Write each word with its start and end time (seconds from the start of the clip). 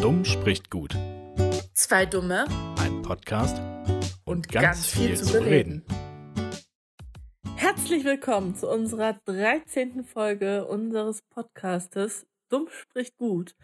Dumm 0.00 0.24
spricht 0.24 0.70
gut. 0.70 0.96
Zwei 1.74 2.06
Dumme 2.06 2.44
Ein 2.78 3.02
Podcast 3.02 3.60
und 4.24 4.48
ganz, 4.48 4.86
viel, 4.86 5.16
zu 5.16 5.32
bereden. 5.32 5.84
Herzlich 7.56 8.04
willkommen 8.04 8.54
zu 8.54 8.70
unserer 8.70 9.14
13. 9.24 10.04
Folge 10.04 10.66
unseres 10.66 11.22
Podcastes 11.22 12.28
Dumm 12.48 12.68
spricht 12.70 13.16
gut. 13.16 13.56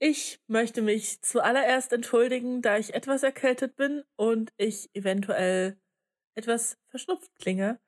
Ich 0.00 0.40
möchte 0.48 0.82
mich 0.82 1.22
zuallererst 1.22 1.92
entschuldigen, 1.92 2.62
da 2.62 2.76
ich 2.76 2.92
etwas 2.92 3.22
erkältet 3.22 3.76
bin 3.76 4.02
und 4.16 4.52
ich 4.56 4.90
eventuell 4.92 5.78
etwas 6.34 6.78
verschnupft 6.88 7.30
klinge 7.38 7.78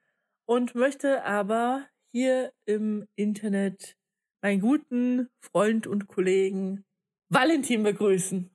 und 0.44 0.76
möchte 0.76 1.24
aber 1.24 1.84
hier 2.12 2.52
im 2.64 3.08
Internet 3.16 3.96
meinen 4.40 4.60
guten 4.60 5.30
Freund 5.40 5.88
und 5.88 6.06
Kollegen 6.06 6.84
Valentin 7.32 7.82
begrüßen. 7.82 8.50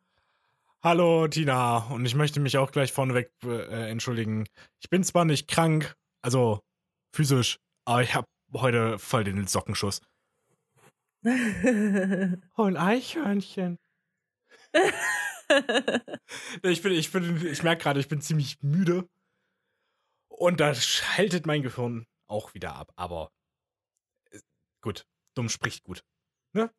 Hallo 0.84 1.28
Tina 1.28 1.88
und 1.88 2.06
ich 2.06 2.14
möchte 2.14 2.40
mich 2.40 2.60
auch 2.60 2.72
gleich 2.72 2.94
vorneweg 2.94 3.32
äh, 3.44 3.90
entschuldigen. 3.90 4.46
Ich 4.80 4.92
bin 4.92 5.04
zwar 5.04 5.26
nicht 5.26 5.48
krank, 5.48 5.96
also 6.22 6.62
physisch, 7.12 7.58
aber 7.86 8.04
ich 8.04 8.14
habe 8.14 8.28
heute 8.54 9.00
voll 9.00 9.24
den 9.24 9.48
Sockenschuss. 9.48 10.02
oh, 11.26 12.64
ein 12.64 12.78
Eichhörnchen. 12.78 13.80
ich 16.62 16.84
bin, 16.84 16.92
ich 16.92 17.12
bin, 17.12 17.48
ich 17.48 17.64
merke 17.64 17.82
gerade, 17.82 18.00
ich 18.00 18.08
bin 18.08 18.22
ziemlich 18.22 18.62
müde. 18.62 19.10
Und 20.28 20.60
da 20.60 20.76
schaltet 20.76 21.48
mein 21.48 21.64
Gehirn 21.64 22.06
auch 22.28 22.54
wieder 22.54 22.76
ab. 22.76 22.94
Aber 22.96 23.32
äh, 24.30 24.40
gut, 24.82 25.08
dumm 25.34 25.50
spricht 25.50 25.84
gut. 25.84 26.04
Ne? 26.54 26.72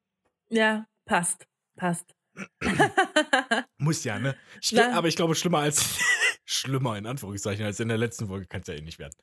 Ja, 0.48 0.87
passt. 1.05 1.48
Passt. 1.78 2.14
Muss 3.78 4.05
ja, 4.05 4.19
ne? 4.19 4.36
Schlimm, 4.61 4.92
aber 4.92 5.08
ich 5.08 5.16
glaube, 5.16 5.34
schlimmer 5.34 5.58
als. 5.58 5.98
schlimmer 6.44 6.97
in 6.97 7.06
Anführungszeichen 7.06 7.64
als 7.66 7.78
in 7.78 7.89
der 7.89 7.98
letzten 7.98 8.27
Folge 8.27 8.47
kann 8.47 8.62
es 8.62 8.69
ja 8.69 8.75
eh 8.75 8.80
nicht 8.80 8.98
werden. 8.98 9.14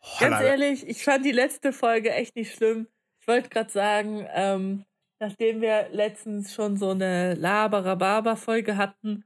Oh, 0.00 0.18
Ganz 0.20 0.32
leider. 0.32 0.48
ehrlich, 0.48 0.86
ich 0.86 1.04
fand 1.04 1.24
die 1.24 1.32
letzte 1.32 1.72
Folge 1.72 2.10
echt 2.10 2.34
nicht 2.34 2.52
schlimm. 2.54 2.88
Ich 3.20 3.28
wollte 3.28 3.48
gerade 3.48 3.70
sagen, 3.70 4.26
ähm, 4.32 4.84
nachdem 5.20 5.60
wir 5.60 5.88
letztens 5.90 6.52
schon 6.52 6.76
so 6.76 6.90
eine 6.90 7.34
Laberababa-Folge 7.34 8.76
hatten, 8.76 9.24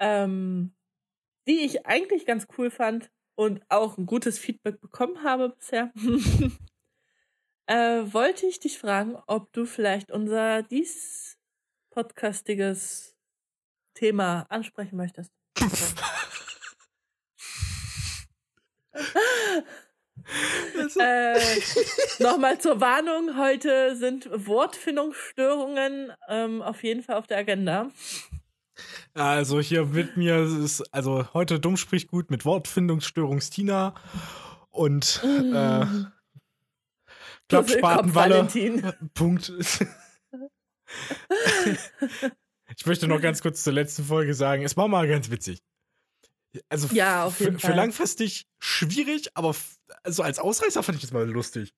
ähm, 0.00 0.74
die 1.46 1.60
ich 1.60 1.86
eigentlich 1.86 2.26
ganz 2.26 2.48
cool 2.58 2.70
fand 2.70 3.10
und 3.36 3.62
auch 3.68 3.96
ein 3.96 4.06
gutes 4.06 4.38
Feedback 4.38 4.80
bekommen 4.80 5.22
habe 5.22 5.50
bisher, 5.50 5.92
äh, 7.66 8.02
wollte 8.12 8.46
ich 8.46 8.58
dich 8.58 8.78
fragen, 8.78 9.16
ob 9.28 9.52
du 9.52 9.66
vielleicht 9.66 10.10
unser 10.10 10.64
dies 10.64 11.38
podcastiges 11.92 13.14
Thema 13.94 14.46
ansprechen 14.48 14.96
möchtest. 14.96 15.30
äh, 20.96 21.38
Nochmal 22.18 22.58
zur 22.58 22.80
Warnung, 22.80 23.36
heute 23.38 23.96
sind 23.96 24.28
Wortfindungsstörungen 24.30 26.12
ähm, 26.28 26.62
auf 26.62 26.82
jeden 26.82 27.02
Fall 27.02 27.16
auf 27.16 27.26
der 27.26 27.38
Agenda. 27.38 27.90
Also 29.14 29.60
hier 29.60 29.84
mit 29.86 30.16
mir 30.16 30.42
ist, 30.42 30.82
also 30.94 31.26
heute 31.34 31.60
dumm 31.60 31.76
spricht 31.76 32.08
gut 32.08 32.30
mit 32.30 32.44
Wortfindungsstörungstina 32.44 33.94
und 34.70 35.22
äh, 35.22 35.86
Klappspatenwalle. 37.48 38.48
Punkt. 39.12 39.52
ich 42.76 42.86
möchte 42.86 43.06
noch 43.08 43.20
ganz 43.20 43.42
kurz 43.42 43.62
zur 43.62 43.72
letzten 43.72 44.04
Folge 44.04 44.34
sagen, 44.34 44.62
es 44.64 44.76
war 44.76 44.88
mal 44.88 45.06
ganz 45.08 45.30
witzig. 45.30 45.62
Also 46.68 46.88
ja, 46.94 47.24
auf 47.24 47.40
jeden 47.40 47.58
Fall. 47.58 47.70
für 47.70 47.76
langfristig 47.76 48.46
schwierig, 48.58 49.30
aber 49.34 49.54
also 50.02 50.22
als 50.22 50.38
Ausreißer 50.38 50.82
fand 50.82 50.96
ich 50.96 51.02
das 51.02 51.12
mal 51.12 51.28
lustig. 51.28 51.72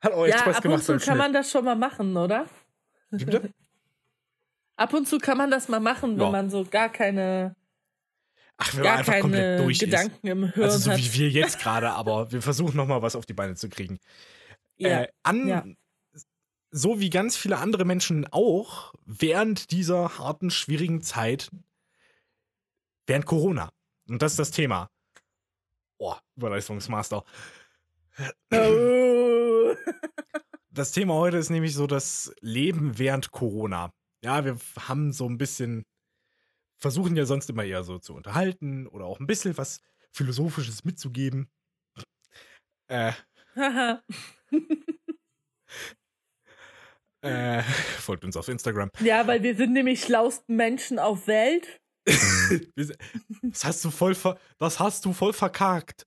Hat 0.00 0.12
auch 0.12 0.24
echt 0.24 0.34
ja, 0.34 0.40
Spaß 0.40 0.62
gemacht. 0.62 0.82
Ab 0.82 0.88
und 0.88 1.00
zu 1.00 1.06
kann 1.06 1.18
man 1.18 1.32
das 1.32 1.50
schon 1.50 1.64
mal 1.64 1.76
machen, 1.76 2.16
oder? 2.16 2.46
Wie 3.10 3.24
bitte? 3.24 3.50
Ab 4.76 4.92
und 4.92 5.06
zu 5.06 5.18
kann 5.18 5.38
man 5.38 5.50
das 5.50 5.68
mal 5.68 5.80
machen, 5.80 6.16
wenn 6.18 6.24
ja. 6.24 6.30
man 6.30 6.50
so 6.50 6.64
gar 6.64 6.88
keine 6.88 7.54
Ach, 8.56 8.74
wenn 8.74 8.82
gar 8.82 8.92
man 8.92 8.98
einfach 9.00 9.20
komplett 9.20 9.60
durch 9.60 9.78
Gedanken 9.78 10.26
ist. 10.26 10.32
im 10.32 10.52
Hirn 10.52 10.64
Also 10.64 10.78
so 10.78 10.90
hat. 10.90 10.98
wie 10.98 11.14
wir 11.14 11.28
jetzt 11.30 11.60
gerade, 11.60 11.90
aber 11.90 12.32
wir 12.32 12.42
versuchen 12.42 12.76
noch 12.76 12.86
mal 12.86 13.02
was 13.02 13.14
auf 13.14 13.26
die 13.26 13.34
Beine 13.34 13.54
zu 13.54 13.68
kriegen. 13.68 14.00
Ja. 14.76 15.02
Äh, 15.02 15.08
an 15.22 15.46
ja 15.46 15.64
so 16.76 16.98
wie 16.98 17.08
ganz 17.08 17.36
viele 17.36 17.58
andere 17.58 17.84
Menschen 17.84 18.26
auch 18.32 18.94
während 19.06 19.70
dieser 19.70 20.18
harten, 20.18 20.50
schwierigen 20.50 21.02
Zeit, 21.02 21.52
während 23.06 23.26
Corona. 23.26 23.72
Und 24.08 24.20
das 24.20 24.32
ist 24.32 24.40
das 24.40 24.50
Thema. 24.50 24.90
Boah, 25.98 26.20
Überleistungsmaster. 26.36 27.24
Oh. 28.52 29.74
Das 30.70 30.90
Thema 30.90 31.14
heute 31.14 31.36
ist 31.36 31.50
nämlich 31.50 31.72
so 31.72 31.86
das 31.86 32.34
Leben 32.40 32.98
während 32.98 33.30
Corona. 33.30 33.92
Ja, 34.24 34.44
wir 34.44 34.58
haben 34.76 35.12
so 35.12 35.28
ein 35.28 35.38
bisschen, 35.38 35.84
versuchen 36.78 37.14
ja 37.14 37.26
sonst 37.26 37.48
immer 37.48 37.62
eher 37.62 37.84
so 37.84 38.00
zu 38.00 38.12
unterhalten 38.12 38.88
oder 38.88 39.04
auch 39.04 39.20
ein 39.20 39.28
bisschen 39.28 39.56
was 39.56 39.80
Philosophisches 40.10 40.82
mitzugeben. 40.82 41.48
Äh. 42.88 43.12
Äh, 47.24 47.62
folgt 47.98 48.24
uns 48.24 48.36
auf 48.36 48.48
Instagram. 48.48 48.90
Ja, 49.00 49.26
weil 49.26 49.42
wir 49.42 49.56
sind 49.56 49.72
nämlich 49.72 50.02
schlausten 50.02 50.56
Menschen 50.56 50.98
auf 50.98 51.26
Welt. 51.26 51.80
das 52.76 53.64
hast 53.64 53.82
du 53.84 53.90
voll 53.90 54.14
ver 54.14 54.38
das 54.58 54.78
hast 54.78 55.06
du 55.06 55.14
voll 55.14 55.32
verkackt. 55.32 56.04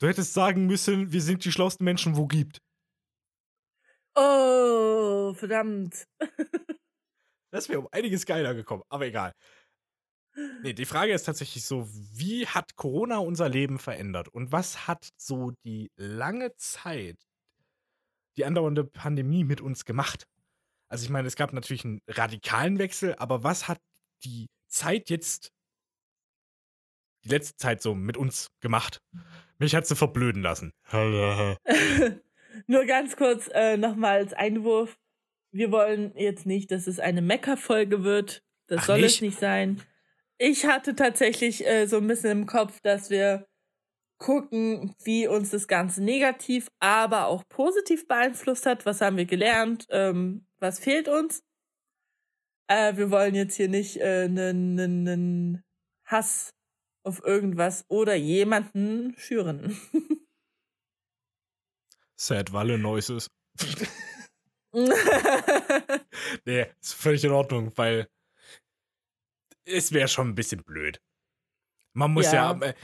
Du 0.00 0.06
hättest 0.06 0.32
sagen 0.32 0.66
müssen, 0.66 1.12
wir 1.12 1.20
sind 1.20 1.44
die 1.44 1.52
schlauesten 1.52 1.84
Menschen, 1.84 2.16
wo 2.16 2.26
gibt. 2.26 2.58
Oh, 4.14 5.34
verdammt. 5.34 6.06
das 7.52 7.68
wäre 7.68 7.80
um 7.80 7.88
einiges 7.92 8.24
geiler 8.24 8.54
gekommen, 8.54 8.84
aber 8.88 9.06
egal. 9.06 9.32
Nee, 10.62 10.72
die 10.72 10.86
Frage 10.86 11.12
ist 11.12 11.24
tatsächlich 11.24 11.64
so, 11.64 11.88
wie 11.90 12.46
hat 12.46 12.76
Corona 12.76 13.18
unser 13.18 13.48
Leben 13.48 13.78
verändert 13.78 14.28
und 14.28 14.52
was 14.52 14.86
hat 14.86 15.08
so 15.16 15.52
die 15.64 15.90
lange 15.96 16.54
Zeit, 16.56 17.18
die 18.36 18.44
andauernde 18.44 18.84
Pandemie 18.84 19.42
mit 19.44 19.60
uns 19.60 19.84
gemacht? 19.84 20.26
Also 20.88 21.04
ich 21.04 21.10
meine, 21.10 21.28
es 21.28 21.36
gab 21.36 21.52
natürlich 21.52 21.84
einen 21.84 22.00
radikalen 22.08 22.78
Wechsel, 22.78 23.14
aber 23.16 23.44
was 23.44 23.68
hat 23.68 23.78
die 24.24 24.48
Zeit 24.68 25.10
jetzt, 25.10 25.52
die 27.24 27.28
letzte 27.28 27.56
Zeit 27.56 27.82
so 27.82 27.94
mit 27.94 28.16
uns 28.16 28.48
gemacht? 28.60 29.00
Mich 29.58 29.74
hat 29.74 29.86
sie 29.86 29.96
verblöden 29.96 30.42
lassen. 30.42 30.72
Nur 32.66 32.86
ganz 32.86 33.16
kurz 33.16 33.48
äh, 33.52 33.76
nochmal 33.76 34.18
als 34.18 34.32
Einwurf. 34.32 34.98
Wir 35.50 35.70
wollen 35.70 36.12
jetzt 36.16 36.46
nicht, 36.46 36.70
dass 36.70 36.86
es 36.86 37.00
eine 37.00 37.22
Mecker-Folge 37.22 38.04
wird. 38.04 38.42
Das 38.66 38.80
Ach, 38.80 38.86
soll 38.86 39.00
nicht? 39.00 39.16
es 39.16 39.20
nicht 39.20 39.38
sein. 39.38 39.82
Ich 40.38 40.66
hatte 40.66 40.94
tatsächlich 40.94 41.66
äh, 41.66 41.86
so 41.86 41.96
ein 41.96 42.06
bisschen 42.06 42.30
im 42.30 42.46
Kopf, 42.46 42.80
dass 42.80 43.10
wir 43.10 43.46
gucken, 44.18 44.94
wie 45.02 45.26
uns 45.28 45.50
das 45.50 45.68
Ganze 45.68 46.02
negativ, 46.02 46.68
aber 46.80 47.26
auch 47.26 47.48
positiv 47.48 48.06
beeinflusst 48.06 48.66
hat. 48.66 48.84
Was 48.84 49.00
haben 49.00 49.16
wir 49.16 49.26
gelernt? 49.26 49.86
Ähm, 49.90 50.46
was 50.58 50.78
fehlt 50.78 51.08
uns? 51.08 51.42
Äh, 52.66 52.96
wir 52.96 53.10
wollen 53.10 53.34
jetzt 53.34 53.54
hier 53.54 53.68
nicht 53.68 54.02
einen 54.02 55.54
äh, 55.54 55.62
Hass 56.04 56.54
auf 57.04 57.22
irgendwas 57.24 57.84
oder 57.88 58.14
jemanden 58.14 59.14
schüren. 59.16 59.78
Sad 62.16 62.52
Walle 62.52 62.76
Noises. 62.78 63.30
nee, 66.44 66.66
ist 66.80 66.94
völlig 66.94 67.24
in 67.24 67.30
Ordnung, 67.30 67.72
weil 67.76 68.08
es 69.64 69.92
wäre 69.92 70.08
schon 70.08 70.28
ein 70.28 70.34
bisschen 70.34 70.62
blöd. 70.64 71.00
Man 71.94 72.12
muss 72.12 72.26
ja, 72.26 72.52
ja 72.52 72.60
äh, 72.60 72.74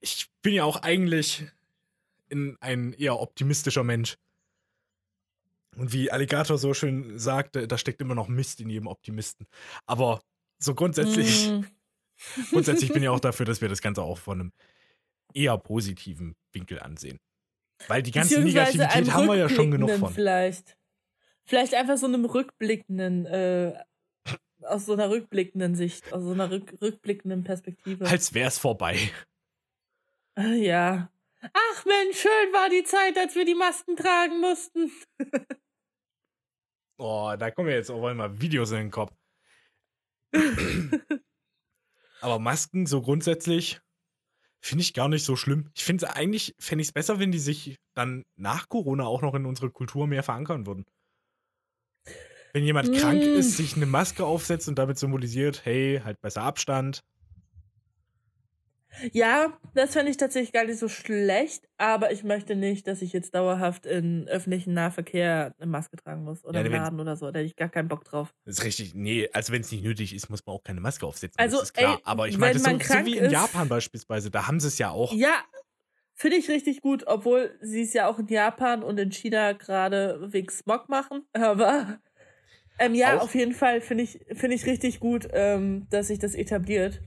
ich 0.00 0.30
bin 0.42 0.54
ja 0.54 0.64
auch 0.64 0.82
eigentlich 0.82 1.44
ein 2.60 2.92
eher 2.94 3.20
optimistischer 3.20 3.84
Mensch. 3.84 4.16
Und 5.76 5.92
wie 5.92 6.10
Alligator 6.10 6.58
so 6.58 6.74
schön 6.74 7.18
sagte, 7.18 7.68
da 7.68 7.78
steckt 7.78 8.00
immer 8.00 8.14
noch 8.14 8.28
Mist 8.28 8.60
in 8.60 8.70
jedem 8.70 8.88
Optimisten. 8.88 9.46
Aber 9.86 10.20
so 10.58 10.74
grundsätzlich, 10.74 11.50
mm. 11.50 11.64
grundsätzlich 12.50 12.92
bin 12.92 13.02
ich 13.02 13.08
auch 13.08 13.20
dafür, 13.20 13.46
dass 13.46 13.60
wir 13.60 13.68
das 13.68 13.80
Ganze 13.80 14.02
auch 14.02 14.18
von 14.18 14.40
einem 14.40 14.52
eher 15.32 15.56
positiven 15.58 16.34
Winkel 16.52 16.80
ansehen. 16.80 17.18
Weil 17.88 18.02
die 18.02 18.10
ganze 18.10 18.40
Negativität 18.40 19.12
haben 19.12 19.26
wir 19.26 19.36
ja 19.36 19.48
schon 19.48 19.70
genug 19.70 19.90
von. 19.92 20.12
Vielleicht. 20.12 20.76
Vielleicht 21.44 21.74
einfach 21.74 21.96
so 21.96 22.06
einem 22.06 22.24
rückblickenden, 22.24 23.26
äh, 23.26 23.82
aus 24.62 24.86
so 24.86 24.92
einer 24.92 25.08
rückblickenden 25.08 25.74
Sicht, 25.74 26.12
aus 26.12 26.22
so 26.22 26.32
einer 26.32 26.50
rück, 26.50 26.76
rückblickenden 26.80 27.44
Perspektive. 27.44 28.06
Als 28.06 28.34
wär's 28.34 28.58
vorbei. 28.58 29.10
Ja. 30.40 31.10
Ach 31.42 31.84
Mensch, 31.84 32.20
schön 32.20 32.52
war 32.52 32.68
die 32.68 32.84
Zeit, 32.84 33.16
als 33.16 33.34
wir 33.34 33.44
die 33.44 33.54
Masken 33.54 33.96
tragen 33.96 34.40
mussten. 34.40 34.92
oh, 36.98 37.34
da 37.38 37.50
kommen 37.50 37.68
mir 37.68 37.76
jetzt 37.76 37.90
auch 37.90 38.06
einmal 38.06 38.40
Videos 38.40 38.70
in 38.72 38.78
den 38.78 38.90
Kopf. 38.90 39.12
Aber 42.20 42.38
Masken 42.38 42.86
so 42.86 43.00
grundsätzlich 43.00 43.80
finde 44.60 44.82
ich 44.82 44.92
gar 44.92 45.08
nicht 45.08 45.24
so 45.24 45.36
schlimm. 45.36 45.70
Ich 45.74 45.84
finde 45.84 46.14
eigentlich, 46.14 46.54
fände 46.58 46.82
ich 46.82 46.88
es 46.88 46.92
besser, 46.92 47.18
wenn 47.18 47.32
die 47.32 47.38
sich 47.38 47.78
dann 47.94 48.24
nach 48.36 48.68
Corona 48.68 49.06
auch 49.06 49.22
noch 49.22 49.34
in 49.34 49.46
unsere 49.46 49.70
Kultur 49.70 50.06
mehr 50.06 50.22
verankern 50.22 50.66
würden. 50.66 50.84
Wenn 52.52 52.64
jemand 52.64 52.90
mm. 52.90 52.94
krank 52.94 53.22
ist, 53.22 53.56
sich 53.56 53.76
eine 53.76 53.86
Maske 53.86 54.24
aufsetzt 54.24 54.68
und 54.68 54.78
damit 54.78 54.98
symbolisiert, 54.98 55.64
hey, 55.64 56.00
halt 56.04 56.20
besser 56.20 56.42
Abstand, 56.42 57.00
ja, 59.12 59.52
das 59.74 59.92
fände 59.92 60.10
ich 60.10 60.16
tatsächlich 60.16 60.52
gar 60.52 60.64
nicht 60.64 60.78
so 60.78 60.88
schlecht, 60.88 61.68
aber 61.78 62.12
ich 62.12 62.24
möchte 62.24 62.56
nicht, 62.56 62.86
dass 62.86 63.02
ich 63.02 63.12
jetzt 63.12 63.34
dauerhaft 63.34 63.86
in 63.86 64.28
öffentlichen 64.28 64.74
Nahverkehr 64.74 65.54
eine 65.58 65.70
Maske 65.70 65.96
tragen 65.96 66.24
muss 66.24 66.44
oder 66.44 66.60
ja, 66.60 66.66
im 66.66 66.72
Laden 66.72 67.00
oder 67.00 67.16
so. 67.16 67.30
Da 67.30 67.38
hätte 67.38 67.46
ich 67.46 67.56
gar 67.56 67.68
keinen 67.68 67.88
Bock 67.88 68.04
drauf. 68.04 68.34
Das 68.44 68.58
ist 68.58 68.64
richtig. 68.64 68.94
Nee, 68.94 69.28
also 69.32 69.52
wenn 69.52 69.62
es 69.62 69.70
nicht 69.70 69.84
nötig 69.84 70.14
ist, 70.14 70.28
muss 70.28 70.44
man 70.44 70.56
auch 70.56 70.62
keine 70.62 70.80
Maske 70.80 71.06
aufsetzen. 71.06 71.38
Also, 71.38 71.58
das 71.58 71.68
ist 71.68 71.74
klar. 71.74 71.96
Ey, 71.96 72.02
aber 72.04 72.28
ich 72.28 72.38
meine, 72.38 72.58
so, 72.58 72.64
so 72.64 73.06
wie 73.06 73.18
in 73.18 73.30
Japan 73.30 73.68
beispielsweise, 73.68 74.30
da 74.30 74.46
haben 74.46 74.60
sie 74.60 74.68
es 74.68 74.78
ja 74.78 74.90
auch. 74.90 75.12
Ja, 75.12 75.34
finde 76.14 76.36
ich 76.36 76.48
richtig 76.48 76.82
gut, 76.82 77.04
obwohl 77.06 77.56
sie 77.62 77.82
es 77.82 77.94
ja 77.94 78.06
auch 78.06 78.18
in 78.18 78.26
Japan 78.26 78.82
und 78.82 78.98
in 78.98 79.10
China 79.10 79.52
gerade 79.52 80.32
wegen 80.32 80.50
Smog 80.50 80.88
machen. 80.88 81.22
Aber 81.32 81.98
ähm, 82.78 82.94
ja, 82.94 83.18
auch? 83.18 83.22
auf 83.22 83.34
jeden 83.34 83.52
Fall 83.52 83.80
finde 83.80 84.04
ich, 84.04 84.20
find 84.34 84.52
ich 84.52 84.66
richtig 84.66 85.00
gut, 85.00 85.28
ähm, 85.32 85.86
dass 85.90 86.08
sich 86.08 86.18
das 86.18 86.34
etabliert. 86.34 87.00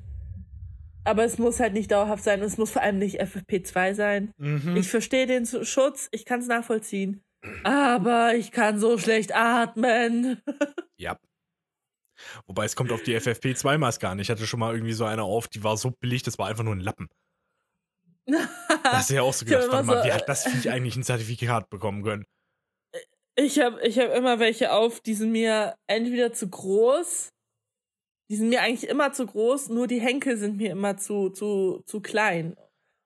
Aber 1.05 1.23
es 1.23 1.37
muss 1.37 1.59
halt 1.59 1.73
nicht 1.73 1.91
dauerhaft 1.91 2.23
sein. 2.23 2.41
Es 2.41 2.57
muss 2.57 2.71
vor 2.71 2.81
allem 2.81 2.97
nicht 2.97 3.21
FFP2 3.21 3.93
sein. 3.93 4.31
Mhm. 4.37 4.75
Ich 4.77 4.89
verstehe 4.89 5.27
den 5.27 5.45
Schutz, 5.45 6.07
ich 6.11 6.25
kann 6.25 6.39
es 6.39 6.47
nachvollziehen. 6.47 7.23
Aber 7.63 8.35
ich 8.35 8.51
kann 8.51 8.79
so 8.79 8.97
schlecht 8.97 9.35
atmen. 9.35 10.41
ja. 10.97 11.17
Wobei 12.47 12.65
es 12.65 12.75
kommt 12.75 12.91
auf 12.91 13.03
die 13.03 13.17
FFP2-Maske 13.17 14.07
an. 14.07 14.19
Ich 14.19 14.29
hatte 14.29 14.47
schon 14.47 14.61
mal 14.61 14.73
irgendwie 14.73 14.93
so 14.93 15.03
eine 15.03 15.23
auf, 15.23 15.47
die 15.49 15.63
war 15.63 15.75
so 15.75 15.91
billig, 15.91 16.23
das 16.23 16.37
war 16.37 16.47
einfach 16.47 16.63
nur 16.63 16.75
ein 16.75 16.79
Lappen. 16.79 17.09
da 18.25 18.47
hast 18.83 19.09
du 19.09 19.15
ja 19.15 19.23
auch 19.23 19.33
so 19.33 19.43
gedacht, 19.43 19.67
warte 19.69 19.85
mal, 19.85 19.97
so, 19.97 20.07
wie 20.07 20.13
hat 20.13 20.29
das 20.29 20.45
Viech 20.45 20.71
eigentlich 20.71 20.95
ein 20.95 21.03
Zertifikat 21.03 21.69
bekommen 21.69 22.03
können? 22.03 22.25
Ich 23.35 23.59
habe 23.59 23.81
ich 23.85 23.99
hab 23.99 24.15
immer 24.15 24.39
welche 24.39 24.71
auf, 24.71 25.01
die 25.01 25.15
sind 25.15 25.31
mir 25.31 25.75
entweder 25.87 26.31
zu 26.31 26.49
groß 26.49 27.32
die 28.29 28.35
sind 28.35 28.49
mir 28.49 28.61
eigentlich 28.61 28.89
immer 28.89 29.13
zu 29.13 29.25
groß, 29.25 29.69
nur 29.69 29.87
die 29.87 30.01
Henkel 30.01 30.37
sind 30.37 30.57
mir 30.57 30.71
immer 30.71 30.97
zu, 30.97 31.29
zu, 31.29 31.83
zu 31.85 32.01
klein. 32.01 32.55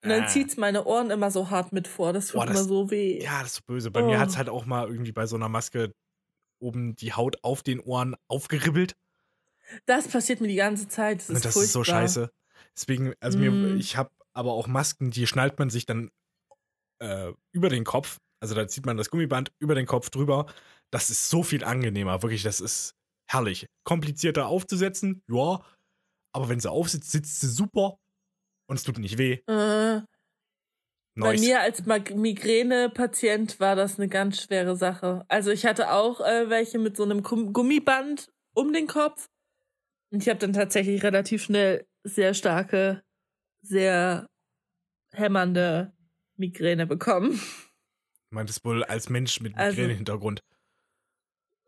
Und 0.04 0.12
dann 0.12 0.24
ah. 0.24 0.28
zieht's 0.28 0.58
meine 0.58 0.86
Ohren 0.86 1.10
immer 1.10 1.32
so 1.32 1.50
hart 1.50 1.74
mit 1.74 1.88
vor. 1.88 2.14
Das 2.14 2.28
tut 2.28 2.36
Boah, 2.36 2.46
das, 2.46 2.60
immer 2.60 2.68
so 2.68 2.92
weh. 2.92 3.22
Ja, 3.22 3.42
das 3.42 3.50
ist 3.50 3.56
so 3.56 3.62
böse. 3.66 3.92
Bei 3.92 4.04
oh. 4.04 4.06
mir 4.06 4.20
hat's 4.20 4.38
halt 4.38 4.48
auch 4.48 4.66
mal 4.66 4.88
irgendwie 4.88 5.12
bei 5.12 5.26
so 5.26 5.36
einer 5.36 5.50
Maske 5.50 5.92
oben 6.60 6.96
die 6.96 7.14
Haut 7.14 7.44
auf 7.44 7.64
den 7.64 7.80
Ohren 7.80 8.16
aufgeribbelt. 8.28 8.96
Das 9.86 10.08
passiert 10.08 10.40
mir 10.40 10.48
die 10.48 10.56
ganze 10.56 10.88
Zeit. 10.88 11.20
Das, 11.20 11.30
ist, 11.30 11.46
das 11.46 11.56
ist, 11.56 11.74
so 11.74 11.84
scheiße. 11.84 12.32
Deswegen, 12.76 13.14
also 13.20 13.38
mm. 13.38 13.42
mir, 13.42 13.76
ich 13.76 13.98
habe 13.98 14.12
aber 14.34 14.54
auch 14.54 14.68
Masken, 14.68 15.12
die 15.12 15.28
schnallt 15.28 15.60
man 15.60 15.70
sich 15.70 15.86
dann 15.86 16.10
äh, 17.00 17.34
über 17.52 17.70
den 17.70 17.84
Kopf. 17.84 18.20
Also 18.40 18.54
da 18.54 18.68
zieht 18.68 18.86
man 18.86 18.98
das 18.98 19.10
Gummiband 19.10 19.52
über 19.60 19.76
den 19.76 19.88
Kopf 19.88 20.10
drüber. 20.10 20.46
Das 20.92 21.10
ist 21.10 21.30
so 21.30 21.44
viel 21.44 21.64
angenehmer. 21.64 22.22
Wirklich, 22.22 22.44
das 22.44 22.62
ist 22.62 22.96
herrlich. 23.28 23.68
Komplizierter 23.84 24.48
aufzusetzen, 24.48 25.24
ja. 25.30 25.64
Aber 26.32 26.50
wenn 26.50 26.60
sie 26.60 26.72
aufsitzt, 26.72 27.12
sitzt 27.12 27.40
sie 27.40 27.48
super 27.48 27.98
und 28.68 28.76
es 28.78 28.84
tut 28.84 28.98
nicht 29.00 29.18
weh. 29.18 29.40
Äh, 29.48 30.02
bei 31.16 31.38
mir 31.40 31.62
als 31.62 31.84
Migräne-Patient 31.86 33.60
war 33.60 33.76
das 33.76 33.98
eine 33.98 34.08
ganz 34.08 34.44
schwere 34.44 34.76
Sache. 34.76 35.26
Also 35.30 35.50
ich 35.52 35.66
hatte 35.66 35.92
auch 35.92 36.22
äh, 36.22 36.50
welche 36.50 36.78
mit 36.78 36.96
so 36.96 37.04
einem 37.04 37.24
Gummiband 37.24 38.30
um 38.54 38.72
den 38.72 38.88
Kopf. 38.88 39.28
Und 40.12 40.22
ich 40.22 40.30
habe 40.30 40.40
dann 40.40 40.54
tatsächlich 40.54 41.04
relativ 41.04 41.44
schnell 41.44 41.88
sehr 42.04 42.34
starke, 42.34 43.04
sehr 43.62 44.28
hämmernde 45.12 45.94
Migräne 46.38 46.86
bekommen. 46.86 47.42
Meintest 48.30 48.64
wohl 48.64 48.84
als 48.84 49.10
Mensch 49.10 49.42
mit 49.42 49.56
also 49.56 49.76
Migräne-Hintergrund? 49.76 50.42
Also, 50.42 50.57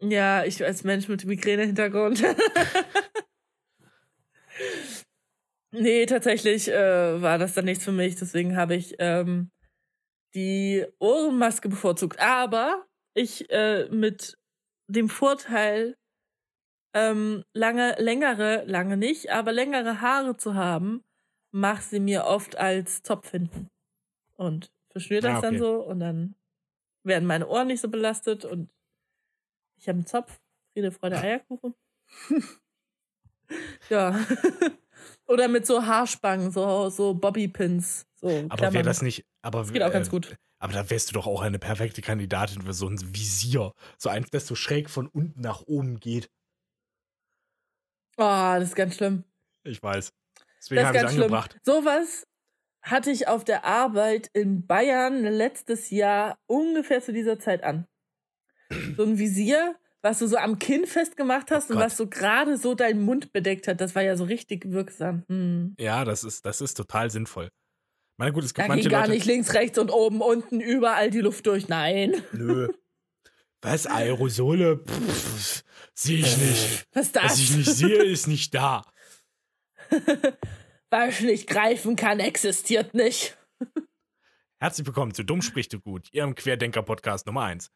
ja, 0.01 0.45
ich 0.45 0.63
als 0.63 0.83
Mensch 0.83 1.07
mit 1.07 1.25
Migräne-Hintergrund. 1.25 2.23
nee, 5.71 6.05
tatsächlich 6.05 6.69
äh, 6.69 7.21
war 7.21 7.37
das 7.37 7.53
dann 7.53 7.65
nichts 7.65 7.83
für 7.83 7.91
mich. 7.91 8.15
Deswegen 8.15 8.55
habe 8.55 8.75
ich 8.75 8.95
ähm, 8.99 9.51
die 10.35 10.85
Ohrenmaske 10.99 11.69
bevorzugt. 11.69 12.19
Aber 12.19 12.85
ich 13.13 13.49
äh, 13.49 13.87
mit 13.89 14.37
dem 14.87 15.09
Vorteil, 15.09 15.95
ähm, 16.95 17.43
lange, 17.53 17.95
längere, 17.99 18.63
lange 18.65 18.97
nicht, 18.97 19.31
aber 19.31 19.51
längere 19.51 20.01
Haare 20.01 20.37
zu 20.37 20.55
haben, 20.55 21.03
mache 21.51 21.83
sie 21.83 21.99
mir 21.99 22.25
oft 22.25 22.57
als 22.57 23.03
Zopf 23.03 23.31
hinten. 23.31 23.69
Und 24.35 24.71
verschnür 24.91 25.21
das 25.21 25.35
ah, 25.35 25.37
okay. 25.39 25.47
dann 25.47 25.59
so 25.59 25.83
und 25.83 25.99
dann 25.99 26.35
werden 27.03 27.27
meine 27.27 27.47
Ohren 27.47 27.67
nicht 27.67 27.81
so 27.81 27.89
belastet 27.89 28.45
und 28.45 28.69
ich 29.79 29.87
habe 29.87 29.97
einen 29.97 30.05
Zopf. 30.05 30.39
Friede, 30.73 30.91
Freude, 30.91 31.17
Eierkuchen. 31.17 31.73
ja. 33.89 34.19
Oder 35.27 35.47
mit 35.47 35.65
so 35.65 35.85
Haarspangen, 35.85 36.51
so, 36.51 36.89
so 36.89 37.13
Bobbypins. 37.13 38.05
So 38.15 38.45
aber 38.49 38.73
wäre 38.73 38.83
das 38.83 39.01
nicht. 39.01 39.25
Aber, 39.41 39.59
das 39.59 39.71
geht 39.71 39.81
auch 39.81 39.91
ganz 39.91 40.09
gut. 40.09 40.35
Aber 40.59 40.73
da 40.73 40.89
wärst 40.89 41.09
du 41.09 41.13
doch 41.13 41.25
auch 41.25 41.41
eine 41.41 41.57
perfekte 41.57 42.01
Kandidatin 42.01 42.61
für 42.63 42.73
so 42.73 42.87
ein 42.87 42.99
Visier. 43.15 43.73
So 43.97 44.09
eins, 44.09 44.29
das 44.29 44.45
so 44.45 44.55
schräg 44.55 44.89
von 44.89 45.07
unten 45.07 45.39
nach 45.39 45.61
oben 45.61 45.99
geht. 45.99 46.29
Oh, 48.17 48.23
das 48.23 48.63
ist 48.65 48.75
ganz 48.75 48.95
schlimm. 48.95 49.23
Ich 49.63 49.81
weiß. 49.81 50.11
Deswegen 50.57 50.85
habe 50.85 50.97
ich 50.97 51.03
es 51.03 51.11
angebracht. 51.11 51.57
Sowas 51.63 52.27
hatte 52.81 53.11
ich 53.11 53.29
auf 53.29 53.45
der 53.45 53.63
Arbeit 53.63 54.29
in 54.33 54.67
Bayern 54.67 55.23
letztes 55.23 55.89
Jahr 55.89 56.37
ungefähr 56.47 57.01
zu 57.01 57.13
dieser 57.13 57.39
Zeit 57.39 57.63
an 57.63 57.87
so 58.99 59.05
ein 59.05 59.17
Visier, 59.17 59.77
was 60.01 60.19
du 60.19 60.27
so 60.27 60.35
am 60.35 60.59
Kinn 60.59 60.85
festgemacht 60.85 61.51
hast 61.51 61.69
oh 61.69 61.73
und 61.73 61.79
was 61.79 61.95
so 61.95 62.07
gerade 62.07 62.57
so 62.57 62.75
deinen 62.75 63.01
Mund 63.01 63.31
bedeckt 63.31 63.69
hat. 63.69 63.79
Das 63.79 63.95
war 63.95 64.03
ja 64.03 64.17
so 64.17 64.25
richtig 64.25 64.69
wirksam. 64.71 65.23
Hm. 65.29 65.73
Ja, 65.79 66.03
das 66.03 66.25
ist, 66.25 66.45
das 66.45 66.59
ist 66.59 66.73
total 66.73 67.09
sinnvoll. 67.09 67.49
Meine 68.17 68.33
gut, 68.33 68.43
es 68.43 68.53
gibt 68.53 68.65
da 68.65 68.67
manche 68.67 68.83
ging 68.83 68.91
gar 68.91 69.03
Leute, 69.03 69.13
nicht 69.13 69.25
links, 69.25 69.53
rechts 69.53 69.77
und 69.77 69.89
oben, 69.89 70.19
unten, 70.19 70.59
überall 70.59 71.11
die 71.11 71.21
Luft 71.21 71.47
durch. 71.47 71.69
Nein. 71.69 72.21
Nö. 72.33 72.67
Was? 73.61 73.87
Aerosole? 73.87 74.83
Sehe 75.93 76.17
ich 76.17 76.37
nicht. 76.37 76.87
Was 76.91 77.05
ist 77.05 77.15
das? 77.15 77.23
Was 77.23 77.39
ich 77.39 77.55
nicht 77.55 77.71
sehe, 77.71 78.03
ist 78.03 78.27
nicht 78.27 78.53
da. 78.53 78.83
Was 80.89 81.21
nicht 81.21 81.47
greifen 81.47 81.95
kann, 81.95 82.19
existiert 82.19 82.93
nicht. 82.93 83.37
Herzlich 84.59 84.85
willkommen 84.85 85.13
zu 85.13 85.23
Dumm 85.23 85.41
spricht 85.41 85.71
du 85.71 85.79
gut, 85.79 86.09
Ihrem 86.11 86.35
Querdenker-Podcast 86.35 87.25
Nummer 87.27 87.43
1 87.43 87.71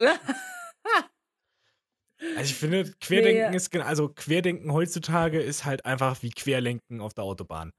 also 2.36 2.42
ich 2.42 2.54
finde, 2.54 2.92
Querdenken 3.00 3.50
nee. 3.50 3.56
ist 3.56 3.74
also 3.76 4.08
Querdenken 4.08 4.72
heutzutage 4.72 5.40
ist 5.40 5.64
halt 5.64 5.84
einfach 5.84 6.22
wie 6.22 6.30
Querlenken 6.30 7.00
auf 7.00 7.14
der 7.14 7.24
Autobahn. 7.24 7.72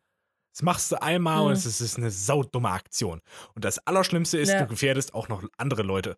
Das 0.53 0.63
machst 0.63 0.91
du 0.91 1.01
einmal 1.01 1.39
hm. 1.39 1.47
und 1.47 1.53
es 1.53 1.81
ist 1.81 1.97
eine 1.97 2.11
saudumme 2.11 2.69
Aktion. 2.69 3.21
Und 3.55 3.65
das 3.65 3.85
Allerschlimmste 3.87 4.37
ist, 4.37 4.49
ja. 4.49 4.61
du 4.61 4.67
gefährdest 4.67 5.13
auch 5.13 5.29
noch 5.29 5.43
andere 5.57 5.81
Leute. 5.81 6.17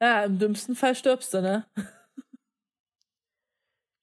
Ja, 0.00 0.24
im 0.24 0.38
dümmsten 0.38 0.74
Fall 0.74 0.94
stirbst 0.94 1.34
du, 1.34 1.42
ne? 1.42 1.66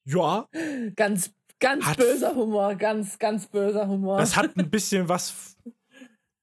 Ja. 0.09 0.47
Ganz, 0.95 1.33
ganz 1.59 1.85
hat, 1.85 1.97
böser 1.97 2.33
Humor, 2.33 2.75
ganz, 2.75 3.19
ganz 3.19 3.45
böser 3.45 3.89
Humor. 3.89 4.17
Das 4.17 4.37
hat 4.37 4.55
ein 4.55 4.69
bisschen 4.71 5.09
was 5.09 5.57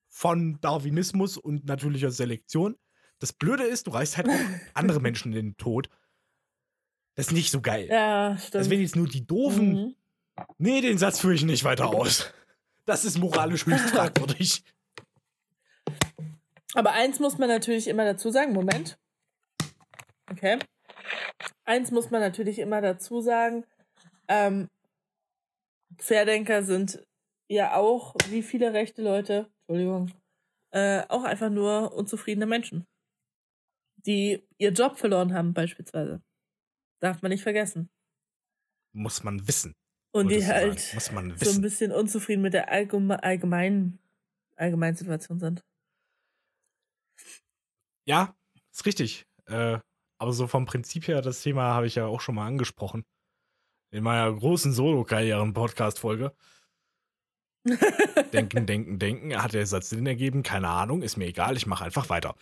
von 0.07 0.61
Darwinismus 0.61 1.37
und 1.37 1.65
natürlicher 1.65 2.11
Selektion. 2.11 2.75
Das 3.19 3.33
Blöde 3.33 3.63
ist, 3.63 3.87
du 3.87 3.91
reißt 3.91 4.17
halt 4.17 4.29
auch 4.29 4.33
andere 4.73 4.99
Menschen 4.99 5.33
in 5.33 5.47
den 5.47 5.57
Tod. 5.57 5.89
Das 7.15 7.27
ist 7.27 7.33
nicht 7.33 7.51
so 7.51 7.61
geil. 7.61 7.87
Ja, 7.89 8.37
stimmt. 8.37 8.69
Wenn 8.69 8.81
jetzt 8.81 8.95
nur 8.95 9.07
die 9.07 9.25
Doofen. 9.25 9.73
Mhm. 9.73 9.95
Nee, 10.57 10.81
den 10.81 10.97
Satz 10.97 11.19
führe 11.19 11.33
ich 11.33 11.43
nicht 11.43 11.63
weiter 11.63 11.87
aus. 11.87 12.33
Das 12.85 13.05
ist 13.05 13.17
moralisch 13.17 13.65
höchst 13.65 13.89
fragwürdig. 13.91 14.63
Aber 16.73 16.91
eins 16.91 17.19
muss 17.19 17.37
man 17.37 17.47
natürlich 17.47 17.87
immer 17.87 18.03
dazu 18.03 18.31
sagen. 18.31 18.51
Moment. 18.51 18.99
Okay. 20.29 20.59
Eins 21.63 21.91
muss 21.91 22.11
man 22.11 22.19
natürlich 22.19 22.59
immer 22.59 22.81
dazu 22.81 23.21
sagen. 23.21 23.65
Ähm, 24.27 24.67
Querdenker 25.97 26.63
sind 26.63 27.01
ja 27.47 27.75
auch, 27.75 28.13
wie 28.29 28.43
viele 28.43 28.73
rechte 28.73 29.01
Leute, 29.01 29.49
Entschuldigung, 29.61 30.11
äh, 30.71 31.03
auch 31.07 31.23
einfach 31.23 31.49
nur 31.49 31.93
unzufriedene 31.93 32.45
Menschen 32.45 32.85
die 34.05 34.47
ihr 34.57 34.71
Job 34.71 34.97
verloren 34.97 35.33
haben, 35.33 35.53
beispielsweise. 35.53 36.21
Darf 37.01 37.21
man 37.21 37.31
nicht 37.31 37.43
vergessen. 37.43 37.89
Muss 38.93 39.23
man 39.23 39.47
wissen. 39.47 39.75
Und 40.11 40.29
die 40.29 40.45
halt 40.45 40.79
so 40.79 41.51
ein 41.51 41.61
bisschen 41.61 41.91
unzufrieden 41.91 42.41
mit 42.41 42.53
der 42.53 42.71
allgeme 42.71 43.21
allgemeinen, 43.21 43.99
allgemeinen 44.55 44.95
Situation 44.95 45.39
sind. 45.39 45.65
Ja, 48.07 48.35
ist 48.71 48.85
richtig. 48.85 49.25
Äh, 49.47 49.79
aber 50.17 50.31
so 50.31 50.47
vom 50.47 50.65
Prinzip 50.65 51.07
her, 51.07 51.21
das 51.21 51.41
Thema 51.41 51.73
habe 51.73 51.87
ich 51.87 51.95
ja 51.95 52.05
auch 52.05 52.21
schon 52.21 52.35
mal 52.35 52.47
angesprochen. 52.47 53.03
in 53.91 54.03
meiner 54.03 54.33
großen 54.33 54.71
Solo-Karrieren-Podcast-Folge. 54.71 56.33
denken, 58.33 58.65
denken, 58.65 58.99
denken. 58.99 59.41
Hat 59.41 59.53
der 59.53 59.65
Satz 59.65 59.89
Sinn 59.89 60.05
ergeben? 60.05 60.43
Keine 60.43 60.69
Ahnung, 60.69 61.01
ist 61.01 61.17
mir 61.17 61.25
egal, 61.25 61.57
ich 61.57 61.65
mache 61.65 61.83
einfach 61.83 62.09
weiter. 62.09 62.35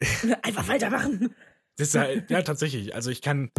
einfach 0.42 0.68
weitermachen. 0.68 1.34
Das 1.76 1.88
ist 1.88 1.94
halt, 1.94 2.30
ja, 2.30 2.42
tatsächlich. 2.42 2.94
Also 2.94 3.10
ich 3.10 3.22
kann 3.22 3.50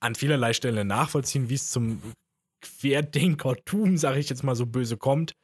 an 0.00 0.14
vielerlei 0.14 0.52
Stellen 0.52 0.86
nachvollziehen, 0.86 1.48
wie 1.48 1.54
es 1.54 1.70
zum 1.70 2.02
Querdenkertum, 2.62 3.96
sage 3.96 4.18
ich 4.18 4.28
jetzt 4.28 4.42
mal 4.42 4.56
so 4.56 4.66
böse, 4.66 4.96
kommt. 4.96 5.36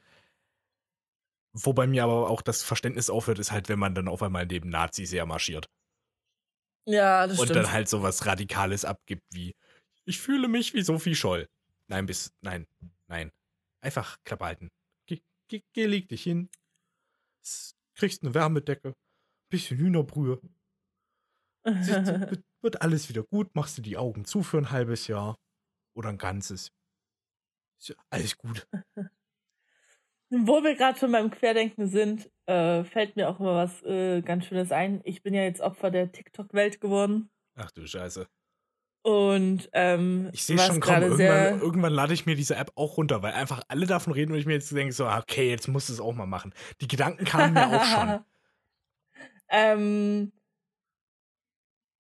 Wobei 1.53 1.87
mir 1.87 2.05
aber 2.05 2.29
auch 2.29 2.43
das 2.43 2.63
Verständnis 2.63 3.09
aufhört, 3.09 3.39
ist 3.39 3.51
halt, 3.51 3.69
wenn 3.69 3.79
man 3.79 3.95
dann 3.95 4.09
auf 4.09 4.23
einmal 4.23 4.47
neben 4.47 4.69
Nazis 4.69 5.13
her 5.13 5.25
marschiert. 5.25 5.67
Ja, 6.87 7.27
das 7.27 7.39
und 7.39 7.47
stimmt. 7.47 7.59
Und 7.59 7.65
dann 7.65 7.73
halt 7.73 7.89
so 7.89 8.03
was 8.03 8.27
Radikales 8.27 8.85
abgibt 8.85 9.23
wie, 9.33 9.55
ich 10.05 10.21
fühle 10.21 10.49
mich 10.49 10.75
wie 10.75 10.83
Sophie 10.83 11.15
Scholl. 11.15 11.49
Nein, 11.89 12.07
bis, 12.07 12.33
nein, 12.43 12.67
nein. 13.09 13.33
Einfach 13.81 14.17
Klappe 14.25 14.45
halten. 14.45 14.69
Geh, 15.07 15.21
geh, 15.49 15.63
geh 15.73 15.87
leg 15.87 16.09
dich 16.09 16.23
hin. 16.23 16.51
Kriegst 17.95 18.23
eine 18.23 18.35
Wärmedecke. 18.35 18.95
Bisschen 19.49 19.79
Hühnerbrühe. 19.79 20.41
wird, 22.63 22.83
alles 22.83 23.09
wieder 23.09 23.23
gut. 23.23 23.55
Machst 23.55 23.79
du 23.79 23.83
die 23.83 23.97
Augen 23.97 24.25
zu 24.25 24.43
für 24.43 24.59
ein 24.59 24.71
halbes 24.71 25.07
Jahr. 25.07 25.37
Oder 25.95 26.11
ein 26.11 26.19
ganzes. 26.19 26.73
Alles 28.11 28.37
gut. 28.37 28.67
Wo 30.31 30.63
wir 30.63 30.75
gerade 30.75 30.99
schon 30.99 31.13
beim 31.13 31.31
Querdenken 31.31 31.89
sind, 31.89 32.31
äh, 32.47 32.85
fällt 32.85 33.17
mir 33.17 33.29
auch 33.29 33.39
immer 33.39 33.55
was 33.55 33.83
äh, 33.85 34.23
ganz 34.23 34.47
Schönes 34.47 34.73
ein. 34.73 35.01
Ich 35.05 35.23
bin 35.23 35.35
ja 35.35 35.43
jetzt 35.43 35.61
Opfer 35.61 35.91
der 35.91 36.11
TikTok-Welt 36.11 36.81
geworden. 36.81 37.31
Ach 37.55 37.71
du 37.71 37.87
Scheiße. 37.87 38.27
Und 39.03 39.69
ähm, 39.73 40.31
ich 40.33 40.45
sehe 40.45 40.59
schon 40.59 40.81
kommen, 40.81 41.03
irgendwann, 41.03 41.61
irgendwann 41.61 41.93
lade 41.93 42.13
ich 42.13 42.27
mir 42.27 42.35
diese 42.35 42.57
App 42.57 42.73
auch 42.75 42.97
runter, 42.97 43.23
weil 43.23 43.35
einfach 43.35 43.63
alle 43.69 43.87
davon 43.87 44.13
reden 44.13 44.33
und 44.33 44.39
ich 44.39 44.47
mir 44.47 44.55
jetzt 44.55 44.73
denke, 44.73 44.93
so, 44.93 45.07
okay, 45.09 45.49
jetzt 45.49 45.69
musst 45.69 45.89
du 45.89 45.93
es 45.93 46.01
auch 46.01 46.13
mal 46.13 46.27
machen. 46.27 46.53
Die 46.81 46.89
Gedanken 46.89 47.25
kamen 47.25 47.55
mir 47.55 47.69
auch 47.69 47.85
schon. 47.85 48.25
Ähm, 49.49 50.33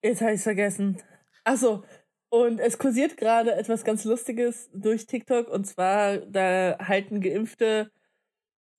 jetzt 0.02 0.20
habe 0.20 0.32
ich 0.32 0.38
es 0.38 0.42
vergessen. 0.44 1.02
Achso, 1.44 1.84
und 2.28 2.58
es 2.58 2.78
kursiert 2.78 3.16
gerade 3.16 3.54
etwas 3.54 3.84
ganz 3.84 4.04
Lustiges 4.04 4.68
durch 4.72 5.06
TikTok 5.06 5.48
und 5.48 5.64
zwar, 5.66 6.18
da 6.18 6.76
halten 6.80 7.20
Geimpfte 7.20 7.90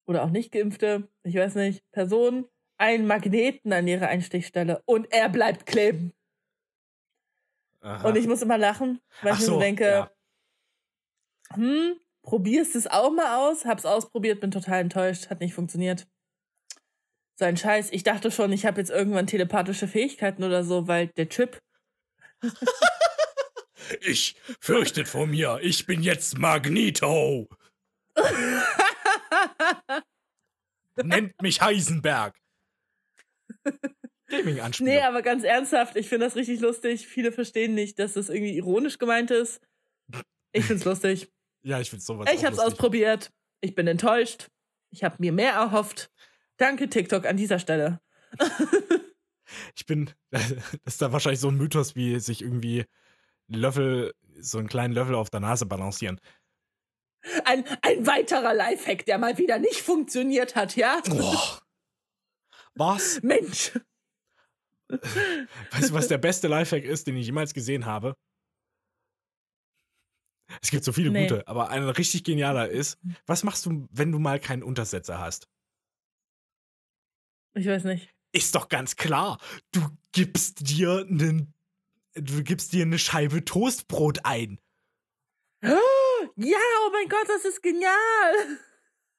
oder 0.06 0.24
auch 0.24 0.30
nicht 0.30 0.52
Geimpfte, 0.52 1.08
ich 1.22 1.34
weiß 1.36 1.54
nicht, 1.56 1.82
Personen 1.92 2.46
einen 2.78 3.06
Magneten 3.06 3.72
an 3.72 3.88
ihre 3.88 4.08
Einstichstelle 4.08 4.82
und 4.86 5.12
er 5.12 5.28
bleibt 5.28 5.66
kleben. 5.66 6.12
Aha. 7.80 8.08
Und 8.08 8.16
ich 8.16 8.26
muss 8.26 8.42
immer 8.42 8.58
lachen, 8.58 9.00
weil 9.22 9.32
Ach 9.32 9.40
ich 9.40 9.46
mir 9.46 9.52
so 9.54 9.58
denke, 9.58 9.84
ja. 9.84 10.10
hm, 11.54 11.98
probierst 12.22 12.76
es 12.76 12.86
auch 12.86 13.10
mal 13.10 13.50
aus? 13.50 13.64
Hab's 13.64 13.84
ausprobiert, 13.84 14.40
bin 14.40 14.50
total 14.50 14.80
enttäuscht, 14.80 15.30
hat 15.30 15.40
nicht 15.40 15.54
funktioniert. 15.54 16.06
So 17.38 17.44
ein 17.44 17.56
Scheiß. 17.56 17.90
Ich 17.92 18.02
dachte 18.02 18.32
schon, 18.32 18.50
ich 18.50 18.66
habe 18.66 18.80
jetzt 18.80 18.90
irgendwann 18.90 19.28
telepathische 19.28 19.86
Fähigkeiten 19.86 20.42
oder 20.42 20.64
so, 20.64 20.88
weil 20.88 21.06
der 21.16 21.28
Chip. 21.28 21.62
ich 24.00 24.34
fürchtet 24.60 25.06
vor 25.06 25.28
mir. 25.28 25.60
Ich 25.62 25.86
bin 25.86 26.02
jetzt 26.02 26.36
Magneto. 26.36 27.48
Nennt 31.00 31.40
mich 31.40 31.60
Heisenberg. 31.60 32.36
gaming 34.26 34.58
anspielung 34.58 34.94
Nee, 34.94 35.00
aber 35.02 35.22
ganz 35.22 35.44
ernsthaft, 35.44 35.94
ich 35.94 36.08
finde 36.08 36.26
das 36.26 36.34
richtig 36.34 36.58
lustig. 36.58 37.06
Viele 37.06 37.30
verstehen 37.30 37.74
nicht, 37.74 38.00
dass 38.00 38.14
das 38.14 38.30
irgendwie 38.30 38.56
ironisch 38.56 38.98
gemeint 38.98 39.30
ist. 39.30 39.60
Ich 40.50 40.64
find's 40.64 40.84
lustig. 40.84 41.30
Ja, 41.62 41.80
ich 41.80 41.88
find's 41.88 42.04
sowas. 42.04 42.28
Ich 42.32 42.44
hab's 42.44 42.56
lustig. 42.56 42.72
ausprobiert. 42.72 43.30
Ich 43.60 43.76
bin 43.76 43.86
enttäuscht. 43.86 44.48
Ich 44.90 45.04
habe 45.04 45.16
mir 45.20 45.32
mehr 45.32 45.52
erhofft. 45.52 46.10
Danke, 46.58 46.88
TikTok, 46.88 47.24
an 47.24 47.36
dieser 47.36 47.58
Stelle. 47.58 48.00
ich 49.74 49.86
bin, 49.86 50.10
das 50.30 50.54
ist 50.84 51.00
da 51.00 51.12
wahrscheinlich 51.12 51.40
so 51.40 51.48
ein 51.48 51.56
Mythos, 51.56 51.96
wie 51.96 52.20
sich 52.20 52.42
irgendwie 52.42 52.84
Löffel, 53.46 54.12
so 54.38 54.58
einen 54.58 54.68
kleinen 54.68 54.92
Löffel 54.92 55.14
auf 55.14 55.30
der 55.30 55.40
Nase 55.40 55.66
balancieren. 55.66 56.20
Ein, 57.44 57.64
ein 57.82 58.06
weiterer 58.06 58.54
Lifehack, 58.54 59.04
der 59.06 59.18
mal 59.18 59.38
wieder 59.38 59.58
nicht 59.58 59.80
funktioniert 59.80 60.54
hat, 60.54 60.76
ja? 60.76 61.00
Boah. 61.08 61.60
Was? 62.74 63.20
Mensch. 63.22 63.72
Weißt 64.88 65.90
du, 65.90 65.94
was 65.94 66.08
der 66.08 66.18
beste 66.18 66.48
Lifehack 66.48 66.84
ist, 66.84 67.06
den 67.06 67.16
ich 67.16 67.26
jemals 67.26 67.54
gesehen 67.54 67.86
habe? 67.86 68.14
Es 70.62 70.70
gibt 70.70 70.84
so 70.84 70.92
viele 70.92 71.10
nee. 71.10 71.26
gute, 71.26 71.46
aber 71.46 71.68
ein 71.70 71.86
richtig 71.88 72.24
genialer 72.24 72.68
ist, 72.68 72.98
was 73.26 73.44
machst 73.44 73.66
du, 73.66 73.86
wenn 73.90 74.12
du 74.12 74.18
mal 74.18 74.40
keinen 74.40 74.62
Untersetzer 74.62 75.18
hast? 75.18 75.46
Ich 77.54 77.66
weiß 77.66 77.84
nicht. 77.84 78.14
Ist 78.32 78.54
doch 78.54 78.68
ganz 78.68 78.96
klar. 78.96 79.38
Du 79.72 79.80
gibst 80.12 80.68
dir 80.68 81.06
einen, 81.08 81.54
du 82.14 82.42
gibst 82.42 82.72
dir 82.72 82.82
eine 82.82 82.98
Scheibe 82.98 83.44
Toastbrot 83.44 84.24
ein. 84.24 84.58
Ja, 86.40 86.58
oh 86.86 86.90
mein 86.92 87.08
Gott, 87.08 87.28
das 87.28 87.44
ist 87.44 87.62
genial. 87.62 88.58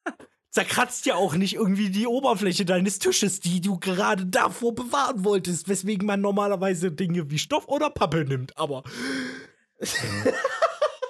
Zerkratzt 0.51 1.05
ja 1.05 1.15
auch 1.15 1.35
nicht 1.35 1.55
irgendwie 1.55 1.89
die 1.89 2.07
Oberfläche 2.07 2.65
deines 2.65 2.97
Tisches, 2.97 3.39
die 3.39 3.61
du 3.61 3.77
gerade 3.77 4.25
davor 4.25 4.73
bewahren 4.73 5.23
wolltest, 5.23 5.67
weswegen 5.67 6.07
man 6.07 6.21
normalerweise 6.21 6.91
Dinge 6.91 7.29
wie 7.29 7.37
Stoff 7.37 7.67
oder 7.67 7.89
Pappe 7.89 8.25
nimmt, 8.25 8.57
aber. 8.57 8.83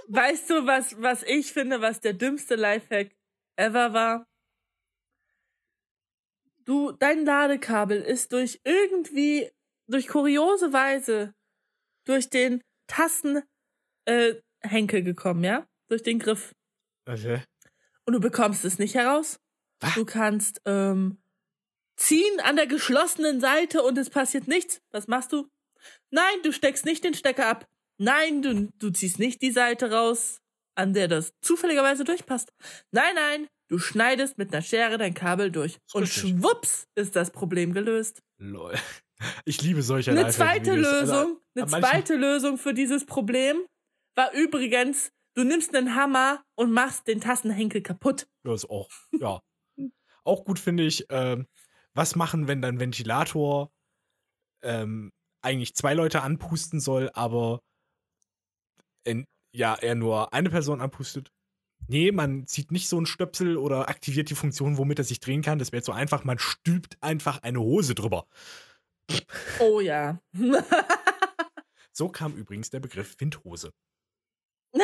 weißt 0.07 0.49
du, 0.49 0.65
was, 0.65 0.99
was 0.99 1.23
ich 1.23 1.53
finde, 1.53 1.79
was 1.79 2.01
der 2.01 2.13
dümmste 2.13 2.55
Lifehack 2.55 3.11
ever 3.55 3.93
war? 3.93 4.28
Du, 6.69 6.91
dein 6.91 7.25
Ladekabel 7.25 7.99
ist 7.99 8.31
durch 8.31 8.61
irgendwie, 8.63 9.49
durch 9.87 10.07
kuriose 10.07 10.71
Weise, 10.71 11.33
durch 12.05 12.29
den 12.29 12.61
Tassenhenkel 12.85 13.47
äh, 14.05 15.01
gekommen, 15.01 15.43
ja? 15.43 15.67
Durch 15.87 16.03
den 16.03 16.19
Griff. 16.19 16.53
Okay. 17.07 17.41
Und 18.05 18.13
du 18.13 18.19
bekommst 18.19 18.65
es 18.65 18.77
nicht 18.77 18.93
heraus. 18.93 19.39
Was? 19.79 19.95
Du 19.95 20.05
kannst 20.05 20.61
ähm, 20.65 21.17
ziehen 21.95 22.39
an 22.41 22.55
der 22.55 22.67
geschlossenen 22.67 23.39
Seite 23.39 23.81
und 23.81 23.97
es 23.97 24.11
passiert 24.11 24.47
nichts. 24.47 24.79
Was 24.91 25.07
machst 25.07 25.31
du? 25.33 25.49
Nein, 26.11 26.43
du 26.43 26.51
steckst 26.51 26.85
nicht 26.85 27.03
den 27.03 27.15
Stecker 27.15 27.47
ab. 27.47 27.67
Nein, 27.97 28.43
du, 28.43 28.69
du 28.77 28.91
ziehst 28.91 29.17
nicht 29.17 29.41
die 29.41 29.49
Seite 29.49 29.89
raus, 29.91 30.39
an 30.75 30.93
der 30.93 31.07
das 31.07 31.33
zufälligerweise 31.41 32.03
durchpasst. 32.03 32.53
Nein, 32.91 33.15
nein, 33.15 33.47
Du 33.69 33.77
schneidest 33.77 34.37
mit 34.39 34.51
einer 34.51 34.63
Schere 34.63 34.97
dein 34.97 35.13
Kabel 35.13 35.51
durch 35.51 35.79
und 35.93 36.07
schwupps 36.07 36.87
ist 36.95 37.15
das 37.15 37.31
Problem 37.31 37.73
gelöst. 37.73 38.21
Lol. 38.37 38.75
Ich 39.43 39.61
liebe 39.61 39.81
solche 39.81 40.11
Eine 40.11 40.29
zweite 40.29 40.75
Lösung, 40.75 41.41
eine 41.53 41.67
zweite 41.67 42.15
Lösung 42.15 42.57
für 42.57 42.73
dieses 42.73 43.05
Problem 43.05 43.57
war 44.15 44.31
übrigens, 44.31 45.11
du 45.33 45.43
nimmst 45.43 45.75
einen 45.75 45.93
Hammer 45.93 46.41
und 46.55 46.71
machst 46.71 47.05
den 47.05 47.19
Tassenhenkel 47.19 47.81
kaputt. 47.81 48.29
Das 48.43 48.63
ist 48.63 48.69
auch, 48.69 48.89
ja. 49.11 49.41
auch 50.23 50.45
gut 50.45 50.57
finde 50.57 50.85
ich, 50.85 51.05
ähm, 51.09 51.47
was 51.93 52.15
machen, 52.15 52.47
wenn 52.47 52.61
dein 52.61 52.79
Ventilator 52.79 53.73
ähm, 54.61 55.11
eigentlich 55.41 55.75
zwei 55.75 55.93
Leute 55.93 56.21
anpusten 56.21 56.79
soll, 56.79 57.09
aber 57.13 57.61
in, 59.03 59.25
ja, 59.53 59.75
er 59.75 59.95
nur 59.95 60.33
eine 60.33 60.49
Person 60.49 60.79
anpustet? 60.79 61.29
Nee, 61.89 62.11
man 62.11 62.45
zieht 62.45 62.71
nicht 62.71 62.87
so 62.87 62.97
einen 62.97 63.07
Stöpsel 63.07 63.57
oder 63.57 63.89
aktiviert 63.89 64.29
die 64.29 64.35
Funktion, 64.35 64.77
womit 64.77 64.99
er 64.99 65.05
sich 65.05 65.19
drehen 65.19 65.41
kann. 65.41 65.57
Das 65.57 65.71
wäre 65.71 65.83
so 65.83 65.91
einfach, 65.91 66.23
man 66.23 66.37
stülpt 66.37 67.01
einfach 67.01 67.41
eine 67.41 67.59
Hose 67.59 67.95
drüber. 67.95 68.27
Oh 69.59 69.79
ja. 69.79 70.21
so 71.91 72.09
kam 72.09 72.35
übrigens 72.35 72.69
der 72.69 72.79
Begriff 72.79 73.15
Windhose. 73.19 73.71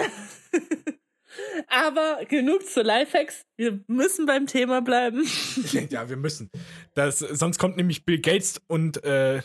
Aber 1.67 2.25
genug 2.25 2.65
zu 2.65 2.81
Lifehacks. 2.81 3.45
Wir 3.55 3.83
müssen 3.87 4.25
beim 4.25 4.47
Thema 4.47 4.81
bleiben. 4.81 5.23
ja, 5.89 6.09
wir 6.09 6.17
müssen. 6.17 6.49
Das, 6.95 7.19
sonst 7.19 7.59
kommt 7.59 7.77
nämlich 7.77 8.03
Bill 8.05 8.19
Gates 8.19 8.59
und 8.67 9.03
äh, 9.03 9.43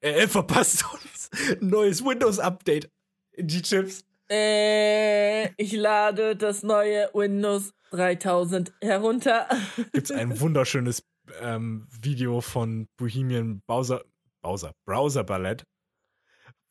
er 0.00 0.28
verpasst 0.28 0.84
uns 0.94 1.30
ein 1.60 1.68
neues 1.68 2.02
Windows-Update 2.02 2.90
in 3.32 3.48
die 3.48 3.60
Chips. 3.60 4.04
Äh, 4.32 5.52
ich 5.62 5.72
lade 5.72 6.36
das 6.36 6.62
neue 6.62 7.10
Windows 7.12 7.74
3000 7.90 8.72
herunter. 8.80 9.46
Gibt 9.92 10.10
es 10.10 10.10
ein 10.10 10.40
wunderschönes 10.40 11.04
ähm, 11.40 11.86
Video 12.00 12.40
von 12.40 12.88
Bohemian 12.96 13.60
Bowser, 13.66 14.02
Bowser, 14.40 14.72
Browser 14.86 15.22
Ballett, 15.22 15.66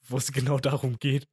wo 0.08 0.18
es 0.18 0.32
genau 0.32 0.58
darum 0.58 0.98
geht. 0.98 1.28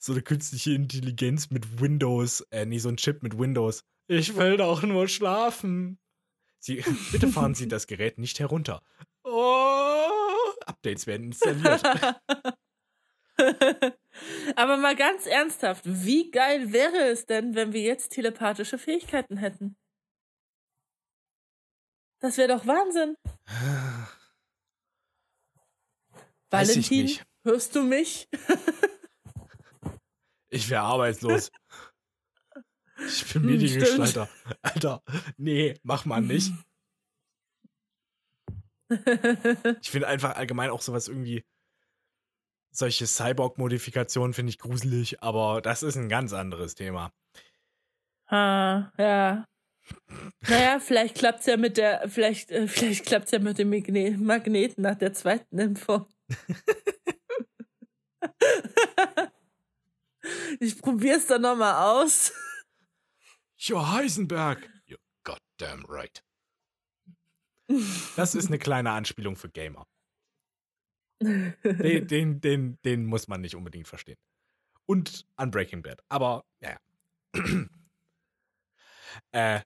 So 0.00 0.12
eine 0.12 0.22
künstliche 0.22 0.72
Intelligenz 0.72 1.48
mit 1.50 1.80
Windows, 1.80 2.40
äh, 2.50 2.66
nee, 2.66 2.78
so 2.78 2.88
ein 2.88 2.96
Chip 2.96 3.22
mit 3.22 3.38
Windows. 3.38 3.84
Ich 4.08 4.34
will 4.36 4.56
doch 4.56 4.82
nur 4.82 5.06
schlafen. 5.06 6.00
Sie, 6.58 6.84
bitte 7.12 7.28
fahren 7.28 7.54
Sie 7.54 7.68
das 7.68 7.86
Gerät 7.86 8.18
nicht 8.18 8.40
herunter. 8.40 8.82
Oh, 9.22 10.08
Updates 10.66 11.06
werden 11.06 11.26
installiert. 11.26 11.82
Aber 14.56 14.76
mal 14.76 14.96
ganz 14.96 15.26
ernsthaft, 15.26 15.82
wie 15.84 16.30
geil 16.30 16.72
wäre 16.72 17.08
es 17.08 17.26
denn, 17.26 17.54
wenn 17.54 17.72
wir 17.72 17.82
jetzt 17.82 18.10
telepathische 18.10 18.78
Fähigkeiten 18.78 19.36
hätten? 19.36 19.76
Das 22.20 22.38
wäre 22.38 22.48
doch 22.48 22.66
Wahnsinn. 22.66 23.16
Weiß 26.50 26.68
Valentin, 26.68 27.18
hörst 27.42 27.74
du 27.74 27.82
mich? 27.82 28.28
ich 30.48 30.70
wäre 30.70 30.82
arbeitslos. 30.82 31.50
Ich 33.06 33.32
bin 33.32 33.46
Mediengestalter. 33.46 34.28
Alter, 34.62 35.02
nee, 35.36 35.74
mach 35.82 36.04
mal 36.04 36.22
nicht. 36.22 36.52
ich 39.80 39.90
finde 39.90 40.06
einfach 40.06 40.36
allgemein 40.36 40.70
auch 40.70 40.82
sowas 40.82 41.08
irgendwie. 41.08 41.44
Solche 42.76 43.06
Cyborg-Modifikationen 43.06 44.34
finde 44.34 44.50
ich 44.50 44.58
gruselig, 44.58 45.22
aber 45.22 45.62
das 45.62 45.84
ist 45.84 45.96
ein 45.96 46.08
ganz 46.08 46.32
anderes 46.32 46.74
Thema. 46.74 47.12
Ah, 48.26 48.90
ja. 48.98 49.44
Naja, 50.40 50.80
vielleicht 50.80 51.14
klappt 51.14 51.38
es 51.40 51.46
ja 51.46 51.56
mit 51.56 51.76
der, 51.76 52.08
vielleicht, 52.08 52.50
äh, 52.50 52.66
vielleicht 52.66 53.06
klappt's 53.06 53.30
ja 53.30 53.38
mit 53.38 53.58
dem 53.58 53.70
Magne 53.70 54.18
Magneten 54.18 54.82
nach 54.82 54.96
der 54.96 55.12
zweiten 55.12 55.56
Info. 55.56 56.08
ich 60.58 60.76
probier's 60.80 61.26
dann 61.26 61.42
nochmal 61.42 62.02
aus. 62.02 62.32
Jo 63.56 63.86
Heisenberg. 63.86 64.68
You're 64.88 64.98
goddamn 65.22 65.84
right. 65.86 66.24
Das 68.16 68.34
ist 68.34 68.48
eine 68.48 68.58
kleine 68.58 68.90
Anspielung 68.90 69.36
für 69.36 69.48
Gamer. 69.48 69.86
Den, 71.24 71.54
den, 72.08 72.40
den, 72.40 72.78
den 72.84 73.06
muss 73.06 73.28
man 73.28 73.40
nicht 73.40 73.56
unbedingt 73.56 73.88
verstehen. 73.88 74.18
Und 74.86 75.26
an 75.36 75.50
Breaking 75.50 75.82
Bad. 75.82 76.02
Aber, 76.08 76.44
ja. 76.60 76.76
äh, 79.32 79.60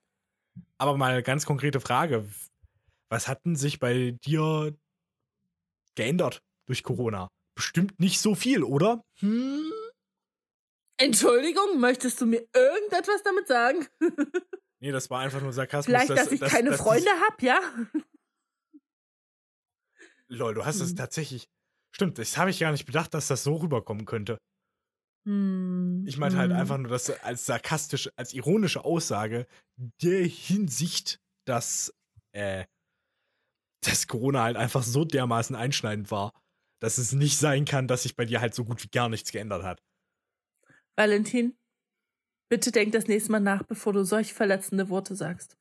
aber 0.77 0.97
mal 0.97 1.11
eine 1.11 1.23
ganz 1.23 1.45
konkrete 1.45 1.79
Frage. 1.79 2.27
Was 3.09 3.27
hat 3.27 3.45
denn 3.45 3.55
sich 3.55 3.79
bei 3.79 4.11
dir 4.23 4.75
geändert 5.95 6.41
durch 6.67 6.83
Corona? 6.83 7.29
Bestimmt 7.55 7.99
nicht 7.99 8.21
so 8.21 8.35
viel, 8.35 8.63
oder? 8.63 9.03
Hm? 9.19 9.71
Entschuldigung, 10.97 11.79
möchtest 11.79 12.21
du 12.21 12.25
mir 12.25 12.45
irgendetwas 12.53 13.23
damit 13.23 13.47
sagen? 13.47 13.87
nee, 14.79 14.91
das 14.91 15.09
war 15.09 15.21
einfach 15.21 15.41
nur 15.41 15.53
Sarkasmus. 15.53 15.85
Vielleicht, 15.85 16.09
dass, 16.09 16.25
dass 16.25 16.31
ich 16.31 16.39
dass, 16.39 16.51
keine 16.51 16.71
dass 16.71 16.81
Freunde 16.81 17.09
habe, 17.09 17.45
ja? 17.45 17.59
Lol, 20.29 20.53
du 20.53 20.65
hast 20.65 20.79
es 20.79 20.91
hm. 20.91 20.97
tatsächlich. 20.97 21.49
Stimmt, 21.93 22.19
das 22.19 22.37
habe 22.37 22.51
ich 22.51 22.59
gar 22.59 22.71
nicht 22.71 22.85
bedacht, 22.85 23.13
dass 23.13 23.27
das 23.27 23.43
so 23.43 23.55
rüberkommen 23.55 24.05
könnte. 24.05 24.37
Hm. 25.27 26.05
Ich 26.07 26.17
meinte 26.17 26.37
halt 26.37 26.51
hm. 26.51 26.57
einfach 26.57 26.77
nur, 26.77 26.89
dass 26.89 27.09
als 27.09 27.45
sarkastische, 27.45 28.11
als 28.15 28.33
ironische 28.33 28.85
Aussage 28.85 29.47
der 30.01 30.25
Hinsicht, 30.25 31.19
dass, 31.45 31.93
äh, 32.33 32.65
dass 33.83 34.07
Corona 34.07 34.43
halt 34.43 34.55
einfach 34.55 34.83
so 34.83 35.03
dermaßen 35.03 35.55
einschneidend 35.55 36.11
war, 36.11 36.31
dass 36.79 36.97
es 36.97 37.11
nicht 37.11 37.37
sein 37.37 37.65
kann, 37.65 37.87
dass 37.87 38.03
sich 38.03 38.15
bei 38.15 38.25
dir 38.25 38.39
halt 38.39 38.53
so 38.53 38.63
gut 38.63 38.83
wie 38.83 38.89
gar 38.89 39.09
nichts 39.09 39.31
geändert 39.31 39.63
hat. 39.63 39.81
Valentin, 40.95 41.57
bitte 42.49 42.71
denk 42.71 42.91
das 42.91 43.07
nächste 43.07 43.31
Mal 43.31 43.39
nach, 43.39 43.63
bevor 43.63 43.93
du 43.93 44.03
solch 44.03 44.33
verletzende 44.33 44.89
Worte 44.89 45.15
sagst. 45.15 45.57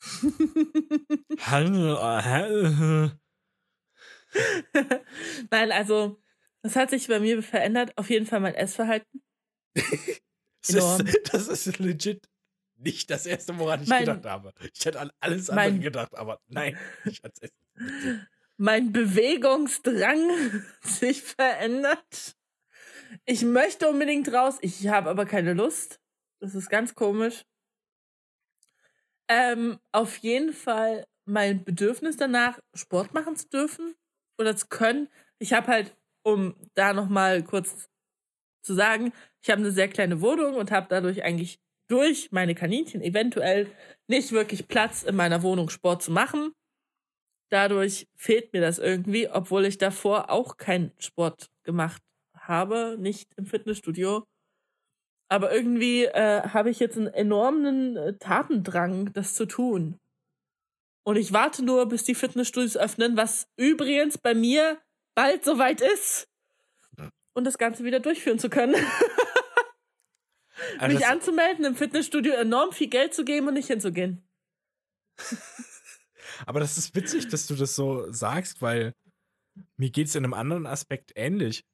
Nein, 5.50 5.72
also, 5.72 6.20
das 6.62 6.76
hat 6.76 6.90
sich 6.90 7.08
bei 7.08 7.20
mir 7.20 7.42
verändert. 7.42 7.96
Auf 7.96 8.10
jeden 8.10 8.26
Fall 8.26 8.40
mein 8.40 8.54
Essverhalten. 8.54 9.22
das, 9.74 11.00
ist, 11.00 11.32
das 11.32 11.48
ist 11.48 11.78
legit 11.78 12.28
nicht 12.76 13.10
das 13.10 13.26
erste, 13.26 13.58
woran 13.58 13.82
ich 13.82 13.88
mein, 13.88 14.04
gedacht 14.04 14.24
habe. 14.24 14.52
Ich 14.72 14.84
hätte 14.84 15.00
an 15.00 15.10
alles 15.20 15.50
andere 15.50 15.70
mein, 15.70 15.80
gedacht, 15.80 16.14
aber 16.16 16.40
nein, 16.46 16.78
ich 17.04 17.22
hatte 17.22 17.40
es 17.42 17.52
Mein 18.56 18.92
Bewegungsdrang 18.92 20.64
sich 20.82 21.22
verändert. 21.22 22.36
Ich 23.24 23.42
möchte 23.42 23.88
unbedingt 23.88 24.32
raus, 24.32 24.58
ich 24.60 24.88
habe 24.88 25.10
aber 25.10 25.26
keine 25.26 25.54
Lust. 25.54 26.00
Das 26.40 26.54
ist 26.54 26.68
ganz 26.68 26.94
komisch. 26.94 27.44
Ähm, 29.28 29.78
auf 29.92 30.16
jeden 30.18 30.52
Fall 30.52 31.06
mein 31.24 31.64
Bedürfnis 31.64 32.16
danach, 32.16 32.58
Sport 32.74 33.12
machen 33.12 33.36
zu 33.36 33.48
dürfen 33.48 33.94
oder 34.38 34.56
zu 34.56 34.68
können. 34.68 35.08
Ich 35.38 35.52
habe 35.52 35.68
halt, 35.68 35.96
um 36.22 36.54
da 36.74 36.92
nochmal 36.92 37.42
kurz 37.42 37.88
zu 38.62 38.74
sagen, 38.74 39.12
ich 39.42 39.50
habe 39.50 39.60
eine 39.60 39.70
sehr 39.70 39.88
kleine 39.88 40.20
Wohnung 40.20 40.54
und 40.54 40.70
habe 40.70 40.86
dadurch 40.88 41.22
eigentlich 41.22 41.60
durch 41.88 42.30
meine 42.32 42.54
Kaninchen 42.54 43.02
eventuell 43.02 43.70
nicht 44.08 44.32
wirklich 44.32 44.68
Platz 44.68 45.02
in 45.02 45.16
meiner 45.16 45.42
Wohnung 45.42 45.70
Sport 45.70 46.02
zu 46.02 46.12
machen. 46.12 46.52
Dadurch 47.50 48.06
fehlt 48.16 48.52
mir 48.52 48.60
das 48.60 48.78
irgendwie, 48.78 49.28
obwohl 49.28 49.64
ich 49.64 49.78
davor 49.78 50.30
auch 50.30 50.58
keinen 50.58 50.92
Sport 50.98 51.50
gemacht 51.64 52.02
habe, 52.36 52.96
nicht 52.98 53.32
im 53.36 53.46
Fitnessstudio. 53.46 54.24
Aber 55.30 55.52
irgendwie 55.52 56.04
äh, 56.04 56.42
habe 56.42 56.70
ich 56.70 56.78
jetzt 56.78 56.96
einen 56.96 57.08
enormen 57.08 57.96
äh, 57.96 58.14
Tatendrang, 58.18 59.12
das 59.12 59.34
zu 59.34 59.46
tun. 59.46 59.98
Und 61.08 61.16
ich 61.16 61.32
warte 61.32 61.64
nur, 61.64 61.86
bis 61.86 62.04
die 62.04 62.14
Fitnessstudios 62.14 62.76
öffnen, 62.76 63.16
was 63.16 63.48
übrigens 63.56 64.18
bei 64.18 64.34
mir 64.34 64.78
bald 65.14 65.42
soweit 65.42 65.80
ist. 65.80 66.28
Und 67.32 67.44
das 67.44 67.56
Ganze 67.56 67.82
wieder 67.84 67.98
durchführen 67.98 68.38
zu 68.38 68.50
können. 68.50 68.74
also 70.78 70.94
Mich 70.94 71.06
anzumelden, 71.06 71.64
im 71.64 71.76
Fitnessstudio 71.76 72.34
enorm 72.34 72.72
viel 72.72 72.88
Geld 72.88 73.14
zu 73.14 73.24
geben 73.24 73.48
und 73.48 73.54
nicht 73.54 73.68
hinzugehen. 73.68 74.28
Aber 76.46 76.60
das 76.60 76.76
ist 76.76 76.94
witzig, 76.94 77.28
dass 77.28 77.46
du 77.46 77.54
das 77.54 77.74
so 77.74 78.12
sagst, 78.12 78.60
weil 78.60 78.92
mir 79.78 79.88
geht 79.88 80.08
es 80.08 80.14
in 80.14 80.24
einem 80.24 80.34
anderen 80.34 80.66
Aspekt 80.66 81.12
ähnlich 81.16 81.64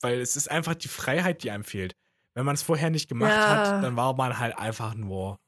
weil 0.00 0.20
es 0.20 0.36
ist 0.36 0.50
einfach 0.50 0.74
die 0.74 0.88
Freiheit, 0.88 1.42
die 1.42 1.50
einem 1.50 1.64
fehlt. 1.64 1.94
Wenn 2.34 2.46
man 2.46 2.54
es 2.54 2.62
vorher 2.62 2.90
nicht 2.90 3.08
gemacht 3.08 3.32
ja. 3.32 3.48
hat, 3.48 3.84
dann 3.84 3.96
war 3.96 4.14
man 4.14 4.38
halt 4.38 4.58
einfach 4.58 4.94
nur, 4.94 5.38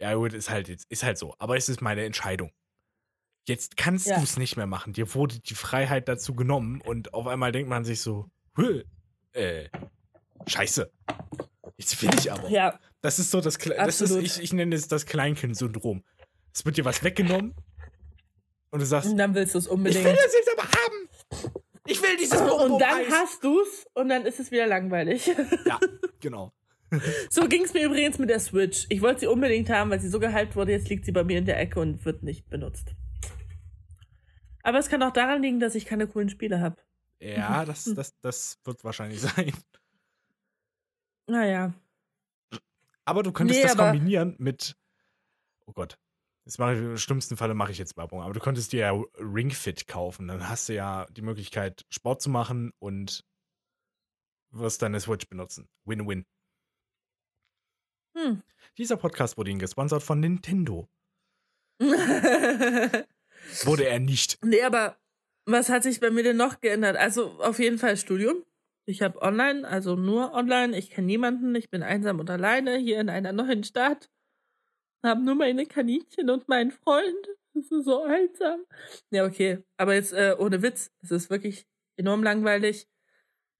ja 0.00 0.14
gut, 0.14 0.32
ist 0.32 0.50
halt, 0.50 0.68
ist 0.68 1.02
halt 1.02 1.18
so. 1.18 1.34
Aber 1.38 1.56
es 1.56 1.68
ist 1.68 1.80
meine 1.80 2.04
Entscheidung. 2.04 2.52
Jetzt 3.48 3.76
kannst 3.76 4.06
ja. 4.06 4.16
du 4.16 4.24
es 4.24 4.36
nicht 4.36 4.56
mehr 4.56 4.66
machen. 4.66 4.92
Dir 4.92 5.14
wurde 5.14 5.38
die 5.38 5.54
Freiheit 5.54 6.08
dazu 6.08 6.34
genommen 6.34 6.80
und 6.80 7.14
auf 7.14 7.26
einmal 7.26 7.52
denkt 7.52 7.68
man 7.68 7.84
sich 7.84 8.00
so, 8.00 8.28
äh, 9.32 9.68
scheiße. 10.46 10.90
Jetzt 11.76 12.02
will 12.02 12.10
ich 12.18 12.32
aber. 12.32 12.48
Ja. 12.48 12.78
Das 13.02 13.18
ist 13.18 13.30
so 13.30 13.40
das, 13.40 13.58
das 13.58 14.00
ist, 14.00 14.16
ich, 14.16 14.42
ich 14.42 14.52
nenne 14.52 14.74
es 14.74 14.88
das 14.88 15.06
Kleinkind-Syndrom. 15.06 16.02
Es 16.52 16.64
wird 16.64 16.76
dir 16.76 16.84
was 16.84 17.04
weggenommen 17.04 17.54
und 18.70 18.80
du 18.80 18.86
sagst, 18.86 19.10
und 19.10 19.18
dann 19.18 19.34
willst 19.34 19.54
du 19.54 19.58
es 19.58 19.68
unbedingt. 19.68 20.00
Ich 20.00 20.04
will 20.04 20.16
das 20.16 20.34
jetzt 20.34 20.50
aber 20.52 20.68
haben. 20.68 21.54
Ich 21.86 22.02
will 22.02 22.16
dieses 22.16 22.38
Bonbon 22.38 22.72
Und 22.72 22.80
dann 22.80 23.08
hast 23.10 23.44
du's 23.44 23.86
und 23.94 24.08
dann 24.08 24.26
ist 24.26 24.40
es 24.40 24.50
wieder 24.50 24.66
langweilig. 24.66 25.26
Ja, 25.66 25.78
genau. 26.20 26.52
So 27.30 27.48
ging 27.48 27.64
es 27.64 27.74
mir 27.74 27.84
übrigens 27.84 28.18
mit 28.18 28.30
der 28.30 28.40
Switch. 28.40 28.86
Ich 28.88 29.02
wollte 29.02 29.20
sie 29.20 29.26
unbedingt 29.26 29.68
haben, 29.70 29.90
weil 29.90 30.00
sie 30.00 30.08
so 30.08 30.20
gehypt 30.20 30.56
wurde. 30.56 30.72
Jetzt 30.72 30.88
liegt 30.88 31.04
sie 31.04 31.12
bei 31.12 31.24
mir 31.24 31.38
in 31.38 31.44
der 31.44 31.58
Ecke 31.58 31.80
und 31.80 32.04
wird 32.04 32.22
nicht 32.22 32.48
benutzt. 32.48 32.94
Aber 34.62 34.78
es 34.78 34.88
kann 34.88 35.02
auch 35.02 35.12
daran 35.12 35.42
liegen, 35.42 35.60
dass 35.60 35.74
ich 35.74 35.84
keine 35.86 36.06
coolen 36.06 36.28
Spiele 36.28 36.60
habe. 36.60 36.76
Ja, 37.20 37.64
das, 37.64 37.84
das, 37.84 38.18
das 38.20 38.58
wird 38.64 38.84
wahrscheinlich 38.84 39.20
sein. 39.20 39.52
Naja. 41.26 41.74
Aber 43.04 43.22
du 43.22 43.32
könntest 43.32 43.60
nee, 43.60 43.66
das 43.66 43.76
kombinieren 43.76 44.34
mit. 44.38 44.76
Oh 45.66 45.72
Gott. 45.72 45.98
Das 46.44 46.58
mache 46.58 46.74
ich, 46.74 46.78
Im 46.78 46.96
schlimmsten 46.96 47.36
Falle 47.36 47.54
mache 47.54 47.72
ich 47.72 47.78
jetzt 47.78 47.96
Werbung, 47.96 48.22
aber 48.22 48.32
du 48.32 48.38
könntest 48.38 48.72
dir 48.72 48.80
ja 48.80 49.02
Ringfit 49.18 49.88
kaufen. 49.88 50.28
Dann 50.28 50.48
hast 50.48 50.68
du 50.68 50.74
ja 50.74 51.06
die 51.10 51.22
Möglichkeit, 51.22 51.84
Sport 51.88 52.22
zu 52.22 52.30
machen 52.30 52.72
und 52.78 53.24
wirst 54.50 54.82
deine 54.82 55.00
Switch 55.00 55.28
benutzen. 55.28 55.68
Win-win. 55.84 56.24
Hm. 58.16 58.42
Dieser 58.78 58.96
Podcast 58.96 59.36
wurde 59.36 59.50
Ihnen 59.50 59.58
gesponsert 59.58 60.02
von 60.02 60.20
Nintendo. 60.20 60.88
wurde 61.80 63.04
er 63.86 64.00
nicht. 64.00 64.38
Nee, 64.42 64.62
aber 64.62 64.96
was 65.44 65.68
hat 65.68 65.82
sich 65.82 66.00
bei 66.00 66.10
mir 66.10 66.22
denn 66.22 66.38
noch 66.38 66.60
geändert? 66.60 66.96
Also 66.96 67.32
auf 67.40 67.58
jeden 67.58 67.78
Fall 67.78 67.96
Studium. 67.96 68.44
Ich 68.86 69.02
habe 69.02 69.20
online, 69.20 69.68
also 69.68 69.96
nur 69.96 70.32
online. 70.32 70.76
Ich 70.78 70.90
kenne 70.90 71.06
niemanden. 71.06 71.54
Ich 71.54 71.70
bin 71.70 71.82
einsam 71.82 72.18
und 72.20 72.30
alleine 72.30 72.76
hier 72.78 73.00
in 73.00 73.10
einer 73.10 73.32
neuen 73.32 73.64
Stadt 73.64 74.10
haben 75.02 75.24
nur 75.24 75.34
meine 75.34 75.66
Kaninchen 75.66 76.30
und 76.30 76.48
meinen 76.48 76.70
Freund. 76.70 77.28
Das 77.54 77.70
ist 77.70 77.84
so 77.84 78.02
einsam. 78.02 78.64
Ja, 79.10 79.24
okay. 79.24 79.62
Aber 79.76 79.94
jetzt 79.94 80.12
äh, 80.12 80.34
ohne 80.38 80.62
Witz, 80.62 80.90
es 81.02 81.10
ist 81.10 81.30
wirklich 81.30 81.66
enorm 81.96 82.22
langweilig, 82.22 82.88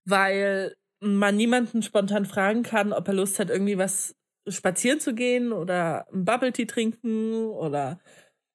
weil 0.04 0.76
man 1.00 1.36
niemanden 1.36 1.82
spontan 1.82 2.24
fragen 2.26 2.62
kann, 2.62 2.92
ob 2.92 3.06
er 3.08 3.14
Lust 3.14 3.38
hat, 3.38 3.50
irgendwie 3.50 3.78
was 3.78 4.16
spazieren 4.48 5.00
zu 5.00 5.14
gehen 5.14 5.52
oder 5.52 6.06
ein 6.12 6.24
Bubble 6.24 6.52
Tea 6.52 6.66
trinken 6.66 7.34
oder 7.46 7.98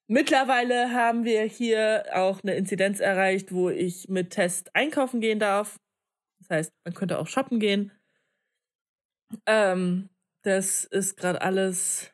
mittlerweile 0.08 0.92
haben 0.94 1.26
wir 1.26 1.44
hier 1.44 2.06
auch 2.14 2.42
eine 2.44 2.56
Inzidenz 2.56 3.00
erreicht, 3.00 3.54
wo 3.54 3.70
ich 3.70 4.10
mit 4.10 4.32
Test 4.32 4.76
einkaufen 4.76 5.22
gehen 5.22 5.40
darf. 5.40 5.80
Das 6.40 6.50
Das 6.50 6.58
heißt, 6.58 6.74
man 6.86 6.94
könnte 6.96 7.20
auch 7.20 7.28
shoppen 7.28 7.60
gehen. 7.60 7.92
Ähm, 9.46 10.10
das 10.44 10.86
ist 10.86 11.18
gerade 11.18 11.42
alles 11.42 12.12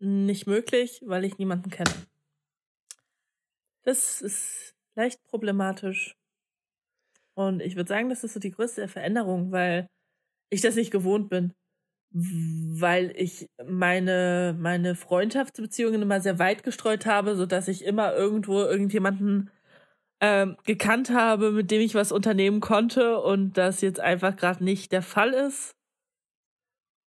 nicht 0.00 0.46
möglich, 0.46 1.02
weil 1.06 1.24
ich 1.24 1.38
niemanden 1.38 1.70
kenne. 1.70 1.92
Das 3.84 4.20
ist 4.20 4.74
leicht 4.96 5.22
problematisch. 5.22 6.18
Und 7.34 7.60
ich 7.62 7.76
würde 7.76 7.88
sagen, 7.88 8.08
das 8.08 8.24
ist 8.24 8.34
so 8.34 8.40
die 8.40 8.50
größte 8.50 8.88
Veränderung, 8.88 9.50
weil 9.52 9.88
ich 10.50 10.60
das 10.60 10.76
nicht 10.76 10.90
gewohnt 10.90 11.28
bin. 11.30 11.54
Weil 12.16 13.12
ich 13.16 13.48
meine, 13.66 14.56
meine 14.56 14.94
Freundschaftsbeziehungen 14.94 16.00
immer 16.02 16.20
sehr 16.20 16.38
weit 16.38 16.62
gestreut 16.62 17.06
habe, 17.06 17.34
sodass 17.34 17.66
ich 17.66 17.84
immer 17.84 18.14
irgendwo 18.14 18.60
irgendjemanden 18.60 19.50
ähm, 20.20 20.56
gekannt 20.64 21.10
habe, 21.10 21.50
mit 21.50 21.72
dem 21.72 21.80
ich 21.80 21.96
was 21.96 22.12
unternehmen 22.12 22.60
konnte 22.60 23.20
und 23.20 23.54
das 23.54 23.80
jetzt 23.80 23.98
einfach 23.98 24.36
gerade 24.36 24.62
nicht 24.62 24.92
der 24.92 25.02
Fall 25.02 25.30
ist. 25.32 25.74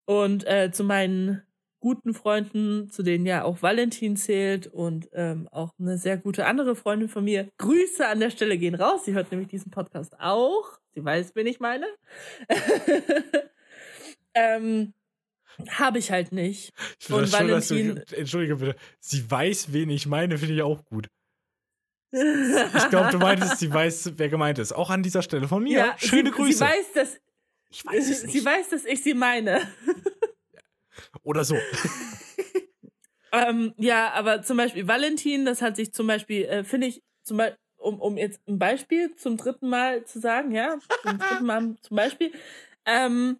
Und 0.04 0.46
äh, 0.48 0.72
zu 0.72 0.82
meinen 0.82 1.42
guten 1.80 2.12
Freunden, 2.12 2.90
zu 2.90 3.04
denen 3.04 3.24
ja 3.24 3.44
auch 3.44 3.62
Valentin 3.62 4.16
zählt 4.16 4.66
und 4.66 5.08
ähm, 5.12 5.48
auch 5.52 5.70
eine 5.78 5.96
sehr 5.96 6.16
gute 6.16 6.46
andere 6.46 6.74
Freundin 6.74 7.08
von 7.08 7.24
mir. 7.24 7.48
Grüße 7.58 8.06
an 8.06 8.18
der 8.18 8.30
Stelle 8.30 8.58
gehen 8.58 8.74
raus. 8.74 9.04
Sie 9.04 9.14
hört 9.14 9.30
nämlich 9.30 9.48
diesen 9.48 9.70
Podcast 9.70 10.18
auch. 10.18 10.80
Sie 10.94 11.04
weiß, 11.04 11.36
wen 11.36 11.46
ich 11.46 11.60
meine. 11.60 11.86
ähm, 14.38 14.92
habe 15.68 15.98
ich 15.98 16.10
halt 16.10 16.32
nicht. 16.32 16.72
Ich 17.00 17.10
und 17.10 17.32
Valentin. 17.32 18.02
Du, 18.06 18.16
entschuldige 18.16 18.56
bitte. 18.56 18.76
Sie 19.00 19.28
weiß, 19.30 19.72
wen 19.72 19.90
ich 19.90 20.06
meine, 20.06 20.38
finde 20.38 20.54
ich 20.54 20.62
auch 20.62 20.84
gut. 20.84 21.08
Ich 22.10 22.88
glaube, 22.88 23.10
du 23.10 23.18
meintest, 23.18 23.58
sie 23.58 23.72
weiß, 23.72 24.12
wer 24.16 24.28
gemeint 24.28 24.58
ist. 24.58 24.72
Auch 24.72 24.88
an 24.88 25.02
dieser 25.02 25.22
Stelle 25.22 25.46
von 25.46 25.62
mir. 25.62 25.78
Ja, 25.78 25.94
Schöne 25.98 26.30
sie, 26.30 26.36
Grüße. 26.36 26.58
Sie 26.58 26.64
weiß, 26.64 26.92
dass 26.94 27.20
ich 27.70 27.84
weiß 27.84 28.08
es 28.08 28.22
nicht. 28.24 28.32
Sie 28.32 28.44
weiß, 28.44 28.70
dass 28.70 28.84
ich 28.84 29.02
sie 29.02 29.14
meine. 29.14 29.60
Oder 31.22 31.44
so. 31.44 31.56
ähm, 33.32 33.74
ja, 33.76 34.12
aber 34.12 34.42
zum 34.42 34.56
Beispiel 34.56 34.88
Valentin, 34.88 35.44
das 35.44 35.60
hat 35.60 35.76
sich 35.76 35.92
zum 35.92 36.06
Beispiel, 36.06 36.44
äh, 36.44 36.64
finde 36.64 36.86
ich, 36.86 37.02
zum 37.22 37.36
Beispiel, 37.36 37.58
um, 37.76 38.00
um 38.00 38.16
jetzt 38.16 38.40
ein 38.48 38.58
Beispiel 38.58 39.14
zum 39.16 39.36
dritten 39.36 39.68
Mal 39.68 40.04
zu 40.04 40.18
sagen, 40.18 40.52
ja, 40.52 40.78
zum 41.02 41.18
dritten 41.18 41.46
Mal 41.46 41.76
zum 41.80 41.96
Beispiel, 41.96 42.32
ähm, 42.86 43.38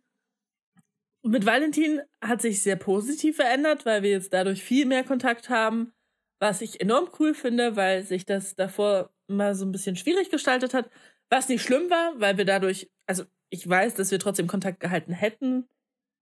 mit 1.28 1.46
Valentin 1.46 2.00
hat 2.22 2.42
sich 2.42 2.62
sehr 2.62 2.76
positiv 2.76 3.36
verändert, 3.36 3.86
weil 3.86 4.02
wir 4.02 4.10
jetzt 4.10 4.32
dadurch 4.32 4.62
viel 4.62 4.86
mehr 4.86 5.04
Kontakt 5.04 5.48
haben, 5.48 5.92
was 6.40 6.60
ich 6.60 6.80
enorm 6.80 7.10
cool 7.18 7.34
finde, 7.34 7.76
weil 7.76 8.04
sich 8.04 8.24
das 8.24 8.54
davor 8.54 9.10
mal 9.28 9.54
so 9.54 9.64
ein 9.64 9.72
bisschen 9.72 9.96
schwierig 9.96 10.30
gestaltet 10.30 10.74
hat, 10.74 10.90
was 11.30 11.48
nicht 11.48 11.62
schlimm 11.62 11.90
war, 11.90 12.18
weil 12.18 12.38
wir 12.38 12.44
dadurch, 12.44 12.90
also 13.06 13.24
ich 13.50 13.68
weiß, 13.68 13.94
dass 13.94 14.10
wir 14.10 14.18
trotzdem 14.18 14.46
Kontakt 14.46 14.80
gehalten 14.80 15.12
hätten, 15.12 15.66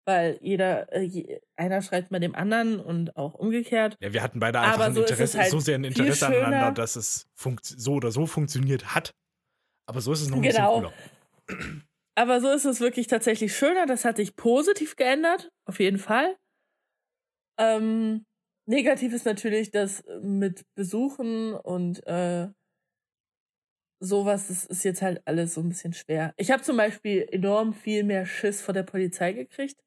weil 0.05 0.39
jeder, 0.41 0.91
äh, 0.93 1.39
einer 1.57 1.81
schreibt 1.81 2.09
bei 2.09 2.19
dem 2.19 2.33
anderen 2.33 2.79
und 2.79 3.15
auch 3.17 3.33
umgekehrt. 3.33 3.97
Ja, 3.99 4.13
wir 4.13 4.23
hatten 4.23 4.39
beide 4.39 4.59
einfach 4.59 4.85
ein 4.85 4.93
so 4.93 5.01
Interesse, 5.01 5.37
halt 5.37 5.51
so 5.51 5.59
sehr 5.59 5.75
ein 5.75 5.83
Interesse 5.83 6.27
aneinander, 6.27 6.71
dass 6.71 6.95
es 6.95 7.27
so 7.61 7.93
oder 7.93 8.11
so 8.11 8.25
funktioniert 8.25 8.95
hat. 8.95 9.13
Aber 9.85 10.01
so 10.01 10.13
ist 10.13 10.21
es 10.21 10.29
noch 10.29 10.37
ein 10.37 10.43
genau. 10.43 10.81
bisschen 10.81 10.93
cooler. 11.47 11.81
Aber 12.17 12.41
so 12.41 12.49
ist 12.49 12.65
es 12.65 12.79
wirklich 12.79 13.05
tatsächlich 13.05 13.55
schöner. 13.55 13.85
Das 13.85 14.03
hat 14.03 14.17
sich 14.17 14.35
positiv 14.35 14.95
geändert, 14.95 15.51
auf 15.65 15.79
jeden 15.79 15.99
Fall. 15.99 16.35
Ähm, 17.59 18.25
negativ 18.67 19.13
ist 19.13 19.25
natürlich, 19.25 19.69
dass 19.69 20.03
mit 20.21 20.65
Besuchen 20.73 21.53
und 21.53 22.05
äh, 22.07 22.47
sowas, 23.99 24.47
das 24.47 24.65
ist 24.65 24.83
jetzt 24.83 25.03
halt 25.03 25.21
alles 25.25 25.53
so 25.53 25.61
ein 25.61 25.69
bisschen 25.69 25.93
schwer. 25.93 26.33
Ich 26.37 26.49
habe 26.49 26.63
zum 26.63 26.77
Beispiel 26.77 27.27
enorm 27.31 27.73
viel 27.73 28.03
mehr 28.03 28.25
Schiss 28.25 28.61
vor 28.63 28.73
der 28.73 28.83
Polizei 28.83 29.33
gekriegt. 29.33 29.79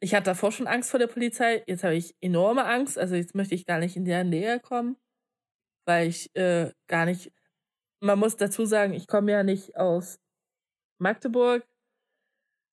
Ich 0.00 0.14
hatte 0.14 0.26
davor 0.26 0.52
schon 0.52 0.68
Angst 0.68 0.90
vor 0.90 1.00
der 1.00 1.08
Polizei, 1.08 1.64
jetzt 1.66 1.82
habe 1.84 1.96
ich 1.96 2.14
enorme 2.20 2.64
Angst, 2.64 2.96
also 2.96 3.16
jetzt 3.16 3.34
möchte 3.34 3.54
ich 3.54 3.66
gar 3.66 3.80
nicht 3.80 3.96
in 3.96 4.04
der 4.04 4.24
Nähe 4.24 4.58
kommen, 4.60 4.96
weil 5.86 6.08
ich 6.08 6.34
äh, 6.36 6.72
gar 6.86 7.06
nicht, 7.06 7.32
man 8.00 8.18
muss 8.18 8.36
dazu 8.36 8.64
sagen, 8.66 8.94
ich 8.94 9.06
komme 9.08 9.32
ja 9.32 9.42
nicht 9.42 9.76
aus 9.76 10.20
Magdeburg, 11.00 11.66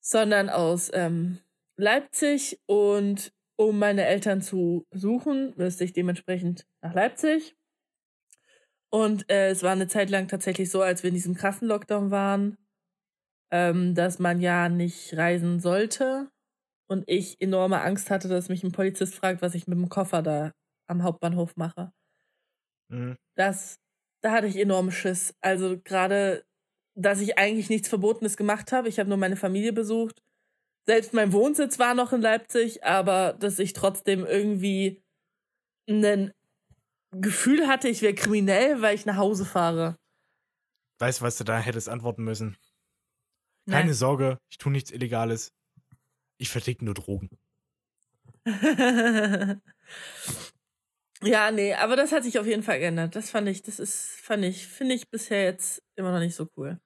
sondern 0.02 0.50
aus 0.50 0.90
ähm, 0.94 1.40
Leipzig 1.78 2.60
und 2.66 3.34
um 3.58 3.80
meine 3.80 4.06
Eltern 4.06 4.42
zu 4.42 4.86
besuchen, 4.92 5.54
müsste 5.58 5.84
ich 5.84 5.94
dementsprechend 5.94 6.68
nach 6.82 6.94
Leipzig. 6.94 7.56
Und 8.90 9.30
äh, 9.30 9.50
es 9.50 9.64
war 9.64 9.72
eine 9.72 9.88
Zeit 9.88 10.10
lang 10.10 10.28
tatsächlich 10.28 10.70
so, 10.72 10.82
als 10.82 11.04
wir 11.04 11.10
in 11.10 11.16
diesem 11.16 11.36
krassen 11.36 11.68
Lockdown 11.68 12.12
waren, 12.12 12.58
ähm, 13.52 13.96
dass 13.96 14.20
man 14.20 14.42
ja 14.42 14.70
nicht 14.70 15.16
reisen 15.18 15.60
sollte. 15.60 16.30
Und 16.90 17.04
ich 17.08 17.42
enorme 17.42 17.82
Angst 17.82 18.10
hatte, 18.12 18.30
dass 18.30 18.50
mich 18.50 18.64
ein 18.64 18.72
Polizist 18.72 19.16
fragt, 19.16 19.42
was 19.42 19.56
ich 19.56 19.68
mit 19.68 19.78
dem 19.78 19.90
Koffer 19.90 20.22
da 20.22 20.54
am 20.88 21.04
Hauptbahnhof 21.04 21.56
mache. 21.58 21.92
Mhm. 22.90 23.18
Das, 23.36 23.80
da 24.22 24.32
hatte 24.32 24.48
ich 24.48 24.58
enormen 24.58 24.92
Schiss. 24.92 25.36
Also 25.42 25.80
gerade, 25.84 26.46
dass 26.98 27.22
ich 27.22 27.38
eigentlich 27.38 27.70
nichts 27.70 27.88
Verbotenes 27.88 28.38
gemacht 28.38 28.72
habe. 28.72 28.90
Ich 28.90 29.00
habe 29.00 29.08
nur 29.08 29.20
meine 29.20 29.38
Familie 29.38 29.72
besucht. 29.72 30.24
Selbst 30.88 31.14
mein 31.14 31.32
Wohnsitz 31.32 31.78
war 31.80 31.94
noch 31.94 32.12
in 32.12 32.22
Leipzig, 32.22 32.84
aber 32.84 33.34
dass 33.34 33.60
ich 33.60 33.74
trotzdem 33.74 34.26
irgendwie 34.26 35.04
einen 35.88 36.32
Gefühl 37.12 37.68
hatte, 37.68 37.88
ich 37.88 38.02
wäre 38.02 38.16
kriminell, 38.16 38.82
weil 38.82 38.96
ich 38.96 39.06
nach 39.06 39.18
Hause 39.18 39.46
fahre. 39.46 39.96
Weißt 41.00 41.22
du, 41.22 41.26
was 41.26 41.38
du 41.38 41.44
da 41.44 41.60
hättest 41.60 41.88
antworten 41.88 42.24
müssen? 42.24 42.58
Keine 43.70 43.86
Nein. 43.86 43.94
Sorge, 43.94 44.40
ich 44.50 44.58
tue 44.58 44.72
nichts 44.72 44.90
Illegales. 44.92 45.54
Ich 46.38 46.50
verticke 46.50 46.84
nur 46.84 46.96
Drogen. 46.96 47.30
ja, 51.22 51.52
nee, 51.52 51.74
aber 51.74 51.96
das 51.96 52.12
hat 52.12 52.24
sich 52.24 52.40
auf 52.40 52.48
jeden 52.48 52.64
Fall 52.64 52.80
geändert. 52.80 53.16
Das 53.16 53.30
fand 53.30 53.48
ich, 53.50 53.62
das 53.62 53.80
ist, 53.80 54.20
fand 54.22 54.46
ich, 54.46 54.68
finde 54.68 54.96
ich 54.96 55.10
bisher 55.10 55.44
jetzt 55.44 55.84
immer 55.96 56.12
noch 56.12 56.20
nicht 56.20 56.36
so 56.36 56.48
cool. 56.56 56.80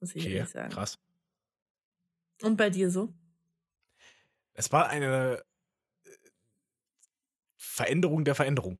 Muss 0.00 0.14
ich 0.14 0.24
okay, 0.24 0.34
ehrlich 0.34 0.50
sagen. 0.50 0.72
Krass. 0.72 0.98
Und 2.42 2.56
bei 2.56 2.70
dir 2.70 2.90
so? 2.90 3.12
Es 4.54 4.72
war 4.72 4.88
eine 4.88 5.42
äh, 6.04 6.10
Veränderung 7.58 8.24
der 8.24 8.34
Veränderung. 8.34 8.78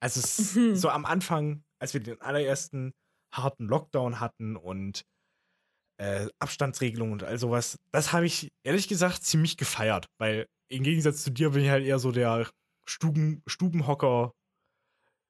Also 0.00 0.20
es 0.20 0.54
mhm. 0.54 0.76
so 0.76 0.88
am 0.88 1.04
Anfang, 1.04 1.64
als 1.78 1.94
wir 1.94 2.00
den 2.00 2.20
allerersten 2.20 2.92
harten 3.32 3.66
Lockdown 3.66 4.20
hatten 4.20 4.56
und 4.56 5.04
äh, 5.98 6.28
Abstandsregelungen 6.38 7.12
und 7.12 7.22
all 7.22 7.38
sowas, 7.38 7.78
das 7.92 8.12
habe 8.12 8.26
ich 8.26 8.50
ehrlich 8.64 8.88
gesagt 8.88 9.22
ziemlich 9.22 9.56
gefeiert, 9.56 10.06
weil 10.18 10.46
im 10.68 10.82
Gegensatz 10.82 11.22
zu 11.22 11.30
dir 11.30 11.50
bin 11.50 11.64
ich 11.64 11.70
halt 11.70 11.84
eher 11.84 11.98
so 11.98 12.12
der 12.12 12.50
Stuben, 12.84 13.42
Stubenhocker, 13.46 14.32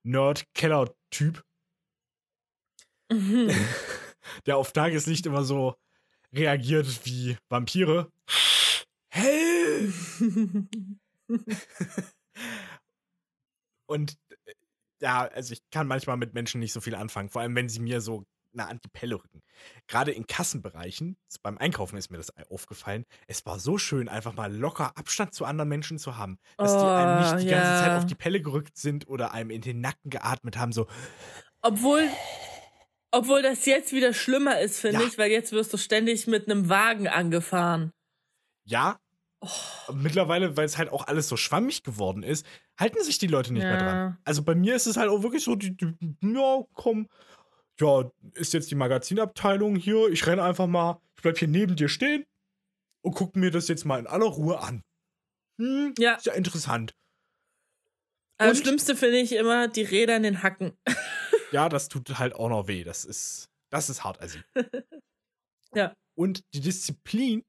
Nerd, 0.04 0.44
Keller-Typ. 0.54 1.44
Mhm. 3.10 3.50
der 4.46 4.56
auf 4.56 4.72
Tageslicht 4.72 5.26
immer 5.26 5.44
so 5.44 5.74
reagiert 6.32 7.04
wie 7.04 7.36
Vampire. 7.48 8.10
Hell! 9.08 9.92
und 13.86 14.16
ja, 15.00 15.22
also 15.22 15.52
ich 15.52 15.60
kann 15.70 15.86
manchmal 15.86 16.16
mit 16.16 16.34
Menschen 16.34 16.60
nicht 16.60 16.72
so 16.72 16.80
viel 16.80 16.94
anfangen, 16.94 17.28
vor 17.28 17.42
allem 17.42 17.54
wenn 17.56 17.68
sie 17.68 17.80
mir 17.80 18.00
so 18.00 18.24
nah 18.54 18.66
an 18.68 18.80
die 18.84 18.88
Pelle 18.88 19.16
rücken. 19.16 19.42
Gerade 19.86 20.12
in 20.12 20.26
Kassenbereichen, 20.26 21.16
beim 21.42 21.58
Einkaufen 21.58 21.96
ist 21.96 22.10
mir 22.10 22.18
das 22.18 22.30
aufgefallen, 22.50 23.04
es 23.26 23.44
war 23.46 23.58
so 23.58 23.78
schön, 23.78 24.08
einfach 24.08 24.34
mal 24.34 24.54
locker 24.54 24.96
Abstand 24.96 25.34
zu 25.34 25.44
anderen 25.44 25.68
Menschen 25.68 25.98
zu 25.98 26.16
haben, 26.16 26.38
dass 26.56 26.72
oh, 26.72 26.80
die 26.80 26.86
einem 26.86 27.20
nicht 27.20 27.44
die 27.44 27.50
ja. 27.50 27.58
ganze 27.58 27.84
Zeit 27.84 27.98
auf 27.98 28.06
die 28.06 28.14
Pelle 28.14 28.40
gerückt 28.40 28.76
sind 28.76 29.08
oder 29.08 29.32
einem 29.32 29.50
in 29.50 29.62
den 29.62 29.80
Nacken 29.80 30.10
geatmet 30.10 30.56
haben, 30.56 30.72
so. 30.72 30.86
Obwohl, 31.62 32.08
obwohl 33.12 33.42
das 33.42 33.66
jetzt 33.66 33.92
wieder 33.92 34.12
schlimmer 34.12 34.60
ist, 34.60 34.80
finde 34.80 35.02
ja. 35.02 35.06
ich, 35.06 35.18
weil 35.18 35.30
jetzt 35.30 35.52
wirst 35.52 35.72
du 35.72 35.76
ständig 35.76 36.26
mit 36.26 36.50
einem 36.50 36.68
Wagen 36.68 37.08
angefahren. 37.08 37.92
Ja, 38.64 38.98
Oh. 39.44 39.92
Mittlerweile, 39.92 40.56
weil 40.56 40.66
es 40.66 40.78
halt 40.78 40.90
auch 40.90 41.08
alles 41.08 41.28
so 41.28 41.36
schwammig 41.36 41.82
geworden 41.82 42.22
ist, 42.22 42.46
halten 42.78 43.02
sich 43.02 43.18
die 43.18 43.26
Leute 43.26 43.52
nicht 43.52 43.64
ja. 43.64 43.70
mehr 43.70 43.78
dran. 43.78 44.18
Also 44.24 44.44
bei 44.44 44.54
mir 44.54 44.76
ist 44.76 44.86
es 44.86 44.96
halt 44.96 45.10
auch 45.10 45.24
wirklich 45.24 45.42
so, 45.42 45.56
die, 45.56 45.76
die, 45.76 45.96
ja, 46.22 46.62
komm, 46.74 47.08
ja, 47.80 48.08
ist 48.34 48.52
jetzt 48.52 48.70
die 48.70 48.76
Magazinabteilung 48.76 49.74
hier, 49.74 50.08
ich 50.10 50.24
renne 50.28 50.44
einfach 50.44 50.68
mal, 50.68 51.00
ich 51.16 51.22
bleib 51.22 51.38
hier 51.38 51.48
neben 51.48 51.74
dir 51.74 51.88
stehen 51.88 52.24
und 53.02 53.16
guck 53.16 53.34
mir 53.34 53.50
das 53.50 53.66
jetzt 53.66 53.84
mal 53.84 53.98
in 53.98 54.06
aller 54.06 54.26
Ruhe 54.26 54.60
an. 54.60 54.84
Hm, 55.58 55.92
ja. 55.98 56.14
Ist 56.14 56.26
ja 56.26 56.34
interessant. 56.34 56.94
Aber 58.38 58.50
das 58.50 58.58
Schlimmste 58.60 58.94
finde 58.94 59.18
ich 59.18 59.32
immer 59.32 59.66
die 59.66 59.82
Räder 59.82 60.16
in 60.16 60.22
den 60.22 60.42
Hacken. 60.44 60.72
ja, 61.52 61.68
das 61.68 61.88
tut 61.88 62.18
halt 62.18 62.34
auch 62.34 62.48
noch 62.48 62.68
weh. 62.68 62.84
Das 62.84 63.04
ist, 63.04 63.48
das 63.70 63.90
ist 63.90 64.04
hart, 64.04 64.20
also. 64.20 64.38
ja. 65.74 65.94
Und 66.14 66.42
die 66.54 66.60
Disziplin 66.60 67.44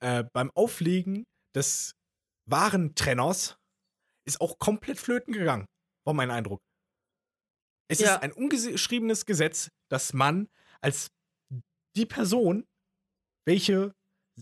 äh, 0.00 0.24
beim 0.32 0.50
Auflegen 0.52 1.24
des 1.54 1.94
Warentrenners 2.46 3.56
ist 4.26 4.40
auch 4.40 4.58
komplett 4.58 4.98
flöten 4.98 5.32
gegangen, 5.32 5.66
war 6.04 6.14
mein 6.14 6.30
Eindruck. 6.30 6.60
Es 7.90 8.00
ja. 8.00 8.14
ist 8.14 8.22
ein 8.22 8.32
ungeschriebenes 8.32 9.24
Gesetz, 9.26 9.70
dass 9.88 10.12
man 10.12 10.48
als 10.80 11.10
die 11.96 12.06
Person, 12.06 12.66
welche 13.46 13.94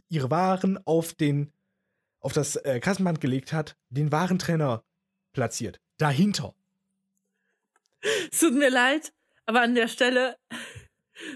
ihre 0.08 0.30
Waren 0.30 0.78
auf 0.84 1.14
den 1.14 1.52
auf 2.20 2.32
das 2.32 2.56
äh, 2.56 2.80
Kassenband 2.80 3.20
gelegt 3.20 3.52
hat, 3.52 3.76
den 3.88 4.10
Warentrenner 4.10 4.84
platziert. 5.32 5.78
Dahinter. 5.98 6.54
Es 8.30 8.40
tut 8.40 8.54
mir 8.54 8.70
leid, 8.70 9.12
aber 9.46 9.62
an 9.62 9.74
der 9.74 9.88
Stelle 9.88 10.36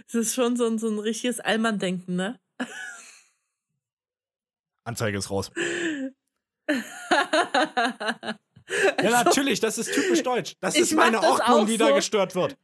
es 0.06 0.14
ist 0.14 0.34
schon 0.34 0.56
so 0.56 0.66
ein, 0.66 0.78
so 0.78 0.88
ein 0.88 0.98
richtiges 0.98 1.40
Allmann-Denken, 1.40 2.16
ne? 2.16 2.38
Anzeige 4.84 5.18
ist 5.18 5.30
raus. 5.30 5.50
ja, 9.02 9.24
natürlich, 9.24 9.60
das 9.60 9.78
ist 9.78 9.92
typisch 9.92 10.22
deutsch. 10.22 10.56
Das 10.60 10.76
ist 10.76 10.92
meine 10.92 11.22
Ordnung, 11.22 11.66
die 11.66 11.76
so. 11.76 11.86
da 11.86 11.90
gestört 11.92 12.34
wird. 12.34 12.56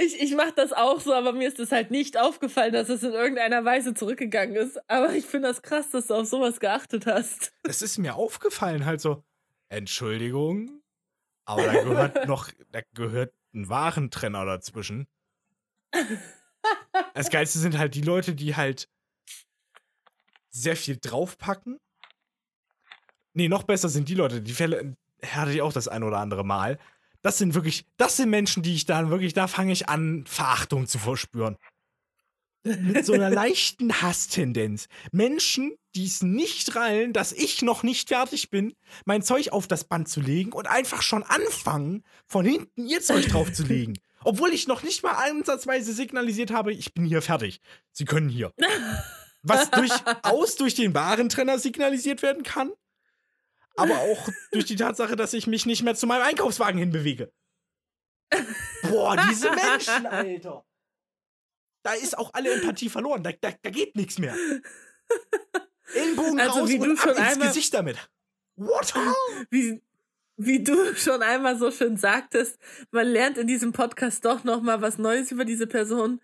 Ich, 0.00 0.20
ich 0.20 0.34
mache 0.34 0.52
das 0.54 0.72
auch 0.72 1.00
so, 1.00 1.14
aber 1.14 1.32
mir 1.32 1.48
ist 1.48 1.58
es 1.58 1.72
halt 1.72 1.90
nicht 1.90 2.18
aufgefallen, 2.18 2.72
dass 2.72 2.88
es 2.88 3.02
in 3.02 3.12
irgendeiner 3.12 3.64
Weise 3.64 3.94
zurückgegangen 3.94 4.56
ist. 4.56 4.78
Aber 4.90 5.14
ich 5.14 5.24
finde 5.24 5.48
das 5.48 5.62
krass, 5.62 5.90
dass 5.90 6.08
du 6.08 6.14
auf 6.14 6.26
sowas 6.26 6.60
geachtet 6.60 7.06
hast. 7.06 7.52
Es 7.62 7.82
ist 7.82 7.98
mir 7.98 8.16
aufgefallen, 8.16 8.84
halt 8.84 9.00
so, 9.00 9.22
Entschuldigung, 9.68 10.82
aber 11.46 11.64
da 11.64 11.82
gehört 11.82 12.28
noch, 12.28 12.50
da 12.72 12.80
gehört 12.92 13.32
ein 13.54 13.68
Warentrenner 13.68 14.44
dazwischen. 14.44 15.06
Das 17.14 17.30
Geilste 17.30 17.60
sind 17.60 17.78
halt 17.78 17.94
die 17.94 18.02
Leute, 18.02 18.34
die 18.34 18.56
halt 18.56 18.88
sehr 20.50 20.76
viel 20.76 20.98
draufpacken. 21.00 21.78
Nee, 23.34 23.48
noch 23.48 23.62
besser 23.62 23.88
sind 23.88 24.08
die 24.08 24.14
Leute, 24.14 24.42
die 24.42 24.52
Fälle 24.52 24.96
hatte 25.22 25.52
ich 25.52 25.62
auch 25.62 25.72
das 25.72 25.86
ein 25.86 26.02
oder 26.02 26.18
andere 26.18 26.44
Mal. 26.44 26.78
Das 27.22 27.38
sind 27.38 27.54
wirklich, 27.54 27.86
das 27.98 28.16
sind 28.16 28.30
Menschen, 28.30 28.62
die 28.64 28.74
ich 28.74 28.84
dann 28.84 29.10
wirklich, 29.10 29.32
da 29.32 29.46
fange 29.46 29.72
ich 29.72 29.88
an, 29.88 30.24
Verachtung 30.26 30.86
zu 30.86 30.98
verspüren. 30.98 31.56
Mit 32.66 33.06
so 33.06 33.12
einer 33.12 33.30
leichten 33.30 34.02
Hasstendenz. 34.02 34.88
Menschen, 35.12 35.76
die 35.94 36.06
es 36.06 36.22
nicht 36.22 36.74
rallen, 36.74 37.12
dass 37.12 37.32
ich 37.32 37.62
noch 37.62 37.82
nicht 37.82 38.08
fertig 38.08 38.50
bin, 38.50 38.74
mein 39.04 39.22
Zeug 39.22 39.50
auf 39.50 39.66
das 39.68 39.84
Band 39.84 40.08
zu 40.08 40.20
legen 40.20 40.52
und 40.52 40.66
einfach 40.66 41.02
schon 41.02 41.22
anfangen, 41.22 42.02
von 42.26 42.44
hinten 42.44 42.86
ihr 42.86 43.00
Zeug 43.00 43.26
draufzulegen. 43.28 43.98
Obwohl 44.24 44.52
ich 44.52 44.66
noch 44.66 44.82
nicht 44.82 45.02
mal 45.02 45.12
ansatzweise 45.12 45.92
signalisiert 45.92 46.50
habe, 46.50 46.72
ich 46.72 46.92
bin 46.94 47.04
hier 47.04 47.22
fertig. 47.22 47.60
Sie 47.92 48.04
können 48.04 48.28
hier. 48.28 48.52
Was 49.42 49.70
durchaus 49.70 50.56
durch 50.56 50.74
den 50.74 50.94
Warentrenner 50.94 51.60
signalisiert 51.60 52.22
werden 52.22 52.42
kann, 52.42 52.72
aber 53.76 53.98
auch 53.98 54.28
durch 54.50 54.64
die 54.64 54.76
Tatsache, 54.76 55.14
dass 55.14 55.32
ich 55.34 55.46
mich 55.46 55.66
nicht 55.66 55.82
mehr 55.82 55.94
zu 55.94 56.06
meinem 56.06 56.22
Einkaufswagen 56.22 56.78
hinbewege. 56.80 57.32
Boah, 58.82 59.16
diese 59.28 59.50
Menschen, 59.50 60.06
Alter. 60.06 60.64
Da 61.86 61.92
ist 61.92 62.18
auch 62.18 62.34
alle 62.34 62.52
Empathie 62.52 62.88
verloren. 62.88 63.22
Da, 63.22 63.30
da, 63.30 63.52
da 63.62 63.70
geht 63.70 63.94
nichts 63.94 64.18
mehr. 64.18 64.34
Ellenbogen 65.94 66.40
also, 66.40 66.58
raus 66.58 66.68
wie 66.68 66.80
und 66.80 66.98
ab 66.98 67.16
ins 67.16 67.38
Gesicht 67.38 67.74
damit. 67.74 67.96
What? 68.56 68.92
Wie, 69.50 69.80
wie 70.36 70.64
du 70.64 70.96
schon 70.96 71.22
einmal 71.22 71.56
so 71.56 71.70
schön 71.70 71.96
sagtest, 71.96 72.58
man 72.90 73.06
lernt 73.06 73.38
in 73.38 73.46
diesem 73.46 73.70
Podcast 73.70 74.24
doch 74.24 74.42
noch 74.42 74.62
mal 74.62 74.82
was 74.82 74.98
Neues 74.98 75.30
über 75.30 75.44
diese 75.44 75.68
Person. 75.68 76.20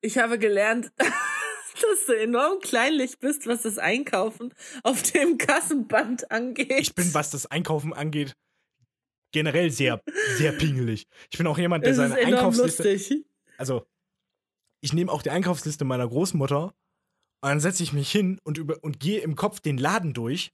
Ich 0.00 0.16
habe 0.16 0.38
gelernt, 0.38 0.90
dass 0.98 2.06
du 2.06 2.14
enorm 2.18 2.60
kleinlich 2.60 3.18
bist, 3.18 3.46
was 3.46 3.60
das 3.60 3.76
Einkaufen 3.76 4.54
auf 4.82 5.02
dem 5.02 5.36
Kassenband 5.36 6.30
angeht. 6.30 6.72
Ich 6.78 6.94
bin, 6.94 7.12
was 7.12 7.28
das 7.28 7.44
Einkaufen 7.44 7.92
angeht, 7.92 8.34
generell 9.30 9.70
sehr, 9.70 10.02
sehr 10.38 10.52
pingelig. 10.52 11.06
Ich 11.30 11.36
bin 11.36 11.46
auch 11.48 11.58
jemand, 11.58 11.84
der 11.84 11.94
seine 11.94 12.14
Einkaufsliste. 12.14 12.92
Lustig. 12.92 13.26
Also, 13.58 13.86
ich 14.82 14.92
nehme 14.92 15.10
auch 15.10 15.22
die 15.22 15.30
Einkaufsliste 15.30 15.84
meiner 15.84 16.06
Großmutter 16.08 16.64
und 16.64 17.48
dann 17.48 17.60
setze 17.60 17.82
ich 17.82 17.92
mich 17.92 18.10
hin 18.10 18.38
und, 18.44 18.58
über, 18.58 18.82
und 18.82 19.00
gehe 19.00 19.20
im 19.20 19.36
Kopf 19.36 19.60
den 19.60 19.78
Laden 19.78 20.12
durch 20.12 20.52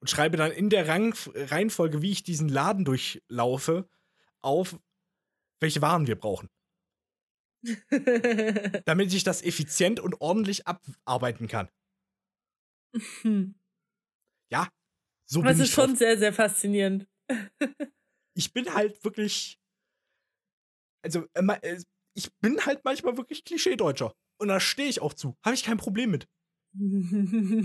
und 0.00 0.08
schreibe 0.08 0.36
dann 0.36 0.52
in 0.52 0.70
der 0.70 0.88
Rang 0.88 1.14
Reihenfolge, 1.34 2.00
wie 2.00 2.12
ich 2.12 2.22
diesen 2.22 2.48
Laden 2.48 2.84
durchlaufe, 2.84 3.88
auf, 4.40 4.78
welche 5.60 5.82
Waren 5.82 6.06
wir 6.06 6.16
brauchen. 6.16 6.48
Damit 8.84 9.12
ich 9.12 9.24
das 9.24 9.42
effizient 9.42 9.98
und 9.98 10.20
ordentlich 10.20 10.66
abarbeiten 10.66 11.48
kann. 11.48 11.68
Hm. 13.22 13.54
Ja, 14.52 14.68
so 15.24 15.40
das 15.40 15.56
bin 15.56 15.56
ich. 15.56 15.58
Das 15.58 15.68
ist 15.68 15.74
schon 15.74 15.96
sehr, 15.96 16.18
sehr 16.18 16.32
faszinierend. 16.32 17.08
ich 18.36 18.52
bin 18.52 18.72
halt 18.72 19.02
wirklich. 19.02 19.58
Also, 21.02 21.26
äh, 21.32 21.82
ich 22.14 22.32
bin 22.40 22.64
halt 22.64 22.84
manchmal 22.84 23.16
wirklich 23.16 23.44
Klischee-Deutscher. 23.44 24.14
Und 24.38 24.48
da 24.48 24.60
stehe 24.60 24.88
ich 24.88 25.00
auch 25.00 25.14
zu. 25.14 25.36
Habe 25.44 25.54
ich 25.54 25.64
kein 25.64 25.76
Problem 25.76 26.10
mit. 26.10 26.28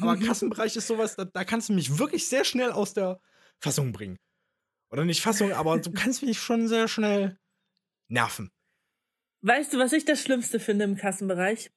Aber 0.01 0.17
Kassenbereich 0.25 0.75
ist 0.75 0.87
sowas, 0.87 1.15
da, 1.15 1.25
da, 1.25 1.43
kannst 1.43 1.69
du 1.69 1.73
mich 1.73 1.97
wirklich 1.97 2.27
sehr 2.27 2.45
schnell 2.45 2.71
aus 2.71 2.93
der 2.93 3.19
Fassung 3.59 3.91
bringen. 3.91 4.17
Oder 4.91 5.05
nicht 5.05 5.21
Fassung, 5.21 5.51
aber 5.51 5.79
du 5.79 5.91
kannst 5.91 6.23
mich 6.23 6.39
schon 6.39 6.67
sehr 6.67 6.87
schnell 6.87 7.37
nerven. 8.07 8.51
Weißt 9.41 9.73
du, 9.73 9.77
was 9.77 9.93
ich 9.93 10.05
das 10.05 10.21
Schlimmste 10.21 10.59
finde 10.59 10.85
im 10.85 10.95
Kassenbereich? 10.95 11.71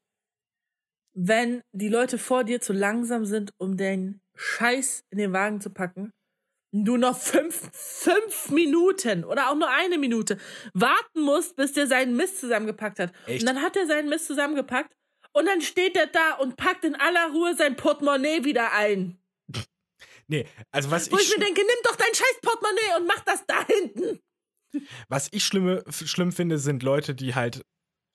Wenn 1.15 1.63
die 1.73 1.89
Leute 1.89 2.19
vor 2.19 2.45
dir 2.45 2.61
zu 2.61 2.73
langsam 2.73 3.27
sind, 3.27 3.53
um 3.59 3.77
den 3.77 4.21
Scheiß 4.35 5.05
in 5.11 5.19
den 5.19 5.33
Wagen 5.33 5.61
zu 5.61 5.71
packen, 5.71 6.13
du 6.73 6.97
noch 6.97 7.19
fünf, 7.19 7.71
fünf 7.73 8.51
Minuten 8.51 9.25
oder 9.25 9.51
auch 9.51 9.55
nur 9.55 9.69
eine 9.69 9.99
Minute 9.99 10.39
warten 10.73 11.21
musst, 11.21 11.57
bis 11.57 11.73
der 11.73 11.87
seinen 11.87 12.17
Mist 12.17 12.41
zusammengepackt 12.41 12.99
hat. 12.99 13.13
Echt? 13.27 13.43
Und 13.43 13.47
dann 13.47 13.63
hat 13.63 13.77
er 13.77 13.87
seinen 13.87 14.09
Mist 14.09 14.27
zusammengepackt 14.27 14.93
und 15.33 15.47
dann 15.47 15.61
steht 15.61 15.97
er 15.97 16.07
da 16.07 16.35
und 16.35 16.57
packt 16.57 16.85
in 16.85 16.95
aller 16.95 17.31
Ruhe 17.33 17.55
sein 17.55 17.77
Portemonnaie 17.77 18.45
wieder 18.45 18.73
ein. 18.73 19.19
Nee, 20.29 20.47
also 20.71 20.91
was 20.91 21.11
Wo 21.11 21.17
ich. 21.17 21.23
Wo 21.23 21.25
ich 21.25 21.37
mir 21.37 21.45
denke, 21.45 21.61
nimm 21.61 21.77
doch 21.83 21.97
dein 21.97 22.15
scheiß 22.15 22.41
Portemonnaie 22.41 23.01
und 23.01 23.07
mach 23.07 23.21
das 23.25 23.45
da 23.45 23.67
hinten. 23.67 24.21
Was 25.09 25.29
ich 25.33 25.45
schlimme, 25.45 25.85
schlimm 25.91 26.33
finde, 26.33 26.59
sind 26.59 26.83
Leute, 26.83 27.15
die 27.15 27.35
halt 27.35 27.63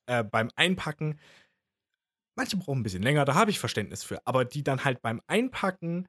äh, 0.08 0.24
beim 0.24 0.50
Einpacken, 0.56 1.20
manche 2.36 2.58
brauchen 2.58 2.80
ein 2.80 2.84
bisschen 2.84 3.04
länger, 3.04 3.26
da 3.26 3.36
habe 3.36 3.52
ich 3.52 3.60
Verständnis 3.60 4.04
für, 4.04 4.26
aber 4.26 4.46
die 4.46 4.63
dann 4.63 4.84
halt 4.84 5.02
beim 5.02 5.22
Einpacken 5.28 6.08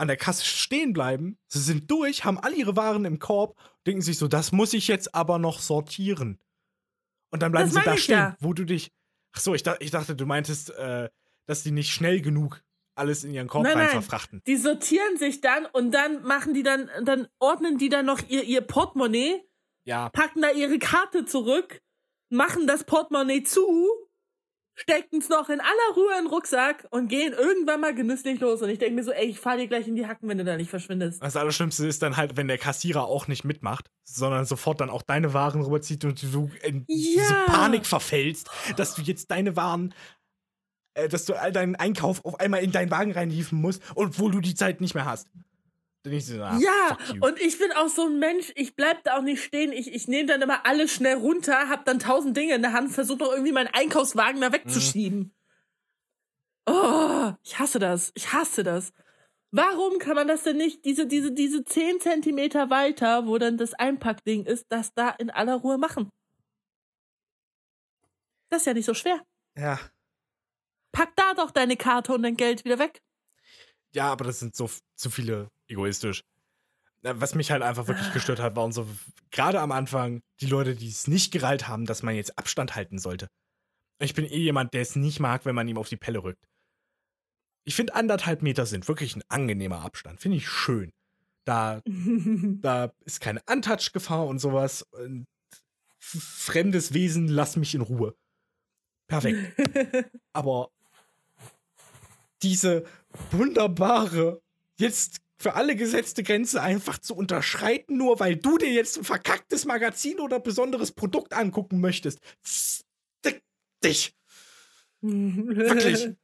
an 0.00 0.08
der 0.08 0.16
Kasse 0.16 0.44
stehen 0.44 0.92
bleiben, 0.92 1.38
sie 1.46 1.60
sind 1.60 1.90
durch, 1.90 2.24
haben 2.24 2.38
all 2.38 2.54
ihre 2.54 2.76
Waren 2.76 3.04
im 3.04 3.18
Korb, 3.18 3.56
denken 3.86 4.02
sich 4.02 4.18
so, 4.18 4.28
das 4.28 4.52
muss 4.52 4.72
ich 4.72 4.88
jetzt 4.88 5.14
aber 5.14 5.38
noch 5.38 5.60
sortieren. 5.60 6.40
Und 7.30 7.42
dann 7.42 7.52
bleiben 7.52 7.70
sie 7.70 7.80
da 7.84 7.96
stehen, 7.96 8.16
da. 8.16 8.36
wo 8.40 8.52
du 8.52 8.64
dich, 8.64 8.92
Ach 9.32 9.40
so, 9.40 9.54
ich, 9.54 9.62
dachte, 9.62 9.84
ich 9.84 9.90
dachte, 9.90 10.16
du 10.16 10.26
meintest, 10.26 10.70
äh, 10.70 11.08
dass 11.46 11.62
die 11.62 11.70
nicht 11.70 11.92
schnell 11.92 12.20
genug 12.20 12.62
alles 12.96 13.24
in 13.24 13.32
ihren 13.32 13.48
Korb 13.48 13.64
nein, 13.64 13.74
rein 13.74 13.82
nein. 13.84 13.92
verfrachten. 13.92 14.42
Die 14.46 14.56
sortieren 14.56 15.16
sich 15.16 15.40
dann 15.40 15.66
und 15.66 15.92
dann 15.92 16.22
machen 16.22 16.52
die 16.52 16.62
dann, 16.62 16.90
dann 17.02 17.28
ordnen 17.38 17.78
die 17.78 17.88
dann 17.88 18.04
noch 18.04 18.20
ihr, 18.28 18.42
ihr 18.44 18.60
Portemonnaie, 18.60 19.42
ja. 19.84 20.10
packen 20.10 20.42
da 20.42 20.50
ihre 20.50 20.78
Karte 20.78 21.24
zurück, 21.24 21.80
machen 22.28 22.66
das 22.66 22.84
Portemonnaie 22.84 23.42
zu 23.42 23.62
stecken 24.82 25.18
es 25.18 25.28
noch 25.28 25.48
in 25.48 25.60
aller 25.60 25.94
Ruhe 25.94 26.12
in 26.18 26.24
den 26.24 26.32
Rucksack 26.32 26.86
und 26.90 27.08
gehen 27.08 27.32
irgendwann 27.32 27.80
mal 27.80 27.94
genüsslich 27.94 28.40
los. 28.40 28.62
Und 28.62 28.70
ich 28.70 28.78
denke 28.78 28.94
mir 28.94 29.04
so, 29.04 29.12
ey, 29.12 29.26
ich 29.26 29.38
fahr 29.38 29.56
dir 29.56 29.66
gleich 29.66 29.86
in 29.86 29.96
die 29.96 30.06
Hacken, 30.06 30.28
wenn 30.28 30.38
du 30.38 30.44
da 30.44 30.56
nicht 30.56 30.70
verschwindest. 30.70 31.22
Das 31.22 31.36
Allerschlimmste 31.36 31.86
ist 31.86 32.02
dann 32.02 32.16
halt, 32.16 32.36
wenn 32.36 32.48
der 32.48 32.58
Kassierer 32.58 33.04
auch 33.04 33.28
nicht 33.28 33.44
mitmacht, 33.44 33.90
sondern 34.04 34.44
sofort 34.44 34.80
dann 34.80 34.90
auch 34.90 35.02
deine 35.02 35.34
Waren 35.34 35.62
rüberzieht 35.62 36.04
und 36.04 36.22
du 36.22 36.50
in 36.62 36.84
ja. 36.88 37.22
diese 37.22 37.34
Panik 37.46 37.86
verfällst, 37.86 38.50
dass 38.76 38.94
du 38.94 39.02
jetzt 39.02 39.30
deine 39.30 39.56
Waren 39.56 39.94
äh, 40.94 41.08
dass 41.08 41.24
du 41.24 41.34
all 41.34 41.52
deinen 41.52 41.76
Einkauf 41.76 42.24
auf 42.24 42.40
einmal 42.40 42.62
in 42.62 42.72
deinen 42.72 42.90
Wagen 42.90 43.12
reinhieven 43.12 43.60
musst, 43.60 43.82
obwohl 43.94 44.32
du 44.32 44.40
die 44.40 44.54
Zeit 44.54 44.80
nicht 44.80 44.94
mehr 44.94 45.04
hast. 45.04 45.28
So, 46.02 46.42
ah, 46.42 46.58
ja, 46.58 46.96
und 47.20 47.38
ich 47.40 47.58
bin 47.58 47.72
auch 47.72 47.88
so 47.88 48.06
ein 48.06 48.18
Mensch, 48.18 48.52
ich 48.54 48.74
bleib 48.74 49.04
da 49.04 49.18
auch 49.18 49.22
nicht 49.22 49.44
stehen. 49.44 49.70
Ich, 49.70 49.92
ich 49.92 50.08
nehme 50.08 50.26
dann 50.26 50.40
immer 50.40 50.64
alles 50.64 50.92
schnell 50.92 51.16
runter, 51.16 51.68
hab 51.68 51.84
dann 51.84 51.98
tausend 51.98 52.34
Dinge 52.36 52.54
in 52.54 52.62
der 52.62 52.72
Hand, 52.72 52.90
versuche 52.90 53.18
noch 53.18 53.32
irgendwie 53.32 53.52
meinen 53.52 53.68
Einkaufswagen 53.68 54.40
da 54.40 54.50
wegzuschieben. 54.50 55.18
Mhm. 55.18 55.32
Oh, 56.66 57.32
ich 57.42 57.58
hasse 57.58 57.78
das. 57.78 58.12
Ich 58.14 58.32
hasse 58.32 58.62
das. 58.62 58.92
Warum 59.50 59.98
kann 59.98 60.14
man 60.14 60.28
das 60.28 60.44
denn 60.44 60.56
nicht, 60.56 60.84
diese, 60.86 61.06
diese, 61.06 61.32
diese 61.32 61.64
zehn 61.64 62.00
Zentimeter 62.00 62.70
weiter, 62.70 63.26
wo 63.26 63.36
dann 63.36 63.58
das 63.58 63.74
Einpackding 63.74 64.46
ist, 64.46 64.66
das 64.70 64.94
da 64.94 65.10
in 65.10 65.28
aller 65.28 65.56
Ruhe 65.56 65.76
machen? 65.76 66.08
Das 68.48 68.62
ist 68.62 68.66
ja 68.66 68.74
nicht 68.74 68.86
so 68.86 68.94
schwer. 68.94 69.20
Ja. 69.56 69.78
Pack 70.92 71.14
da 71.16 71.34
doch 71.34 71.50
deine 71.50 71.76
Karte 71.76 72.14
und 72.14 72.22
dein 72.22 72.36
Geld 72.36 72.64
wieder 72.64 72.78
weg. 72.78 73.02
Ja, 73.92 74.12
aber 74.12 74.24
das 74.24 74.38
sind 74.38 74.56
so 74.56 74.70
zu 74.94 75.10
viele 75.10 75.50
egoistisch. 75.70 76.22
Was 77.02 77.34
mich 77.34 77.50
halt 77.50 77.62
einfach 77.62 77.88
wirklich 77.88 78.12
gestört 78.12 78.40
hat, 78.40 78.56
waren 78.56 78.72
so, 78.72 78.86
gerade 79.30 79.60
am 79.60 79.72
Anfang, 79.72 80.20
die 80.40 80.46
Leute, 80.46 80.74
die 80.74 80.88
es 80.88 81.06
nicht 81.06 81.32
gereilt 81.32 81.66
haben, 81.66 81.86
dass 81.86 82.02
man 82.02 82.14
jetzt 82.14 82.38
Abstand 82.38 82.74
halten 82.74 82.98
sollte. 82.98 83.28
Ich 84.00 84.14
bin 84.14 84.26
eh 84.26 84.38
jemand, 84.38 84.74
der 84.74 84.82
es 84.82 84.96
nicht 84.96 85.18
mag, 85.18 85.46
wenn 85.46 85.54
man 85.54 85.68
ihm 85.68 85.78
auf 85.78 85.88
die 85.88 85.96
Pelle 85.96 86.22
rückt. 86.22 86.44
Ich 87.64 87.74
finde, 87.74 87.94
anderthalb 87.94 88.42
Meter 88.42 88.66
sind 88.66 88.88
wirklich 88.88 89.16
ein 89.16 89.22
angenehmer 89.28 89.82
Abstand. 89.82 90.20
Finde 90.20 90.38
ich 90.38 90.48
schön. 90.48 90.92
Da, 91.44 91.80
da 91.86 92.92
ist 93.04 93.20
keine 93.20 93.42
Untouch-Gefahr 93.50 94.26
und 94.26 94.38
sowas. 94.38 94.82
Und 94.92 95.26
fremdes 95.98 96.92
Wesen, 96.92 97.28
lass 97.28 97.56
mich 97.56 97.74
in 97.74 97.82
Ruhe. 97.82 98.14
Perfekt. 99.06 99.54
Aber 100.32 100.70
diese 102.42 102.84
wunderbare, 103.30 104.40
jetzt 104.76 105.20
für 105.40 105.54
alle 105.54 105.74
gesetzte 105.74 106.22
Grenze 106.22 106.60
einfach 106.60 106.98
zu 106.98 107.16
unterschreiten, 107.16 107.96
nur 107.96 108.20
weil 108.20 108.36
du 108.36 108.58
dir 108.58 108.70
jetzt 108.70 108.98
ein 108.98 109.04
verkacktes 109.04 109.64
Magazin 109.64 110.20
oder 110.20 110.38
besonderes 110.38 110.92
Produkt 110.92 111.32
angucken 111.32 111.80
möchtest. 111.80 112.20
Stick 112.44 113.42
dich. 113.82 114.14
Wirklich. 115.00 116.14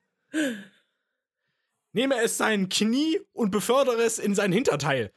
Nehme 1.94 2.20
es 2.22 2.36
sein 2.36 2.68
Knie 2.68 3.18
und 3.32 3.50
befördere 3.50 4.02
es 4.02 4.18
in 4.18 4.34
sein 4.34 4.52
Hinterteil. 4.52 5.10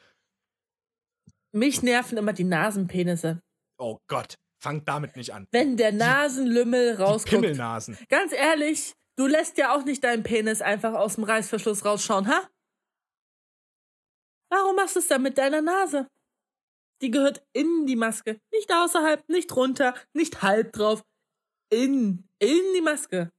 Mich 1.52 1.84
nerven 1.84 2.18
immer 2.18 2.32
die 2.32 2.46
Nasenpenisse. 2.46 3.42
Oh 3.78 3.98
Gott, 4.08 4.36
fang 4.60 4.86
damit 4.86 5.18
nicht 5.18 5.34
an. 5.34 5.46
Wenn 5.52 5.76
der 5.76 5.92
Nasenlümmel 5.92 6.96
rauskommt. 6.96 7.42
Pimmelnasen. 7.42 7.98
Ganz 8.08 8.32
ehrlich, 8.32 8.94
du 9.18 9.28
lässt 9.28 9.58
ja 9.58 9.76
auch 9.76 9.84
nicht 9.84 10.06
deinen 10.06 10.24
Penis 10.24 10.62
einfach 10.62 10.94
aus 10.94 11.16
dem 11.16 11.26
Reißverschluss 11.26 11.84
rausschauen, 11.84 12.30
ha? 12.30 12.48
Warum 14.50 14.76
machst 14.76 14.96
du 14.96 15.00
es 15.00 15.08
dann 15.08 15.22
mit 15.22 15.38
deiner 15.38 15.62
Nase? 15.62 16.10
Die 17.02 17.12
gehört 17.12 17.46
in 17.54 17.86
die 17.86 17.96
Maske. 17.96 18.42
Nicht 18.52 18.74
außerhalb, 18.74 19.28
nicht 19.30 19.48
drunter, 19.48 19.96
nicht 20.14 20.42
halb 20.42 20.74
drauf. 20.74 21.06
In, 21.70 22.28
in 22.40 22.74
die 22.76 22.82
Maske. 22.82 23.32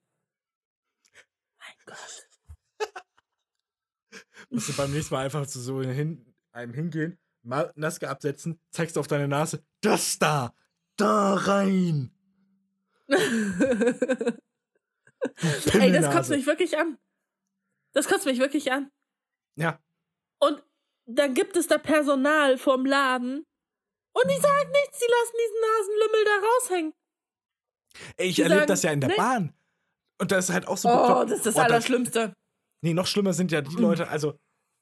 Mein 1.59 1.75
Gott. 1.85 2.29
Musst 4.51 4.69
du 4.69 4.73
beim 4.75 4.93
nächsten 4.93 5.15
Mal 5.15 5.25
einfach 5.25 5.47
zu 5.47 5.61
so 5.61 5.83
hin, 5.83 6.35
einem 6.53 6.73
hingehen, 6.73 7.19
Maske 7.43 8.09
absetzen, 8.09 8.61
zeigst 8.71 8.97
auf 8.97 9.09
deine 9.09 9.29
Nase, 9.29 9.65
das 9.81 10.19
da, 10.19 10.55
da 10.97 11.35
rein. 11.35 12.13
Ey, 15.73 15.93
das 15.93 16.15
kotzt 16.15 16.31
mich 16.31 16.47
wirklich 16.47 16.79
an. 16.79 16.99
Das 17.93 18.07
kotzt 18.09 18.27
mich 18.27 18.39
wirklich 18.39 18.71
an. 18.73 18.91
Ja. 19.57 19.81
Und 20.39 20.63
dann 21.15 21.35
gibt 21.35 21.57
es 21.57 21.67
da 21.67 21.79
Personal 21.79 22.59
vom 22.59 22.85
Laden 22.87 23.45
und 24.13 24.31
die 24.31 24.41
sagen 24.41 24.71
nichts, 24.71 24.99
die 24.99 25.11
lassen 25.11 25.37
diesen 25.43 25.61
Nasenlümmel 25.61 26.25
da 26.25 26.47
raushängen. 26.47 26.93
Ey, 28.17 28.29
ich 28.29 28.41
erlebe 28.41 28.67
das 28.67 28.83
ja 28.83 28.93
in 28.93 29.01
der 29.01 29.11
nee. 29.11 29.17
Bahn. 29.17 29.55
Und 30.21 30.33
das 30.33 30.49
ist 30.49 30.55
halt 30.55 30.69
auch 30.69 30.77
so. 30.77 30.89
Oh, 30.89 30.97
bekloppt. 30.97 31.31
das 31.31 31.39
ist 31.39 31.47
das 31.47 31.57
oh, 31.57 31.61
Allerschlimmste. 31.61 32.35
Nee, 32.83 32.95
noch 32.95 33.07
schlimmer 33.07 33.33
sind 33.33 33.53
ja 33.53 33.61
die 33.63 33.75
hm. 33.75 33.83
Leute, 33.83 34.09
also 34.09 34.39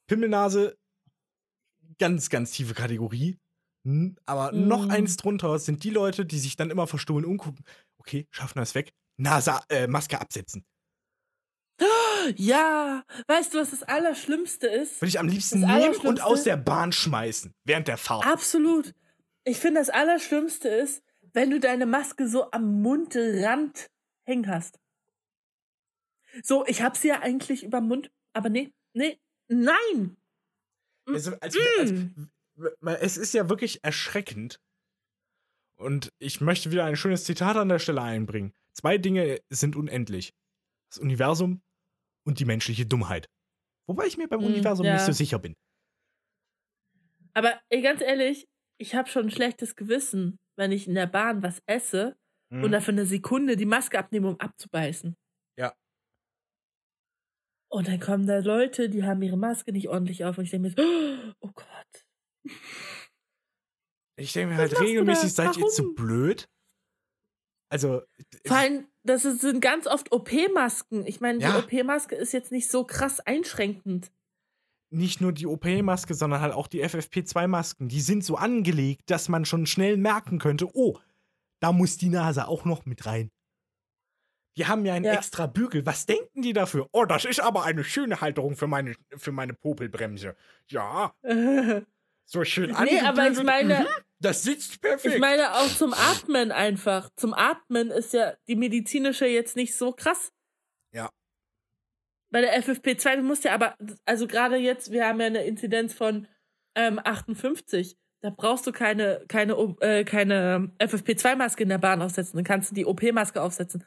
Pimmelnase, 0.09 0.77
ganz, 1.99 2.29
ganz 2.29 2.53
tiefe 2.53 2.75
Kategorie. 2.75 3.39
Aber 4.27 4.53
mm. 4.53 4.69
noch 4.69 4.89
eins 4.89 5.17
drunter 5.17 5.59
sind 5.59 5.83
die 5.85 5.91
Leute, 5.91 6.27
die 6.27 6.39
sich 6.39 6.57
dann 6.57 6.71
immer 6.71 6.87
verstohlen 6.87 7.25
umgucken. 7.25 7.65
Okay, 7.99 8.27
schaffen 8.31 8.57
wir 8.57 8.63
es 8.63 8.75
weg. 8.75 8.93
Nase, 9.17 9.61
äh, 9.71 9.87
Maske 9.87 10.21
absetzen. 10.21 10.65
Ja, 12.37 13.05
weißt 13.27 13.55
du, 13.55 13.59
was 13.59 13.71
das 13.71 13.83
Allerschlimmste 13.83 14.67
ist? 14.67 15.01
Würde 15.01 15.09
ich 15.09 15.19
am 15.19 15.29
liebsten 15.29 15.61
nehmen 15.61 15.97
und 15.97 16.23
aus 16.23 16.45
der 16.45 16.57
Bahn 16.57 16.93
schmeißen, 16.93 17.55
während 17.65 17.89
der 17.89 17.97
Fahrt. 17.97 18.27
Absolut. 18.27 18.95
Ich 19.45 19.59
finde, 19.59 19.81
das 19.81 19.91
Allerschlimmste 19.91 20.69
ist, 20.69 21.03
wenn 21.33 21.51
du 21.51 21.61
deine 21.61 21.87
Maske 21.87 22.29
so 22.29 22.51
am 22.51 22.83
Mundrand 22.83 23.91
hängen 24.25 24.47
hast. 24.47 24.79
So, 26.43 26.67
ich 26.67 26.83
hab 26.83 26.97
sie 26.97 27.09
ja 27.09 27.21
eigentlich 27.21 27.65
über 27.65 27.81
Mund, 27.81 28.11
aber 28.33 28.49
nee, 28.49 28.73
nee, 28.93 29.19
nein! 29.49 30.17
Also, 31.07 31.33
als, 31.41 31.57
als, 31.79 31.93
es 33.01 33.17
ist 33.17 33.35
ja 33.35 33.49
wirklich 33.49 33.83
erschreckend. 33.83 34.61
Und 35.77 36.13
ich 36.19 36.41
möchte 36.41 36.71
wieder 36.71 36.85
ein 36.85 36.97
schönes 36.97 37.25
Zitat 37.25 37.57
an 37.57 37.69
der 37.69 37.79
Stelle 37.79 38.03
einbringen. 38.03 38.53
Zwei 38.73 38.99
Dinge 38.99 39.41
sind 39.49 39.77
unendlich. 39.77 40.35
Das 40.91 40.99
Universum 40.99 41.63
und 42.29 42.39
die 42.39 42.45
menschliche 42.45 42.87
Dummheit. 42.87 43.27
Wobei 43.89 44.07
ich 44.07 44.19
mir 44.19 44.29
beim 44.29 44.41
mm, 44.41 44.45
Universum 44.45 44.85
ja. 44.85 44.93
nicht 44.93 45.07
so 45.07 45.13
sicher 45.13 45.39
bin. 45.39 45.57
Aber 47.33 47.59
ey, 47.71 47.81
ganz 47.81 48.03
ehrlich, 48.03 48.47
ich 48.79 48.95
habe 48.95 49.09
schon 49.09 49.27
ein 49.27 49.31
schlechtes 49.31 49.77
Gewissen, 49.77 50.39
wenn 50.57 50.71
ich 50.71 50.87
in 50.87 50.95
der 50.95 51.07
Bahn 51.07 51.43
was 51.43 51.63
esse 51.67 52.17
mhm. 52.51 52.65
und 52.65 52.73
dafür 52.73 52.93
eine 52.93 53.07
Sekunde 53.07 53.57
die 53.57 53.65
Maske 53.65 53.99
abnehme, 53.99 54.29
um 54.29 54.39
abzubeißen. 54.39 55.17
Ja. 55.57 55.75
Und 57.71 57.89
dann 57.89 57.99
kommen 57.99 58.27
da 58.27 58.39
Leute, 58.41 58.91
die 58.91 59.05
haben 59.05 59.23
ihre 59.23 59.39
Maske 59.39 59.73
nicht 59.73 59.89
ordentlich 59.89 60.25
auf 60.27 60.37
und 60.37 60.45
ich 60.45 60.51
denke 60.51 60.69
mir, 60.69 61.35
oh 61.41 61.51
Gott. 61.55 62.07
Ich 64.17 64.35
denke 64.35 64.53
mir 64.55 64.59
halt 64.59 64.79
regelmäßig, 64.79 65.33
seid 65.33 65.57
ihr 65.57 65.69
zu 65.69 65.95
blöd? 65.95 66.47
Also. 67.69 68.03
Vor 68.47 68.57
allem, 68.57 68.87
das 69.05 69.23
sind 69.23 69.61
ganz 69.61 69.87
oft 69.87 70.13
OP-Masken. 70.13 71.07
Ich 71.07 71.21
meine, 71.21 71.41
ja. 71.41 71.61
die 71.61 71.79
OP-Maske 71.79 72.15
ist 72.15 72.33
jetzt 72.33 72.53
nicht 72.53 72.71
so 72.71 72.85
krass 72.85 73.21
einschränkend. 73.21 74.11
Nicht 74.91 75.21
nur 75.21 75.33
die 75.33 75.47
OP-Maske, 75.47 76.15
sondern 76.15 76.41
halt 76.41 76.55
auch 76.55 76.67
die 76.67 76.85
FFP2-Masken. 76.85 77.89
Die 77.89 78.01
sind 78.01 78.25
so 78.25 78.37
angelegt, 78.37 79.11
dass 79.11 79.29
man 79.29 79.45
schon 79.45 79.67
schnell 79.67 79.97
merken 79.97 80.39
könnte, 80.39 80.67
oh, 80.75 80.99
da 81.61 81.73
muss 81.73 81.99
die 81.99 82.09
Nase 82.09 82.49
auch 82.49 82.65
noch 82.65 82.87
mit 82.87 83.05
rein. 83.05 83.31
Die 84.57 84.67
haben 84.67 84.85
ja 84.85 84.95
einen 84.95 85.05
ja. 85.05 85.13
extra 85.15 85.47
Bügel. 85.47 85.87
Was 85.87 86.07
denken 86.07 86.43
die 86.43 86.53
dafür? 86.53 86.89
Oh, 86.93 87.05
das 87.05 87.25
ist 87.25 87.41
aber 87.41 87.65
eine 87.65 87.85
schöne 87.85 88.21
Halterung 88.21 88.57
für 88.57 88.67
meine, 88.67 88.95
für 89.17 89.31
meine 89.31 89.55
Popelbremse. 89.55 90.35
Ja. 90.69 91.15
so 92.31 92.45
schön 92.45 92.77
Nee, 92.85 93.01
aber 93.01 93.31
ich 93.31 93.43
meine. 93.43 93.81
Mhm, 93.81 93.87
das 94.21 94.43
sitzt 94.43 94.83
perfekt. 94.83 95.15
Ich 95.15 95.21
meine 95.21 95.55
auch 95.55 95.69
zum 95.69 95.95
Atmen 95.95 96.53
einfach. 96.53 97.09
Zum 97.17 97.33
Atmen 97.33 97.91
ist 97.91 98.13
ja 98.13 98.35
die 98.47 98.57
medizinische 98.57 99.27
jetzt 99.27 99.57
nicht 99.57 99.75
so 99.75 99.93
krass. 99.93 100.31
Ja. 100.93 101.11
Bei 102.31 102.43
der 102.43 102.63
FFP2, 102.63 103.17
du 103.17 103.23
musst 103.23 103.45
ja 103.45 103.55
aber, 103.55 103.77
also 104.05 104.27
gerade 104.27 104.57
jetzt, 104.57 104.93
wir 104.93 105.07
haben 105.07 105.21
ja 105.21 105.27
eine 105.27 105.45
Inzidenz 105.45 105.95
von 105.95 106.29
ähm, 106.75 107.01
58. 107.03 107.97
Da 108.21 108.31
brauchst 108.31 108.67
du 108.67 108.73
keine, 108.73 109.25
keine, 109.29 109.55
äh, 109.81 110.05
keine 110.05 110.71
FFP2-Maske 110.79 111.63
in 111.63 111.71
der 111.71 111.79
Bahn 111.79 112.03
aufsetzen. 112.03 112.37
Dann 112.37 112.45
kannst 112.45 112.71
du 112.71 112.75
die 112.75 112.85
OP-Maske 112.85 113.41
aufsetzen. 113.41 113.85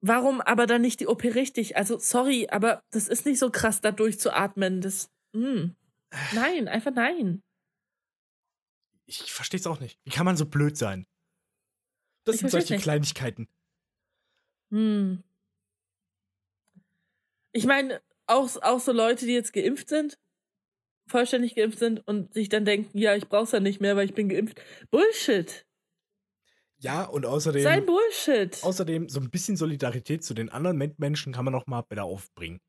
Warum 0.00 0.40
aber 0.40 0.66
dann 0.66 0.80
nicht 0.80 1.00
die 1.00 1.08
OP 1.08 1.24
richtig? 1.24 1.76
Also, 1.76 1.98
sorry, 1.98 2.48
aber 2.50 2.82
das 2.90 3.08
ist 3.08 3.26
nicht 3.26 3.38
so 3.38 3.50
krass, 3.50 3.82
da 3.82 3.90
durchzuatmen. 3.90 4.80
Das, 4.80 5.10
mh. 5.32 5.74
Nein, 6.32 6.68
einfach 6.68 6.92
nein. 6.92 7.42
Ich 9.06 9.32
verstehe 9.32 9.60
es 9.60 9.66
auch 9.66 9.80
nicht. 9.80 9.98
Wie 10.04 10.10
kann 10.10 10.24
man 10.24 10.36
so 10.36 10.46
blöd 10.46 10.76
sein? 10.76 11.06
Das 12.24 12.36
ich 12.36 12.40
sind 12.40 12.50
solche. 12.50 12.78
Kleinigkeiten. 12.78 13.48
Hm. 14.70 15.22
Ich 17.52 17.66
meine, 17.66 18.02
auch, 18.26 18.56
auch 18.62 18.80
so 18.80 18.92
Leute, 18.92 19.26
die 19.26 19.32
jetzt 19.32 19.52
geimpft 19.52 19.88
sind, 19.88 20.18
vollständig 21.06 21.54
geimpft 21.54 21.78
sind 21.78 22.06
und 22.06 22.32
sich 22.32 22.48
dann 22.48 22.64
denken, 22.64 22.98
ja, 22.98 23.14
ich 23.14 23.28
brauch's 23.28 23.52
ja 23.52 23.60
nicht 23.60 23.80
mehr, 23.80 23.96
weil 23.96 24.06
ich 24.06 24.14
bin 24.14 24.28
geimpft. 24.28 24.60
Bullshit. 24.90 25.66
Ja, 26.78 27.04
und 27.04 27.24
außerdem. 27.24 27.62
Sein 27.62 27.86
Bullshit. 27.86 28.62
Außerdem, 28.62 29.08
so 29.08 29.20
ein 29.20 29.30
bisschen 29.30 29.56
Solidarität 29.56 30.24
zu 30.24 30.34
den 30.34 30.48
anderen 30.48 30.94
Menschen 30.98 31.32
kann 31.32 31.44
man 31.44 31.52
noch 31.52 31.66
mal 31.66 31.82
bitte 31.82 32.02
aufbringen. 32.02 32.60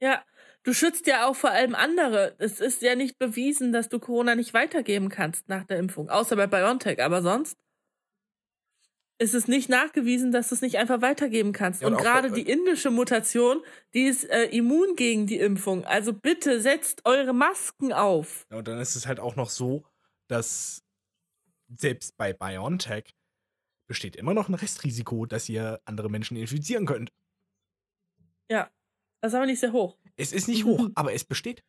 Ja, 0.00 0.24
du 0.66 0.74
schützt 0.74 1.06
ja 1.06 1.26
auch 1.26 1.36
vor 1.36 1.50
allem 1.50 1.74
andere. 1.74 2.34
Es 2.38 2.60
ist 2.60 2.82
ja 2.82 2.96
nicht 2.96 3.18
bewiesen, 3.18 3.72
dass 3.72 3.88
du 3.88 3.98
Corona 4.00 4.34
nicht 4.34 4.52
weitergeben 4.52 5.08
kannst 5.08 5.48
nach 5.48 5.64
der 5.64 5.78
Impfung, 5.78 6.10
außer 6.10 6.36
bei 6.36 6.46
BioNTech. 6.46 7.02
Aber 7.02 7.22
sonst 7.22 7.56
ist 9.18 9.34
es 9.34 9.48
nicht 9.48 9.70
nachgewiesen, 9.70 10.32
dass 10.32 10.48
du 10.50 10.56
es 10.56 10.62
nicht 10.62 10.76
einfach 10.76 11.00
weitergeben 11.00 11.52
kannst. 11.52 11.80
Ja, 11.80 11.88
und, 11.88 11.94
und 11.94 12.00
gerade 12.00 12.32
die 12.32 12.42
indische 12.42 12.90
Mutation, 12.90 13.62
die 13.94 14.06
ist 14.06 14.24
äh, 14.24 14.46
immun 14.46 14.96
gegen 14.96 15.26
die 15.26 15.38
Impfung. 15.38 15.84
Also 15.84 16.12
bitte 16.12 16.60
setzt 16.60 17.06
eure 17.06 17.32
Masken 17.32 17.92
auf. 17.92 18.46
Ja, 18.50 18.58
und 18.58 18.68
dann 18.68 18.78
ist 18.80 18.96
es 18.96 19.06
halt 19.06 19.20
auch 19.20 19.36
noch 19.36 19.48
so, 19.48 19.84
dass 20.28 20.82
selbst 21.68 22.16
bei 22.16 22.32
BioNTech 22.32 23.14
besteht 23.88 24.16
immer 24.16 24.34
noch 24.34 24.48
ein 24.48 24.54
Restrisiko, 24.54 25.26
dass 25.26 25.48
ihr 25.48 25.80
andere 25.84 26.10
Menschen 26.10 26.36
infizieren 26.36 26.86
könnt. 26.86 27.12
Ja, 28.50 28.68
das 29.20 29.32
ist 29.32 29.36
aber 29.36 29.46
nicht 29.46 29.60
sehr 29.60 29.72
hoch. 29.72 29.96
Es 30.16 30.32
ist 30.32 30.48
nicht 30.48 30.64
hoch, 30.64 30.88
aber 30.94 31.12
es 31.12 31.24
besteht. 31.24 31.62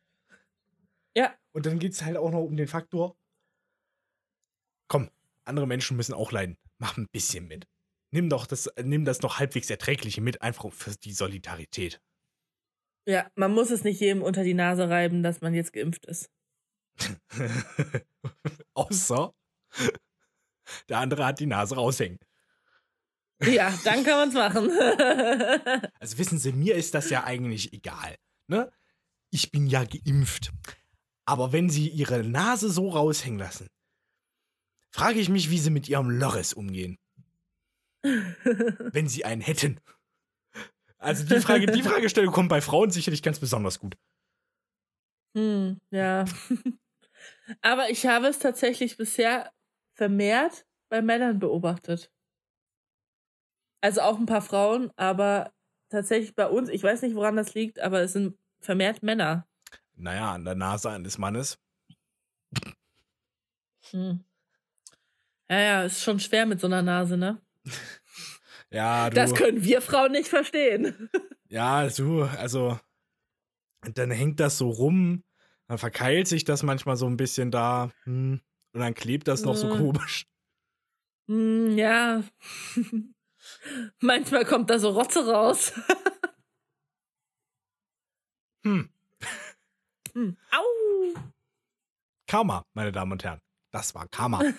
Ja. 1.16 1.34
Und 1.52 1.66
dann 1.66 1.78
geht 1.78 1.92
es 1.92 2.04
halt 2.04 2.16
auch 2.16 2.30
noch 2.30 2.42
um 2.42 2.56
den 2.56 2.68
Faktor, 2.68 3.16
komm, 4.88 5.10
andere 5.44 5.66
Menschen 5.66 5.96
müssen 5.96 6.14
auch 6.14 6.32
leiden. 6.32 6.56
Mach 6.78 6.96
ein 6.96 7.08
bisschen 7.10 7.46
mit. 7.46 7.66
Nimm 8.10 8.30
doch 8.30 8.46
das, 8.46 8.70
nimm 8.82 9.04
das 9.04 9.20
noch 9.20 9.38
halbwegs 9.38 9.68
Erträgliche 9.68 10.20
mit, 10.20 10.40
einfach 10.42 10.72
für 10.72 10.96
die 10.96 11.12
Solidarität. 11.12 12.00
Ja, 13.06 13.30
man 13.36 13.52
muss 13.52 13.70
es 13.70 13.84
nicht 13.84 14.00
jedem 14.00 14.22
unter 14.22 14.44
die 14.44 14.54
Nase 14.54 14.88
reiben, 14.88 15.22
dass 15.22 15.40
man 15.40 15.54
jetzt 15.54 15.72
geimpft 15.72 16.06
ist. 16.06 16.30
Außer 18.74 19.34
der 20.88 20.98
andere 20.98 21.24
hat 21.24 21.40
die 21.40 21.46
Nase 21.46 21.76
raushängen. 21.76 22.18
Ja, 23.42 23.72
dann 23.84 24.04
kann 24.04 24.18
man 24.18 24.28
es 24.28 24.34
machen. 24.34 24.70
also 26.00 26.18
wissen 26.18 26.38
Sie, 26.38 26.52
mir 26.52 26.74
ist 26.74 26.94
das 26.94 27.08
ja 27.10 27.24
eigentlich 27.24 27.72
egal. 27.72 28.16
Ne? 28.48 28.70
Ich 29.30 29.50
bin 29.50 29.66
ja 29.66 29.84
geimpft. 29.84 30.52
Aber 31.24 31.52
wenn 31.52 31.68
Sie 31.68 31.88
Ihre 31.88 32.24
Nase 32.24 32.70
so 32.70 32.88
raushängen 32.88 33.38
lassen, 33.38 33.68
frage 34.90 35.20
ich 35.20 35.28
mich, 35.28 35.50
wie 35.50 35.58
Sie 35.58 35.70
mit 35.70 35.88
Ihrem 35.88 36.10
Loris 36.10 36.54
umgehen. 36.54 36.98
Wenn 38.02 39.08
sie 39.08 39.24
einen 39.24 39.42
hätten. 39.42 39.80
Also 40.98 41.24
die 41.24 41.40
Frage, 41.40 41.66
die 41.66 41.82
Fragestellung 41.82 42.32
kommt 42.32 42.48
bei 42.48 42.60
Frauen 42.60 42.90
sicherlich 42.90 43.22
ganz 43.22 43.38
besonders 43.38 43.78
gut. 43.78 43.96
Hm, 45.36 45.80
ja. 45.90 46.24
Aber 47.62 47.90
ich 47.90 48.06
habe 48.06 48.28
es 48.28 48.38
tatsächlich 48.38 48.96
bisher 48.96 49.52
vermehrt 49.94 50.66
bei 50.88 51.02
Männern 51.02 51.38
beobachtet. 51.38 52.10
Also 53.80 54.00
auch 54.00 54.18
ein 54.18 54.26
paar 54.26 54.42
Frauen, 54.42 54.90
aber 54.96 55.52
tatsächlich 55.88 56.34
bei 56.34 56.46
uns, 56.46 56.68
ich 56.68 56.82
weiß 56.82 57.02
nicht, 57.02 57.14
woran 57.14 57.36
das 57.36 57.54
liegt, 57.54 57.80
aber 57.80 58.00
es 58.00 58.12
sind 58.12 58.36
vermehrt 58.60 59.02
Männer. 59.02 59.46
Naja, 59.94 60.32
an 60.32 60.44
der 60.44 60.54
Nase 60.54 60.90
eines 60.90 61.18
Mannes. 61.18 61.58
Hm. 63.90 64.24
Ja, 65.50 65.60
ja, 65.60 65.82
ist 65.84 66.02
schon 66.02 66.20
schwer 66.20 66.46
mit 66.46 66.60
so 66.60 66.66
einer 66.66 66.82
Nase, 66.82 67.16
ne? 67.16 67.40
ja, 68.70 69.08
du. 69.10 69.16
Das 69.16 69.34
können 69.34 69.64
wir 69.64 69.80
Frauen 69.80 70.12
nicht 70.12 70.28
verstehen. 70.28 71.10
ja, 71.48 71.88
du, 71.88 72.22
also, 72.22 72.78
dann 73.94 74.10
hängt 74.10 74.40
das 74.40 74.58
so 74.58 74.68
rum, 74.68 75.24
dann 75.66 75.78
verkeilt 75.78 76.28
sich 76.28 76.44
das 76.44 76.62
manchmal 76.62 76.96
so 76.96 77.06
ein 77.06 77.16
bisschen 77.16 77.50
da, 77.50 77.90
hm, 78.04 78.40
und 78.72 78.80
dann 78.80 78.94
klebt 78.94 79.26
das 79.28 79.42
noch 79.42 79.56
so 79.56 79.68
komisch. 79.68 80.26
Hm, 81.28 81.76
ja. 81.76 82.22
Manchmal 84.00 84.44
kommt 84.44 84.70
da 84.70 84.78
so 84.78 84.90
Rotze 84.90 85.26
raus. 85.26 85.72
hm. 88.64 88.90
hm. 90.12 90.36
Au! 90.50 90.62
Karma, 92.26 92.64
meine 92.74 92.92
Damen 92.92 93.12
und 93.12 93.24
Herren. 93.24 93.40
Das 93.70 93.94
war 93.94 94.08
Karma. 94.08 94.40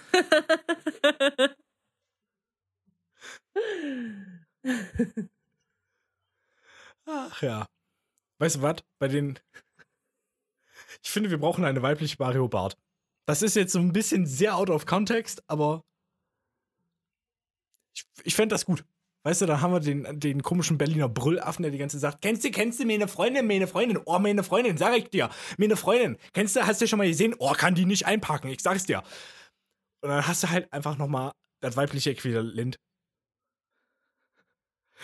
Ach 7.05 7.41
ja. 7.41 7.65
Weißt 8.39 8.57
du 8.57 8.61
was? 8.61 8.77
Bei 8.99 9.07
den. 9.07 9.39
Ich 11.03 11.11
finde, 11.11 11.29
wir 11.29 11.39
brauchen 11.39 11.65
eine 11.65 11.81
weibliche 11.81 12.15
Mario 12.19 12.47
Bart. 12.47 12.77
Das 13.27 13.41
ist 13.41 13.55
jetzt 13.55 13.73
so 13.73 13.79
ein 13.79 13.93
bisschen 13.93 14.25
sehr 14.25 14.55
out 14.55 14.69
of 14.69 14.85
context, 14.85 15.43
aber 15.47 15.83
ich, 17.99 18.25
ich 18.25 18.35
fände 18.35 18.53
das 18.53 18.65
gut. 18.65 18.83
Weißt 19.23 19.41
du, 19.41 19.45
da 19.45 19.59
haben 19.59 19.73
wir 19.73 19.81
den, 19.81 20.19
den 20.19 20.41
komischen 20.41 20.77
Berliner 20.77 21.09
Brüllaffen, 21.09 21.63
der 21.63 21.71
die 21.71 21.77
ganze 21.77 21.97
Zeit 21.97 22.13
sagt, 22.13 22.21
kennst 22.21 22.43
du, 22.45 22.51
kennst 22.51 22.79
du 22.79 22.85
meine 22.85 23.09
Freundin, 23.09 23.47
meine 23.47 23.67
Freundin, 23.67 23.99
oh, 24.05 24.17
meine 24.17 24.43
Freundin, 24.43 24.77
sag 24.77 24.97
ich 24.97 25.09
dir, 25.09 25.29
meine 25.57 25.75
Freundin, 25.75 26.17
kennst 26.31 26.55
du, 26.55 26.65
hast 26.65 26.79
du 26.79 26.87
schon 26.87 26.99
mal 26.99 27.07
gesehen, 27.07 27.35
oh, 27.37 27.51
kann 27.51 27.75
die 27.75 27.85
nicht 27.85 28.05
einpacken, 28.05 28.47
ich 28.49 28.61
sag's 28.61 28.85
dir. 28.85 29.03
Und 30.01 30.09
dann 30.09 30.25
hast 30.25 30.43
du 30.43 30.49
halt 30.49 30.71
einfach 30.71 30.97
nochmal 30.97 31.33
das 31.59 31.75
weibliche 31.75 32.11
Äquivalent. 32.11 32.79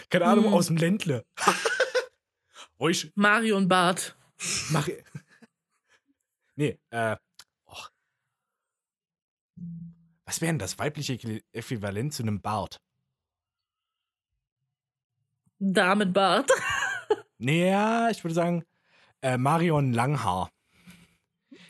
Keine 0.09 0.25
Ahnung, 0.25 0.45
hm. 0.45 0.53
aus 0.53 0.67
dem 0.67 0.77
Ländle. 0.77 1.25
Ruhig. 2.79 3.11
Mario 3.15 3.57
und 3.57 3.67
Bart. 3.67 4.17
Mari 4.69 5.03
nee, 6.55 6.77
äh, 6.89 7.17
och. 7.65 7.91
Was 10.25 10.41
wäre 10.41 10.53
denn 10.53 10.59
das 10.59 10.79
weibliche 10.79 11.13
Äquivalent 11.51 12.13
zu 12.13 12.23
einem 12.23 12.41
Bart? 12.41 12.81
Dame 15.59 16.05
Bart. 16.05 16.51
naja, 17.37 18.09
ich 18.09 18.23
würde 18.23 18.35
sagen, 18.35 18.65
äh, 19.21 19.37
Marion 19.37 19.93
Langhaar. 19.93 20.51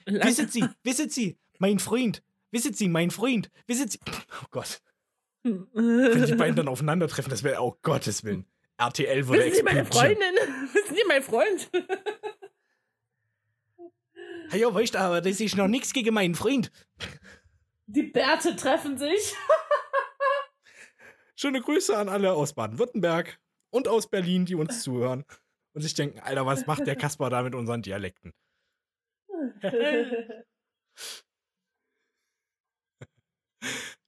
Lang 0.05 0.27
wisset 0.27 0.51
Sie, 0.51 0.65
wisset 0.83 1.11
Sie, 1.11 1.37
mein 1.57 1.79
Freund, 1.79 2.23
wisset 2.51 2.77
Sie, 2.77 2.87
mein 2.87 3.11
Freund, 3.11 3.49
wisset 3.67 3.91
Sie. 3.91 3.99
Oh 4.43 4.47
Gott. 4.51 4.81
Wenn 5.43 6.25
die 6.25 6.35
beiden 6.35 6.55
dann 6.55 6.67
aufeinandertreffen, 6.67 7.29
das 7.29 7.43
wäre, 7.43 7.61
oh 7.61 7.77
Gottes 7.81 8.23
Willen. 8.23 8.45
RTL 8.77 9.27
würde 9.27 9.45
Wissen 9.45 9.57
Sie 9.57 9.63
meine 9.63 9.85
Freundin? 9.85 10.17
Wissen 10.73 10.95
Sie 10.95 11.03
mein 11.07 11.23
Freund? 11.23 11.69
Ja, 14.51 14.73
weißt 14.73 14.95
aber 14.95 15.21
das 15.21 15.39
ist 15.39 15.55
noch 15.55 15.67
nichts 15.67 15.93
gegen 15.93 16.13
meinen 16.13 16.35
Freund. 16.35 16.71
Die 17.87 18.03
Bärte 18.03 18.55
treffen 18.55 18.97
sich. 18.97 19.35
Schöne 21.35 21.61
Grüße 21.61 21.95
an 21.95 22.09
alle 22.09 22.33
aus 22.33 22.53
Baden-Württemberg 22.53 23.39
und 23.75 23.89
aus 23.89 24.09
Berlin, 24.09 24.45
die 24.45 24.55
uns 24.55 24.81
zuhören 24.83 25.25
und 25.73 25.81
sich 25.81 25.93
denken, 25.93 26.19
Alter, 26.19 26.45
was 26.45 26.65
macht 26.65 26.87
der 26.87 26.95
Kasper 26.95 27.29
da 27.29 27.43
mit 27.43 27.53
unseren 27.55 27.81
Dialekten? 27.81 28.31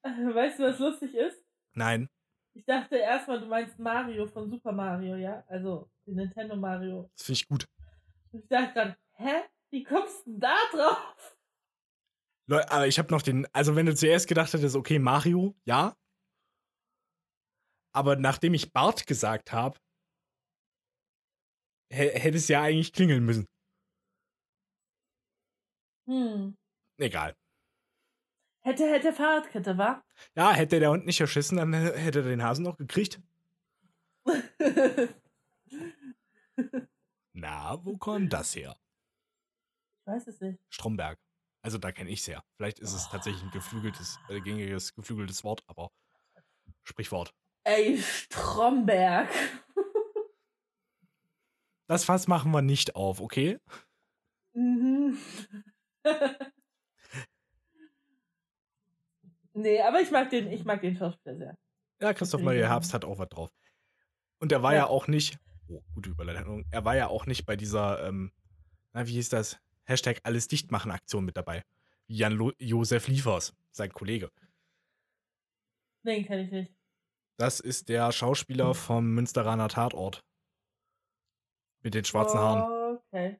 weißt 0.03 0.59
du, 0.59 0.63
was 0.63 0.79
lustig 0.79 1.13
ist? 1.13 1.43
Nein. 1.73 2.07
Ich 2.53 2.63
dachte 2.65 2.95
erstmal, 2.95 3.41
du 3.41 3.47
meinst 3.47 3.77
Mario 3.77 4.25
von 4.25 4.49
Super 4.49 4.71
Mario, 4.71 5.17
ja? 5.17 5.43
Also 5.49 5.91
den 6.05 6.15
Nintendo 6.15 6.55
Mario. 6.55 7.11
Das 7.17 7.25
finde 7.25 7.37
ich 7.41 7.47
gut. 7.49 7.67
Ich 8.31 8.47
dachte 8.47 8.73
gerade, 8.73 8.97
hä? 9.15 9.43
Wie 9.69 9.83
kommst 9.83 10.25
du 10.25 10.39
da 10.39 10.55
drauf? 10.71 11.37
Leute, 12.49 12.71
aber 12.71 12.87
ich 12.87 12.97
habe 12.97 13.11
noch 13.11 13.21
den, 13.21 13.45
also 13.51 13.75
wenn 13.75 13.85
du 13.85 13.93
zuerst 13.93 14.29
gedacht 14.29 14.53
hättest, 14.53 14.77
okay, 14.77 14.97
Mario, 14.97 15.57
ja, 15.65 15.97
aber 17.97 18.15
nachdem 18.15 18.53
ich 18.53 18.71
Bart 18.71 19.07
gesagt 19.07 19.51
habe, 19.51 19.79
hätte 21.91 22.37
es 22.37 22.47
ja 22.47 22.61
eigentlich 22.61 22.93
klingeln 22.93 23.25
müssen. 23.25 23.47
Hm. 26.07 26.55
Egal. 26.99 27.33
Hätte, 28.63 28.87
hätte 28.87 29.13
Fahrradkette, 29.13 29.77
wa? 29.77 30.03
Ja, 30.35 30.51
hätte 30.53 30.79
der 30.79 30.91
Hund 30.91 31.05
nicht 31.05 31.19
erschissen, 31.19 31.57
dann 31.57 31.73
hätte 31.73 32.19
er 32.19 32.25
den 32.25 32.43
Hasen 32.43 32.63
noch 32.63 32.77
gekriegt. 32.77 33.19
Na, 37.33 37.83
wo 37.83 37.97
kommt 37.97 38.31
das 38.33 38.55
her? 38.55 38.77
Ich 40.01 40.07
weiß 40.07 40.27
es 40.27 40.39
nicht. 40.41 40.59
Stromberg. 40.69 41.17
Also 41.63 41.77
da 41.79 41.91
kenne 41.91 42.09
ich 42.11 42.19
es 42.21 42.27
her. 42.27 42.43
Vielleicht 42.57 42.79
ist 42.79 42.93
es 42.93 43.09
tatsächlich 43.09 43.41
ein 43.43 43.51
geflügeltes, 43.51 44.19
äh, 44.29 44.39
gängiges, 44.39 44.93
geflügeltes 44.93 45.43
Wort, 45.43 45.63
aber 45.67 45.89
Sprichwort. 46.83 47.33
Ey, 47.67 47.97
Stromberg. 47.97 49.27
Das 51.87 52.05
Fass 52.05 52.25
machen 52.29 52.51
wir 52.51 52.61
nicht 52.61 52.95
auf, 52.95 53.19
okay? 53.19 53.59
Mhm. 54.53 55.17
nee, 59.53 59.81
aber 59.81 59.99
ich 59.99 60.11
mag 60.11 60.29
den, 60.29 60.49
ich 60.49 60.63
mag 60.63 60.79
den 60.79 60.95
Schauspieler 60.95 61.35
sehr. 61.35 61.57
Ja, 61.99 62.13
Christoph 62.13 62.41
Maria 62.41 62.69
Herbst 62.69 62.93
hat 62.93 63.03
auch 63.03 63.19
was 63.19 63.27
drauf. 63.27 63.49
Und 64.39 64.53
er 64.53 64.63
war 64.63 64.71
ja, 64.71 64.83
ja 64.83 64.87
auch 64.87 65.07
nicht, 65.07 65.37
oh, 65.67 65.81
gute 65.93 66.11
Überleitung, 66.11 66.63
er 66.71 66.85
war 66.85 66.95
ja 66.95 67.07
auch 67.07 67.25
nicht 67.25 67.45
bei 67.45 67.57
dieser, 67.57 68.07
ähm, 68.07 68.31
na, 68.93 69.07
wie 69.07 69.13
hieß 69.13 69.27
das? 69.27 69.59
Hashtag 69.83 70.21
alles 70.23 70.47
dicht 70.47 70.71
machen 70.71 70.89
Aktion 70.89 71.25
mit 71.25 71.35
dabei. 71.35 71.65
Jan 72.05 72.53
Josef 72.59 73.09
Liefers, 73.09 73.57
sein 73.71 73.91
Kollege. 73.91 74.31
Den 76.05 76.25
kenne 76.25 76.43
ich 76.43 76.51
nicht. 76.51 76.76
Das 77.37 77.59
ist 77.59 77.89
der 77.89 78.11
Schauspieler 78.11 78.69
hm. 78.69 78.75
vom 78.75 79.13
Münsteraner 79.13 79.69
Tatort. 79.69 80.25
Mit 81.83 81.93
den 81.93 82.03
schwarzen 82.03 82.39
Haaren. 82.39 82.97
Okay. 82.97 83.39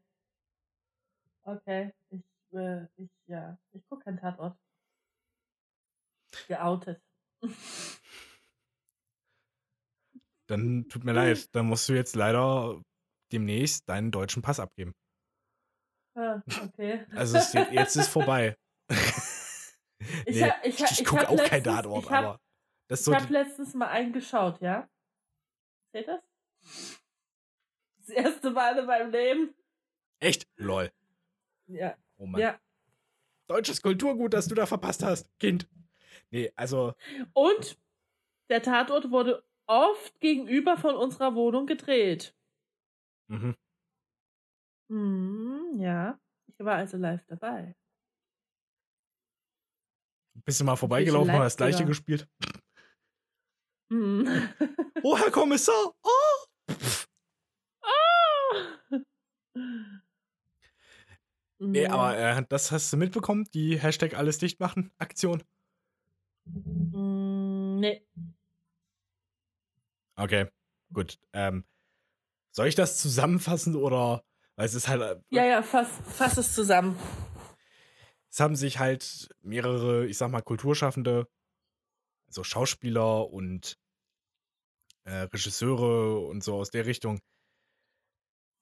Okay. 1.44 1.94
Ich, 2.10 2.24
äh, 2.54 2.86
ich, 2.96 3.10
ja, 3.26 3.58
ich 3.72 3.86
gucke 3.88 4.04
keinen 4.04 4.20
Tatort. 4.20 4.58
Geoutet. 6.48 7.02
Dann 10.48 10.88
tut 10.90 11.04
mir 11.04 11.14
leid, 11.14 11.54
dann 11.56 11.66
musst 11.66 11.90
du 11.90 11.94
jetzt 11.94 12.16
leider 12.16 12.82
demnächst 13.32 13.90
deinen 13.90 14.12
deutschen 14.12 14.42
Pass 14.42 14.60
abgeben. 14.60 14.94
Ah, 16.16 16.42
okay. 16.64 17.06
Also 17.12 17.38
es, 17.38 17.54
jetzt 17.54 17.96
ist 17.96 18.08
vorbei. 18.08 18.56
nee, 18.90 20.16
ich, 20.26 20.42
ich, 20.64 20.82
ich, 20.82 21.00
ich 21.00 21.06
gucke 21.06 21.28
auch 21.28 21.44
kein 21.44 21.64
Tatort, 21.64 22.10
aber. 22.12 22.40
Das 22.88 23.02
ich 23.02 23.06
so 23.06 23.16
habe 23.16 23.32
letztens 23.34 23.74
mal 23.74 23.88
einen 23.88 24.14
geschaut, 24.14 24.62
ja? 24.62 24.90
Seht 25.94 26.08
das? 26.08 26.22
Das 28.00 28.10
erste 28.10 28.52
Mal 28.52 28.78
in 28.78 28.86
meinem 28.86 29.12
Leben. 29.12 29.56
Echt? 30.20 30.48
Lol. 30.56 30.92
Ja. 31.68 31.96
Oh 32.18 32.26
Mann. 32.26 32.42
Ja. 32.42 32.60
Deutsches 33.48 33.82
Kulturgut, 33.82 34.34
das 34.34 34.48
du 34.48 34.56
da 34.56 34.66
verpasst 34.66 35.04
hast, 35.04 35.30
Kind. 35.40 35.70
Nee, 36.32 36.52
also. 36.56 36.94
Und 37.34 37.80
der 38.50 38.62
Tatort 38.62 39.12
wurde 39.12 39.44
oft 39.68 40.20
gegenüber 40.20 40.78
von 40.78 40.96
unserer 40.96 41.36
Wohnung 41.36 41.66
gedreht. 41.66 42.36
Mhm. 43.28 43.56
Mhm, 44.90 45.80
ja. 45.80 46.20
Ich 46.48 46.60
war 46.60 46.76
also 46.76 46.98
live 46.98 47.26
dabei. 47.28 47.76
Bist 50.46 50.60
du 50.62 50.64
mal 50.64 50.76
vorbeigelaufen 50.76 51.34
und 51.34 51.42
das 51.42 51.58
gleiche 51.58 51.86
gespielt? 51.86 52.28
Mhm. 53.90 54.50
oh, 55.04 55.18
Herr 55.18 55.32
Kommissar! 55.32 55.94
Oh! 56.04 56.72
oh! 57.82 59.00
Nee, 61.60 61.88
aber 61.88 62.18
äh, 62.18 62.46
das 62.50 62.72
hast 62.72 62.94
du 62.94 62.98
mitbekommen, 62.98 63.46
die 63.54 63.80
Hashtag 63.80 64.14
alles 64.16 64.38
dicht 64.38 64.60
machen 64.60 64.92
Aktion? 65.00 65.44
Mm, 66.46 67.80
nee. 67.80 68.06
Okay, 70.16 70.48
gut. 70.94 71.18
Ähm, 71.34 71.66
soll 72.52 72.68
ich 72.68 72.76
das 72.76 72.98
zusammenfassen 72.98 73.76
oder? 73.76 74.24
Weil 74.56 74.66
es 74.66 74.76
ist 74.76 74.88
halt. 74.88 75.02
Äh, 75.02 75.20
ja, 75.30 75.46
ja, 75.46 75.62
fass, 75.64 75.90
fass 76.06 76.38
es 76.38 76.54
zusammen. 76.54 76.98
Es 78.30 78.40
haben 78.40 78.56
sich 78.56 78.80
halt 78.80 79.30
mehrere, 79.42 80.06
ich 80.06 80.18
sag 80.18 80.30
mal, 80.30 80.42
Kulturschaffende, 80.42 81.28
also 82.28 82.44
Schauspieler 82.44 83.30
und 83.30 83.78
äh, 85.04 85.28
Regisseure 85.34 86.20
und 86.20 86.44
so 86.44 86.56
aus 86.56 86.70
der 86.70 86.86
Richtung, 86.86 87.20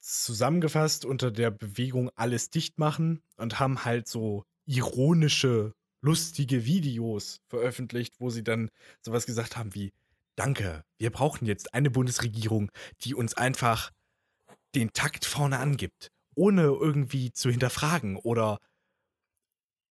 zusammengefasst 0.06 1.04
unter 1.04 1.32
der 1.32 1.50
Bewegung 1.50 2.12
alles 2.16 2.52
dicht 2.52 2.78
machen 2.78 3.24
und 3.38 3.60
haben 3.60 3.86
halt 3.86 4.08
so 4.08 4.46
ironische, 4.66 5.74
lustige 6.02 6.66
Videos 6.66 7.42
veröffentlicht, 7.48 8.20
wo 8.20 8.30
sie 8.30 8.44
dann 8.44 8.70
sowas 9.02 9.26
gesagt 9.26 9.58
haben 9.58 9.74
wie, 9.74 9.92
danke, 10.36 10.84
wir 11.00 11.10
brauchen 11.10 11.48
jetzt 11.48 11.74
eine 11.74 11.90
Bundesregierung, 11.90 12.70
die 13.02 13.16
uns 13.16 13.34
einfach 13.34 13.92
den 14.76 14.94
Takt 14.94 15.26
vorne 15.26 15.58
angibt, 15.58 16.12
ohne 16.36 16.64
irgendwie 16.64 17.32
zu 17.32 17.50
hinterfragen 17.50 18.18
oder 18.18 18.60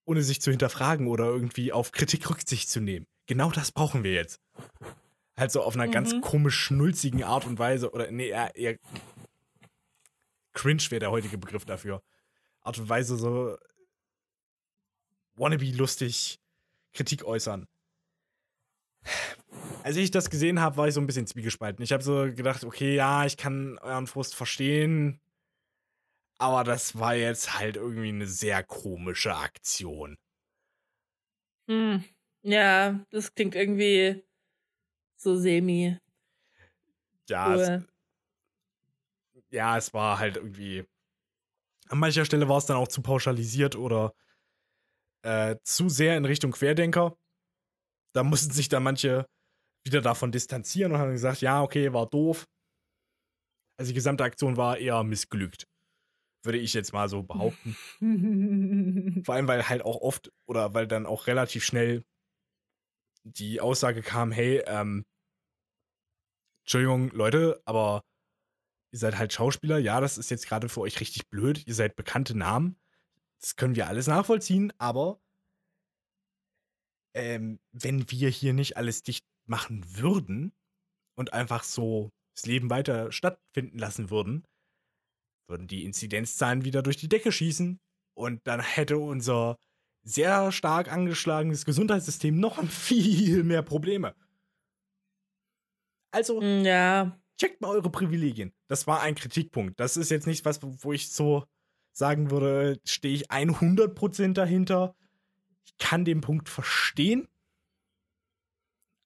ohne 0.04 0.22
sich 0.22 0.42
zu 0.42 0.50
hinterfragen 0.50 1.06
oder 1.06 1.26
irgendwie 1.26 1.72
auf 1.72 1.92
Kritik 1.92 2.28
Rücksicht 2.28 2.68
zu 2.68 2.80
nehmen. 2.80 3.06
Genau 3.33 3.51
das 3.51 3.72
brauchen 3.72 4.05
wir 4.05 4.12
jetzt. 4.12 4.43
Halt 5.39 5.51
so 5.51 5.62
auf 5.62 5.74
einer 5.74 5.87
mhm. 5.87 5.91
ganz 5.91 6.20
komisch 6.20 6.55
schnulzigen 6.55 7.24
Art 7.24 7.47
und 7.47 7.59
Weise 7.59 7.91
oder 7.91 8.11
nee, 8.11 8.28
eher, 8.28 8.55
eher 8.55 8.78
cringe 10.53 10.83
wäre 10.91 11.01
der 11.01 11.11
heutige 11.11 11.39
Begriff 11.39 11.64
dafür. 11.64 12.03
Art 12.61 12.78
und 12.78 12.91
Weise 12.91 13.16
so 13.16 13.57
wannabe 15.35 15.64
lustig 15.70 16.41
Kritik 16.93 17.24
äußern. 17.24 17.66
Als 19.83 19.97
ich 19.97 20.11
das 20.11 20.28
gesehen 20.28 20.61
habe, 20.61 20.76
war 20.76 20.89
ich 20.89 20.93
so 20.93 21.01
ein 21.01 21.07
bisschen 21.07 21.26
zwiegespalten. 21.26 21.83
Ich 21.83 21.93
habe 21.93 22.03
so 22.03 22.26
gedacht, 22.35 22.64
okay, 22.64 22.95
ja, 22.95 23.24
ich 23.24 23.39
kann 23.39 23.78
euren 23.78 24.07
Frust 24.07 24.35
verstehen, 24.35 25.22
aber 26.37 26.64
das 26.64 26.99
war 26.99 27.14
jetzt 27.14 27.59
halt 27.59 27.76
irgendwie 27.76 28.11
eine 28.11 28.26
sehr 28.26 28.62
komische 28.62 29.35
Aktion. 29.35 30.18
Hm. 31.66 32.05
Ja, 32.43 33.05
das 33.11 33.34
klingt 33.34 33.55
irgendwie 33.55 34.22
so 35.16 35.36
semi. 35.36 35.97
Ja, 37.28 37.55
cool. 37.55 37.86
es, 39.34 39.45
ja, 39.51 39.78
es 39.78 39.95
war 39.95 40.18
halt 40.18 40.36
irgendwie. 40.36 40.84
An 41.88 41.99
mancher 41.99 42.24
Stelle 42.24 42.49
war 42.49 42.59
es 42.59 42.66
dann 42.66 42.76
auch 42.76 42.88
zu 42.88 43.03
pauschalisiert 43.03 43.76
oder 43.76 44.14
äh, 45.22 45.57
zu 45.62 45.88
sehr 45.88 46.16
in 46.16 46.24
Richtung 46.24 46.53
Querdenker. 46.53 47.16
Da 48.12 48.24
mussten 48.24 48.53
sich 48.53 48.68
dann 48.68 48.82
manche 48.82 49.26
wieder 49.84 50.01
davon 50.01 50.32
distanzieren 50.32 50.93
und 50.93 50.99
haben 50.99 51.12
gesagt, 51.12 51.40
ja, 51.40 51.62
okay, 51.62 51.93
war 51.93 52.09
doof. 52.09 52.47
Also 53.76 53.90
die 53.90 53.95
gesamte 53.95 54.24
Aktion 54.24 54.57
war 54.57 54.78
eher 54.78 55.03
missglückt. 55.03 55.66
Würde 56.45 56.59
ich 56.59 56.74
jetzt 56.74 56.93
mal 56.93 57.09
so 57.09 57.22
behaupten. 57.22 57.76
Vor 59.24 59.34
allem, 59.34 59.49
weil 59.49 59.68
halt 59.68 59.82
auch 59.82 60.01
oft 60.01 60.32
oder 60.47 60.74
weil 60.74 60.86
dann 60.86 61.07
auch 61.07 61.26
relativ 61.26 61.64
schnell 61.64 62.05
die 63.24 63.60
Aussage 63.60 64.02
kam, 64.02 64.32
hey, 64.32 64.62
ähm, 64.66 65.04
Entschuldigung, 66.64 67.10
Leute, 67.10 67.60
aber 67.64 68.04
ihr 68.92 68.98
seid 68.98 69.18
halt 69.18 69.32
Schauspieler, 69.32 69.78
ja, 69.78 70.00
das 70.00 70.18
ist 70.18 70.30
jetzt 70.30 70.46
gerade 70.46 70.68
für 70.68 70.80
euch 70.80 71.00
richtig 71.00 71.28
blöd, 71.28 71.66
ihr 71.66 71.74
seid 71.74 71.96
bekannte 71.96 72.36
Namen, 72.36 72.78
das 73.40 73.56
können 73.56 73.76
wir 73.76 73.88
alles 73.88 74.06
nachvollziehen, 74.06 74.72
aber 74.78 75.20
ähm, 77.14 77.58
wenn 77.72 78.10
wir 78.10 78.28
hier 78.28 78.52
nicht 78.52 78.76
alles 78.76 79.02
dicht 79.02 79.24
machen 79.46 79.84
würden 79.96 80.52
und 81.16 81.32
einfach 81.32 81.64
so 81.64 82.10
das 82.34 82.46
Leben 82.46 82.70
weiter 82.70 83.12
stattfinden 83.12 83.78
lassen 83.78 84.10
würden, 84.10 84.44
würden 85.48 85.66
die 85.66 85.84
Inzidenzzahlen 85.84 86.64
wieder 86.64 86.82
durch 86.82 86.96
die 86.96 87.08
Decke 87.08 87.32
schießen 87.32 87.80
und 88.14 88.46
dann 88.46 88.60
hätte 88.60 88.98
unser 88.98 89.58
sehr 90.03 90.53
stark 90.53 90.90
angeschlagenes 90.90 91.64
Gesundheitssystem 91.64 92.38
noch 92.38 92.62
viel 92.68 93.44
mehr 93.44 93.62
Probleme. 93.62 94.14
Also, 96.11 96.40
hm, 96.40 96.64
ja. 96.64 97.18
checkt 97.38 97.61
mal 97.61 97.70
eure 97.70 97.90
Privilegien. 97.90 98.53
Das 98.68 98.86
war 98.86 99.00
ein 99.00 99.14
Kritikpunkt. 99.14 99.80
Das 99.80 99.96
ist 99.96 100.11
jetzt 100.11 100.26
nicht 100.26 100.44
was, 100.44 100.61
wo 100.62 100.92
ich 100.92 101.11
so 101.11 101.44
sagen 101.92 102.30
würde, 102.30 102.80
stehe 102.84 103.14
ich 103.14 103.30
100% 103.30 104.32
dahinter. 104.34 104.94
Ich 105.64 105.76
kann 105.78 106.05
den 106.05 106.20
Punkt 106.20 106.48
verstehen. 106.48 107.28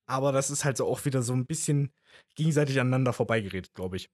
Aber 0.06 0.32
das 0.32 0.50
ist 0.50 0.64
halt 0.64 0.76
so 0.76 0.86
auch 0.86 1.04
wieder 1.04 1.22
so 1.22 1.32
ein 1.32 1.46
bisschen 1.46 1.92
gegenseitig 2.36 2.80
aneinander 2.80 3.12
vorbeigeredet, 3.12 3.74
glaube 3.74 3.96
ich. 3.96 4.08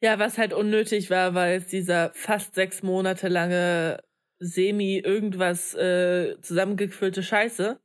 Ja, 0.00 0.18
was 0.18 0.38
halt 0.38 0.52
unnötig 0.52 1.10
war, 1.10 1.34
weil 1.34 1.58
es 1.58 1.66
dieser 1.66 2.12
fast 2.14 2.54
sechs 2.54 2.82
Monate 2.82 3.28
lange 3.28 4.00
semi-irgendwas 4.38 5.74
äh, 5.74 6.40
zusammengefüllte 6.40 7.22
Scheiße, 7.22 7.80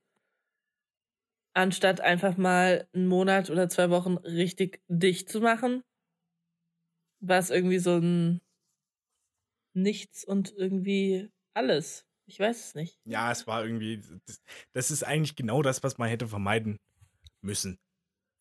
anstatt 1.54 2.02
einfach 2.02 2.38
mal 2.38 2.88
einen 2.94 3.08
Monat 3.08 3.50
oder 3.50 3.70
zwei 3.70 3.90
Wochen 3.90 4.18
richtig 4.18 4.82
dicht 4.88 5.30
zu 5.30 5.42
machen, 5.42 5.84
war 7.20 7.40
es 7.40 7.50
irgendwie 7.50 7.80
so 7.80 7.98
ein 7.98 8.42
Nichts 9.76 10.24
und 10.24 10.54
irgendwie 10.56 11.32
alles. 11.56 12.06
Ich 12.28 12.40
weiß 12.40 12.68
es 12.68 12.76
nicht. 12.76 13.00
Ja, 13.06 13.32
es 13.32 13.48
war 13.48 13.66
irgendwie, 13.66 14.04
das 14.74 14.92
ist 14.92 15.04
eigentlich 15.04 15.36
genau 15.36 15.64
das, 15.64 15.82
was 15.82 15.98
man 15.98 16.10
hätte 16.10 16.28
vermeiden 16.28 16.80
müssen 17.42 17.80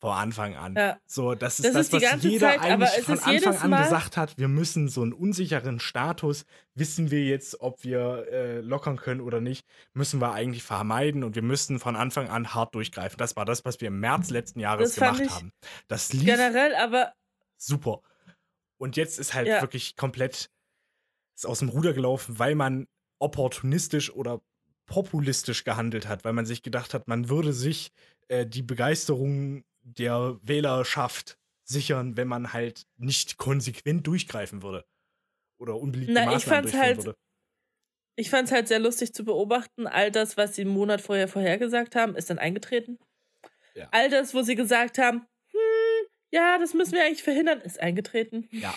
vor 0.02 0.16
Anfang 0.16 0.56
an. 0.56 0.74
Ja. 0.74 0.98
So, 1.06 1.36
das 1.36 1.60
ist 1.60 1.66
das, 1.66 1.74
das 1.74 1.86
ist 1.86 1.92
was 1.92 2.22
jeder 2.24 2.48
Zeit, 2.48 2.60
eigentlich 2.60 2.90
von 3.04 3.20
Anfang 3.20 3.56
an 3.56 3.70
Mal 3.70 3.84
gesagt 3.84 4.16
hat. 4.16 4.36
Wir 4.36 4.48
müssen 4.48 4.88
so 4.88 5.02
einen 5.02 5.12
unsicheren 5.12 5.78
Status, 5.78 6.44
wissen 6.74 7.12
wir 7.12 7.24
jetzt, 7.24 7.60
ob 7.60 7.84
wir 7.84 8.26
äh, 8.32 8.60
lockern 8.62 8.96
können 8.96 9.20
oder 9.20 9.40
nicht, 9.40 9.64
müssen 9.94 10.20
wir 10.20 10.32
eigentlich 10.32 10.64
vermeiden 10.64 11.22
und 11.22 11.36
wir 11.36 11.42
müssten 11.42 11.78
von 11.78 11.94
Anfang 11.94 12.28
an 12.28 12.52
hart 12.52 12.74
durchgreifen. 12.74 13.16
Das 13.16 13.36
war 13.36 13.44
das, 13.44 13.64
was 13.64 13.80
wir 13.80 13.88
im 13.88 14.00
März 14.00 14.30
letzten 14.30 14.58
Jahres 14.58 14.96
gemacht 14.96 15.30
haben. 15.30 15.52
Das 15.86 16.12
lief 16.12 16.24
generell, 16.24 16.74
aber 16.74 17.12
super. 17.56 18.02
Und 18.78 18.96
jetzt 18.96 19.20
ist 19.20 19.34
halt 19.34 19.46
ja. 19.46 19.60
wirklich 19.62 19.94
komplett 19.94 20.50
ist 21.36 21.46
aus 21.46 21.60
dem 21.60 21.68
Ruder 21.68 21.92
gelaufen, 21.92 22.40
weil 22.40 22.56
man 22.56 22.88
opportunistisch 23.20 24.12
oder 24.12 24.40
populistisch 24.86 25.62
gehandelt 25.62 26.08
hat, 26.08 26.24
weil 26.24 26.32
man 26.32 26.44
sich 26.44 26.64
gedacht 26.64 26.92
hat, 26.92 27.06
man 27.06 27.28
würde 27.28 27.52
sich 27.52 27.92
äh, 28.26 28.44
die 28.44 28.62
Begeisterung 28.62 29.62
der 29.82 30.38
Wählerschaft 30.42 31.38
sichern, 31.64 32.16
wenn 32.16 32.28
man 32.28 32.52
halt 32.52 32.86
nicht 32.96 33.36
konsequent 33.36 34.06
durchgreifen 34.06 34.62
würde. 34.62 34.84
Oder 35.58 35.76
unbeliebte 35.76 36.12
Na, 36.12 36.26
Maßnahmen 36.26 36.68
ich 36.68 36.74
halt, 36.74 36.96
würde. 36.98 37.16
Ich 38.16 38.30
fand 38.30 38.48
es 38.48 38.52
halt 38.52 38.68
sehr 38.68 38.78
lustig 38.78 39.14
zu 39.14 39.24
beobachten. 39.24 39.86
All 39.86 40.10
das, 40.10 40.36
was 40.36 40.54
sie 40.54 40.62
einen 40.62 40.70
Monat 40.70 41.00
vorher 41.00 41.28
vorhergesagt 41.28 41.94
haben, 41.94 42.16
ist 42.16 42.30
dann 42.30 42.38
eingetreten. 42.38 42.98
Ja. 43.74 43.88
All 43.90 44.10
das, 44.10 44.34
wo 44.34 44.42
sie 44.42 44.54
gesagt 44.54 44.98
haben, 44.98 45.26
hm, 45.50 46.06
ja, 46.30 46.58
das 46.58 46.74
müssen 46.74 46.92
wir 46.92 47.04
eigentlich 47.04 47.22
verhindern, 47.22 47.60
ist 47.60 47.80
eingetreten. 47.80 48.48
Ja. 48.50 48.74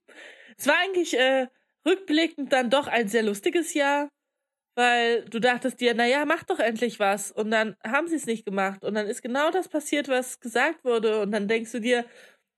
es 0.56 0.66
war 0.66 0.76
eigentlich 0.78 1.18
äh, 1.18 1.48
rückblickend 1.84 2.52
dann 2.52 2.70
doch 2.70 2.86
ein 2.86 3.08
sehr 3.08 3.22
lustiges 3.22 3.74
Jahr 3.74 4.10
weil 4.78 5.24
du 5.24 5.40
dachtest 5.40 5.80
dir, 5.80 5.92
naja, 5.92 6.24
mach 6.24 6.44
doch 6.44 6.60
endlich 6.60 7.00
was. 7.00 7.32
Und 7.32 7.50
dann 7.50 7.74
haben 7.84 8.06
sie 8.06 8.14
es 8.14 8.26
nicht 8.26 8.44
gemacht. 8.44 8.84
Und 8.84 8.94
dann 8.94 9.08
ist 9.08 9.22
genau 9.22 9.50
das 9.50 9.68
passiert, 9.68 10.06
was 10.06 10.38
gesagt 10.38 10.84
wurde. 10.84 11.20
Und 11.20 11.32
dann 11.32 11.48
denkst 11.48 11.72
du 11.72 11.80
dir, 11.80 12.04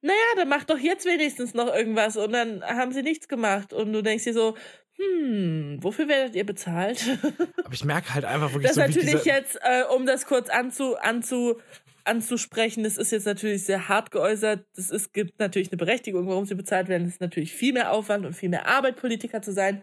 naja, 0.02 0.18
dann 0.36 0.50
mach 0.50 0.64
doch 0.64 0.76
jetzt 0.76 1.06
wenigstens 1.06 1.54
noch 1.54 1.74
irgendwas. 1.74 2.18
Und 2.18 2.32
dann 2.32 2.62
haben 2.62 2.92
sie 2.92 3.02
nichts 3.02 3.26
gemacht. 3.26 3.72
Und 3.72 3.94
du 3.94 4.02
denkst 4.02 4.24
dir 4.24 4.34
so, 4.34 4.54
hm, 4.96 5.78
wofür 5.80 6.08
werdet 6.08 6.36
ihr 6.36 6.44
bezahlt? 6.44 7.02
Aber 7.64 7.72
ich 7.72 7.86
merke 7.86 8.12
halt 8.12 8.26
einfach 8.26 8.52
wirklich 8.52 8.70
das 8.70 8.74
so, 8.74 8.82
natürlich 8.82 9.24
jetzt, 9.24 9.58
äh, 9.62 9.84
um 9.84 10.04
das 10.04 10.26
kurz 10.26 10.50
anzu, 10.50 10.96
anzu, 10.98 11.58
anzusprechen, 12.04 12.84
das 12.84 12.98
ist 12.98 13.12
jetzt 13.12 13.24
natürlich 13.24 13.64
sehr 13.64 13.88
hart 13.88 14.10
geäußert. 14.10 14.66
Es 14.76 15.12
gibt 15.14 15.38
natürlich 15.38 15.70
eine 15.70 15.78
Berechtigung, 15.78 16.28
warum 16.28 16.44
sie 16.44 16.54
bezahlt 16.54 16.88
werden. 16.88 17.06
Es 17.06 17.14
ist 17.14 17.20
natürlich 17.22 17.54
viel 17.54 17.72
mehr 17.72 17.92
Aufwand 17.92 18.26
und 18.26 18.34
viel 18.34 18.50
mehr 18.50 18.66
Arbeit, 18.66 18.96
Politiker 18.96 19.40
zu 19.40 19.52
sein. 19.52 19.82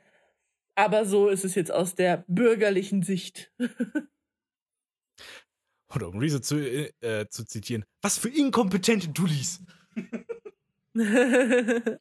Aber 0.77 1.05
so 1.05 1.27
ist 1.27 1.43
es 1.43 1.55
jetzt 1.55 1.71
aus 1.71 1.95
der 1.95 2.23
bürgerlichen 2.27 3.01
Sicht. 3.01 3.51
Oder 5.95 6.09
um 6.09 6.19
Reese 6.19 6.39
zu, 6.39 6.57
äh, 6.59 7.27
zu 7.29 7.45
zitieren, 7.45 7.83
was 8.03 8.19
für 8.19 8.29
inkompetente 8.29 9.09
Dullis. 9.09 9.63
Kann 10.93 11.99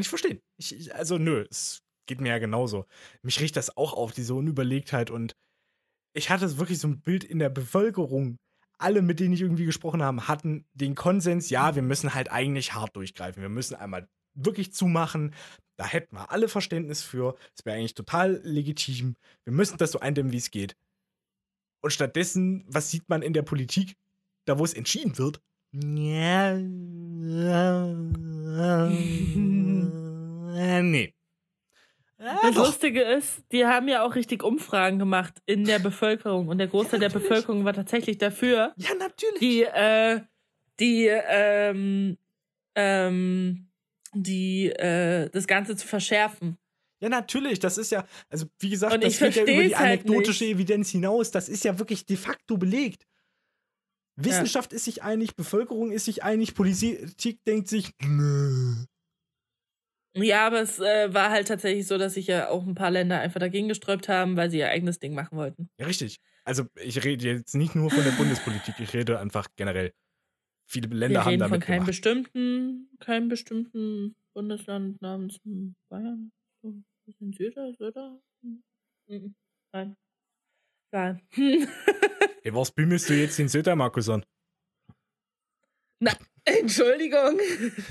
ich 0.00 0.08
verstehen. 0.08 0.42
Ich, 0.58 0.74
ich, 0.76 0.94
also, 0.94 1.16
nö, 1.16 1.46
es 1.50 1.82
geht 2.04 2.20
mir 2.20 2.28
ja 2.28 2.38
genauso. 2.38 2.84
Mich 3.22 3.40
riecht 3.40 3.56
das 3.56 3.74
auch 3.78 3.94
auf, 3.94 4.12
diese 4.12 4.34
Unüberlegtheit. 4.34 5.10
Und 5.10 5.34
ich 6.12 6.28
hatte 6.28 6.58
wirklich 6.58 6.80
so 6.80 6.88
ein 6.88 7.00
Bild 7.00 7.24
in 7.24 7.38
der 7.38 7.48
Bevölkerung. 7.48 8.36
Alle, 8.76 9.00
mit 9.00 9.20
denen 9.20 9.32
ich 9.32 9.40
irgendwie 9.40 9.64
gesprochen 9.64 10.02
habe, 10.02 10.28
hatten 10.28 10.66
den 10.74 10.94
Konsens, 10.94 11.48
ja, 11.48 11.74
wir 11.74 11.82
müssen 11.82 12.12
halt 12.12 12.30
eigentlich 12.30 12.74
hart 12.74 12.94
durchgreifen. 12.94 13.40
Wir 13.40 13.48
müssen 13.48 13.74
einmal 13.74 14.06
wirklich 14.38 14.72
zumachen. 14.72 15.34
Da 15.76 15.86
hätten 15.86 16.16
wir 16.16 16.32
alle 16.32 16.48
Verständnis 16.48 17.02
für. 17.02 17.36
Es 17.56 17.64
wäre 17.64 17.76
eigentlich 17.76 17.94
total 17.94 18.40
legitim. 18.42 19.14
Wir 19.44 19.52
müssen 19.52 19.78
das 19.78 19.92
so 19.92 20.00
eindämmen, 20.00 20.32
wie 20.32 20.38
es 20.38 20.50
geht. 20.50 20.76
Und 21.80 21.92
stattdessen, 21.92 22.64
was 22.66 22.90
sieht 22.90 23.08
man 23.08 23.22
in 23.22 23.32
der 23.32 23.42
Politik? 23.42 23.96
Da, 24.44 24.58
wo 24.58 24.64
es 24.64 24.74
entschieden 24.74 25.16
wird, 25.18 25.40
Ja. 25.72 26.56
nee. 30.82 31.14
das 32.16 32.56
Lustige 32.56 33.02
ist, 33.02 33.42
die 33.52 33.66
haben 33.66 33.88
ja 33.88 34.04
auch 34.04 34.14
richtig 34.14 34.42
Umfragen 34.42 34.98
gemacht 34.98 35.34
in 35.44 35.64
der 35.64 35.78
Bevölkerung 35.78 36.48
und 36.48 36.58
der 36.58 36.68
Großteil 36.68 37.02
ja, 37.02 37.08
der 37.08 37.18
Bevölkerung 37.18 37.64
war 37.64 37.74
tatsächlich 37.74 38.18
dafür. 38.18 38.72
Ja, 38.76 38.90
natürlich. 38.98 39.38
Die, 39.38 39.62
äh, 39.62 40.20
die, 40.80 41.06
ähm, 41.06 42.16
ähm, 42.74 43.67
die, 44.14 44.70
äh, 44.70 45.28
das 45.30 45.46
Ganze 45.46 45.76
zu 45.76 45.86
verschärfen. 45.86 46.58
Ja, 47.00 47.08
natürlich, 47.08 47.60
das 47.60 47.78
ist 47.78 47.92
ja, 47.92 48.04
also 48.28 48.46
wie 48.58 48.70
gesagt, 48.70 48.94
und 48.94 49.04
das 49.04 49.18
geht 49.18 49.36
ja 49.36 49.42
über 49.42 49.62
die 49.62 49.76
halt 49.76 50.00
anekdotische 50.00 50.44
halt 50.44 50.54
Evidenz 50.56 50.90
hinaus. 50.90 51.30
Das 51.30 51.48
ist 51.48 51.64
ja 51.64 51.78
wirklich 51.78 52.06
de 52.06 52.16
facto 52.16 52.56
belegt. 52.56 53.06
Wissenschaft 54.16 54.72
ja. 54.72 54.76
ist 54.76 54.84
sich 54.84 55.02
einig, 55.02 55.36
Bevölkerung 55.36 55.92
ist 55.92 56.06
sich 56.06 56.24
einig, 56.24 56.54
Politik 56.54 57.44
denkt 57.44 57.68
sich, 57.68 57.92
nö. 58.02 58.74
Ja, 60.16 60.46
aber 60.46 60.62
es 60.62 60.80
äh, 60.80 61.14
war 61.14 61.30
halt 61.30 61.46
tatsächlich 61.46 61.86
so, 61.86 61.98
dass 61.98 62.14
sich 62.14 62.26
ja 62.26 62.48
auch 62.48 62.66
ein 62.66 62.74
paar 62.74 62.90
Länder 62.90 63.20
einfach 63.20 63.38
dagegen 63.38 63.68
gesträubt 63.68 64.08
haben, 64.08 64.36
weil 64.36 64.50
sie 64.50 64.58
ihr 64.58 64.68
eigenes 64.68 64.98
Ding 64.98 65.14
machen 65.14 65.38
wollten. 65.38 65.70
Ja, 65.78 65.86
richtig. 65.86 66.18
Also 66.44 66.64
ich 66.74 67.04
rede 67.04 67.24
jetzt 67.28 67.54
nicht 67.54 67.76
nur 67.76 67.90
von 67.90 68.02
der 68.02 68.10
Bundespolitik, 68.12 68.74
ich 68.80 68.94
rede 68.94 69.20
einfach 69.20 69.46
generell. 69.56 69.92
Viele 70.70 70.88
Länder 70.88 71.20
Wir 71.20 71.24
haben 71.24 71.38
damit 71.38 71.50
von 71.50 71.60
keinem 71.60 71.86
bestimmten, 71.86 72.90
keinem 73.00 73.28
bestimmten 73.28 74.14
Bundesland 74.34 75.00
namens 75.00 75.40
Bayern. 75.88 76.30
So 76.60 76.68
ein 76.68 76.84
bisschen 77.06 77.32
süder, 77.32 77.72
süder. 77.72 78.20
Mhm. 78.42 79.34
Nein. 79.72 79.96
Nein. 80.92 81.22
Ey, 82.42 82.54
was 82.54 82.70
bimmelst 82.70 83.08
du 83.08 83.14
jetzt 83.14 83.38
in 83.38 83.48
Söder, 83.48 83.76
Markus, 83.76 84.10
an? 84.10 84.24
Na, 86.00 86.12
Entschuldigung. 86.44 87.38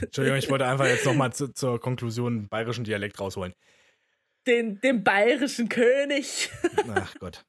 Entschuldigung, 0.01 0.37
ich 0.37 0.49
wollte 0.49 0.67
einfach 0.67 0.85
jetzt 0.85 1.05
nochmal 1.05 1.33
zu, 1.33 1.51
zur 1.51 1.79
Konklusion 1.79 2.47
bayerischen 2.47 2.83
Dialekt 2.83 3.19
rausholen. 3.19 3.53
Den, 4.45 4.79
den 4.81 5.03
bayerischen 5.03 5.67
König. 5.67 6.49
Ach 6.93 7.15
Gott. 7.19 7.43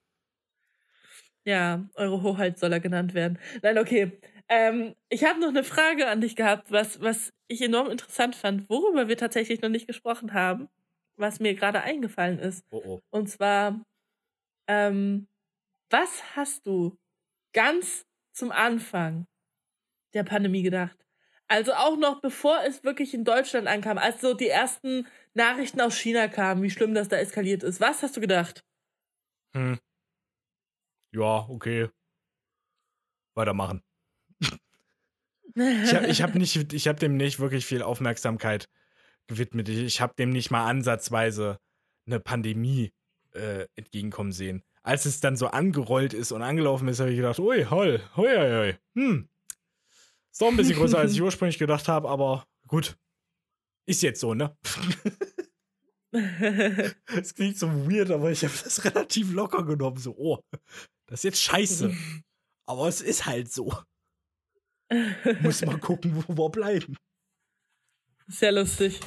Ja, 1.44 1.88
eure 1.94 2.22
Hoheit 2.22 2.58
soll 2.58 2.72
er 2.72 2.80
genannt 2.80 3.14
werden. 3.14 3.38
Nein, 3.62 3.78
okay. 3.78 4.20
Ähm, 4.49 4.94
ich 5.11 5.24
habe 5.24 5.40
noch 5.40 5.49
eine 5.49 5.64
Frage 5.64 6.09
an 6.09 6.20
dich 6.20 6.36
gehabt, 6.36 6.70
was, 6.70 7.01
was 7.01 7.32
ich 7.49 7.61
enorm 7.61 7.90
interessant 7.90 8.34
fand, 8.34 8.68
worüber 8.70 9.09
wir 9.09 9.16
tatsächlich 9.16 9.61
noch 9.61 9.68
nicht 9.68 9.86
gesprochen 9.86 10.32
haben, 10.32 10.68
was 11.16 11.40
mir 11.40 11.55
gerade 11.55 11.82
eingefallen 11.82 12.38
ist. 12.38 12.64
Oh 12.70 12.82
oh. 12.84 13.01
Und 13.11 13.28
zwar, 13.28 13.84
ähm, 14.68 15.28
was 15.90 16.36
hast 16.36 16.66
du 16.66 16.99
ganz 17.55 18.07
zum 18.32 18.53
Anfang 18.53 19.26
der 20.14 20.24
Pandemie 20.24 20.62
gedacht? 20.62 20.96
Also 21.49 21.72
auch 21.72 21.96
noch 21.96 22.20
bevor 22.20 22.62
es 22.64 22.84
wirklich 22.84 23.14
in 23.14 23.24
Deutschland 23.24 23.66
ankam, 23.68 23.99
als 23.99 24.20
so 24.20 24.34
die 24.34 24.49
ersten 24.49 25.07
Nachrichten 25.34 25.80
aus 25.80 25.96
China 25.96 26.28
kamen, 26.28 26.62
wie 26.62 26.70
schlimm 26.70 26.94
das 26.94 27.09
da 27.09 27.16
eskaliert 27.16 27.62
ist. 27.62 27.80
Was 27.80 28.03
hast 28.03 28.16
du 28.16 28.20
gedacht? 28.20 28.64
Hm. 29.55 29.78
Ja, 31.12 31.46
okay. 31.51 31.88
Weitermachen. 33.34 33.82
Ich 35.59 35.94
habe 35.94 36.06
ich 36.06 36.22
hab 36.22 36.34
nicht, 36.34 36.72
ich 36.72 36.88
habe 36.88 36.98
dem 36.98 37.16
nicht 37.16 37.40
wirklich 37.40 37.66
viel 37.66 37.82
Aufmerksamkeit 37.82 38.68
gewidmet. 39.26 39.68
Ich, 39.68 39.78
ich 39.78 40.00
habe 40.00 40.14
dem 40.18 40.30
nicht 40.30 40.50
mal 40.50 40.66
ansatzweise 40.66 41.59
eine 42.06 42.20
Pandemie 42.20 42.92
äh, 43.34 43.66
entgegenkommen 43.76 44.32
sehen 44.32 44.62
als 44.88 45.04
es 45.04 45.20
dann 45.20 45.36
so 45.36 45.48
angerollt 45.48 46.14
ist 46.14 46.32
und 46.32 46.40
angelaufen 46.40 46.88
ist, 46.88 46.98
habe 46.98 47.11
ich 47.11 47.16
gedacht, 47.16 47.38
ui, 47.38 47.62
holl, 47.64 48.02
hoi, 48.16 48.26
hoi, 48.26 48.50
hoi. 48.50 48.76
Hm. 48.94 49.28
Ist 50.32 50.40
doch 50.40 50.48
ein 50.48 50.56
bisschen 50.56 50.76
größer, 50.76 50.98
als 50.98 51.12
ich 51.12 51.20
ursprünglich 51.22 51.59
gedacht 51.59 51.88
habe, 51.88 52.09
aber 52.09 52.46
gut. 52.66 52.96
Ist 53.84 54.02
jetzt 54.02 54.20
so, 54.20 54.34
ne? 54.34 54.56
Es 56.11 57.34
klingt 57.34 57.59
so 57.59 57.68
weird, 57.86 58.11
aber 58.11 58.30
ich 58.30 58.42
habe 58.42 58.54
das 58.64 58.82
relativ 58.82 59.30
locker 59.30 59.62
genommen. 59.62 59.98
So, 59.98 60.16
oh, 60.16 60.38
das 61.04 61.20
ist 61.20 61.24
jetzt 61.24 61.42
scheiße. 61.42 61.94
Aber 62.64 62.88
es 62.88 63.02
ist 63.02 63.26
halt 63.26 63.52
so. 63.52 63.74
Muss 65.41 65.64
mal 65.64 65.78
gucken, 65.78 66.24
wo 66.26 66.36
wir 66.36 66.51
bleiben. 66.51 66.97
Sehr 68.26 68.53
lustig. 68.53 69.01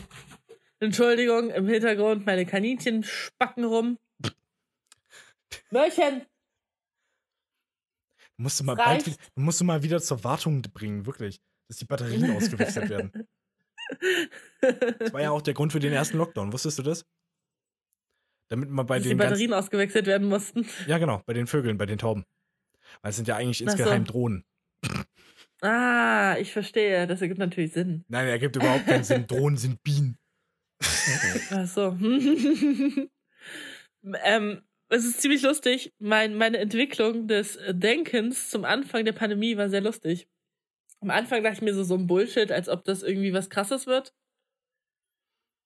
Entschuldigung, 0.80 1.52
im 1.52 1.68
Hintergrund 1.68 2.26
meine 2.26 2.46
Kaninchen 2.46 3.04
spacken 3.04 3.64
rum. 3.64 3.98
Mörchen! 5.70 6.26
Musst 8.38 8.60
du 8.60 8.64
mal 8.64 8.76
bald, 8.76 9.16
musst 9.36 9.62
du 9.62 9.66
mal 9.66 9.84
wieder 9.84 10.02
zur 10.02 10.24
Wartung 10.24 10.64
bringen, 10.64 11.06
wirklich, 11.06 11.40
dass 11.68 11.78
die 11.78 11.86
Batterien 11.86 12.32
ausgewechselt 12.36 12.90
werden. 12.90 13.28
Das 15.00 15.14
war 15.14 15.22
ja 15.22 15.32
auch 15.32 15.44
der 15.44 15.54
Grund 15.54 15.72
für 15.72 15.80
den 15.80 15.94
ersten 15.94 16.18
Lockdown, 16.18 16.52
wusstest 16.52 16.80
du 16.80 16.84
das? 16.84 17.06
Damit 18.48 18.70
man 18.70 18.86
bei 18.88 18.98
dass 18.98 19.04
den 19.04 19.18
die 19.18 19.24
Batterien 19.24 19.54
ausgewechselt 19.54 20.08
werden 20.08 20.28
mussten. 20.28 20.66
Ja, 20.88 20.98
genau, 20.98 21.22
bei 21.26 21.34
den 21.34 21.46
Vögeln, 21.46 21.78
bei 21.78 21.86
den 21.86 22.00
Tauben. 22.00 22.26
Weil 23.02 23.12
es 23.12 23.16
sind 23.16 23.28
ja 23.28 23.36
eigentlich 23.36 23.62
insgeheim 23.62 24.06
so. 24.06 24.12
Drohnen. 24.12 24.44
Ah, 25.62 26.36
ich 26.40 26.52
verstehe. 26.52 27.06
Das 27.08 27.22
ergibt 27.22 27.40
natürlich 27.40 27.74
Sinn. 27.74 28.04
Nein, 28.08 28.28
ergibt 28.28 28.56
überhaupt 28.56 28.88
keinen 28.88 29.04
Sinn. 29.04 29.28
Drohnen 29.28 29.58
sind 29.58 29.84
Bienen. 29.84 30.18
Ach 31.52 31.68
so. 31.68 31.96
ähm, 34.24 34.62
es 34.90 35.06
ist 35.06 35.22
ziemlich 35.22 35.44
lustig. 35.44 35.94
Mein, 36.00 36.36
meine 36.36 36.58
Entwicklung 36.58 37.28
des 37.28 37.60
Denkens 37.70 38.50
zum 38.50 38.66
Anfang 38.66 39.06
der 39.06 39.14
Pandemie 39.14 39.56
war 39.56 39.70
sehr 39.70 39.82
lustig. 39.82 40.28
Am 41.00 41.12
Anfang 41.12 41.44
dachte 41.44 41.58
ich 41.58 41.62
mir 41.62 41.74
so, 41.74 41.84
so 41.84 41.96
ein 41.96 42.08
Bullshit, 42.08 42.52
als 42.52 42.68
ob 42.68 42.84
das 42.84 43.04
irgendwie 43.04 43.34
was 43.34 43.50
krasses 43.50 43.88
wird. 43.88 44.14